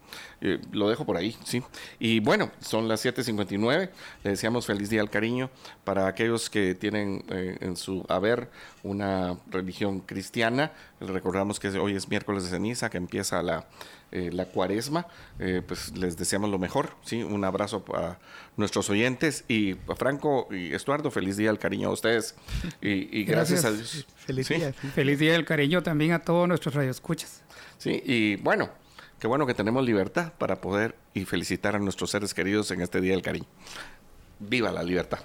[0.47, 1.63] Eh, lo dejo por ahí, ¿sí?
[1.99, 3.89] Y bueno, son las 7.59,
[4.23, 5.49] le deseamos feliz día al cariño
[5.85, 8.51] para aquellos que tienen eh, en su haber
[8.83, 13.67] una religión cristiana, recordamos que hoy es miércoles de ceniza, que empieza la,
[14.13, 15.07] eh, la cuaresma,
[15.39, 17.23] eh, pues les deseamos lo mejor, ¿sí?
[17.23, 18.19] Un abrazo a
[18.57, 22.37] nuestros oyentes y a Franco y Estuardo, feliz día al cariño a ustedes
[22.83, 24.07] y, y gracias, gracias, a Dios.
[24.17, 24.55] Feliz ¿Sí?
[24.55, 24.73] día.
[24.73, 27.43] Feliz día del cariño también a todos nuestros radioescuchas.
[27.79, 28.71] Sí, y bueno,
[29.19, 33.01] qué bueno que tenemos libertad para poder y felicitar a nuestros seres queridos en este
[33.01, 33.47] día del cariño.
[34.39, 35.21] Viva la libertad.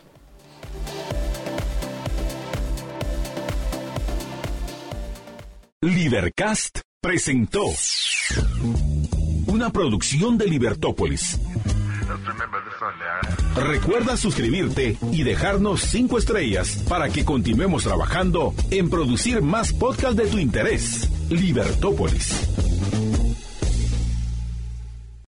[5.82, 7.64] Libercast presentó
[9.48, 11.40] una producción de Libertópolis.
[13.56, 20.28] Recuerda suscribirte y dejarnos cinco estrellas para que continuemos trabajando en producir más podcasts de
[20.28, 21.10] tu interés.
[21.30, 22.50] Libertópolis.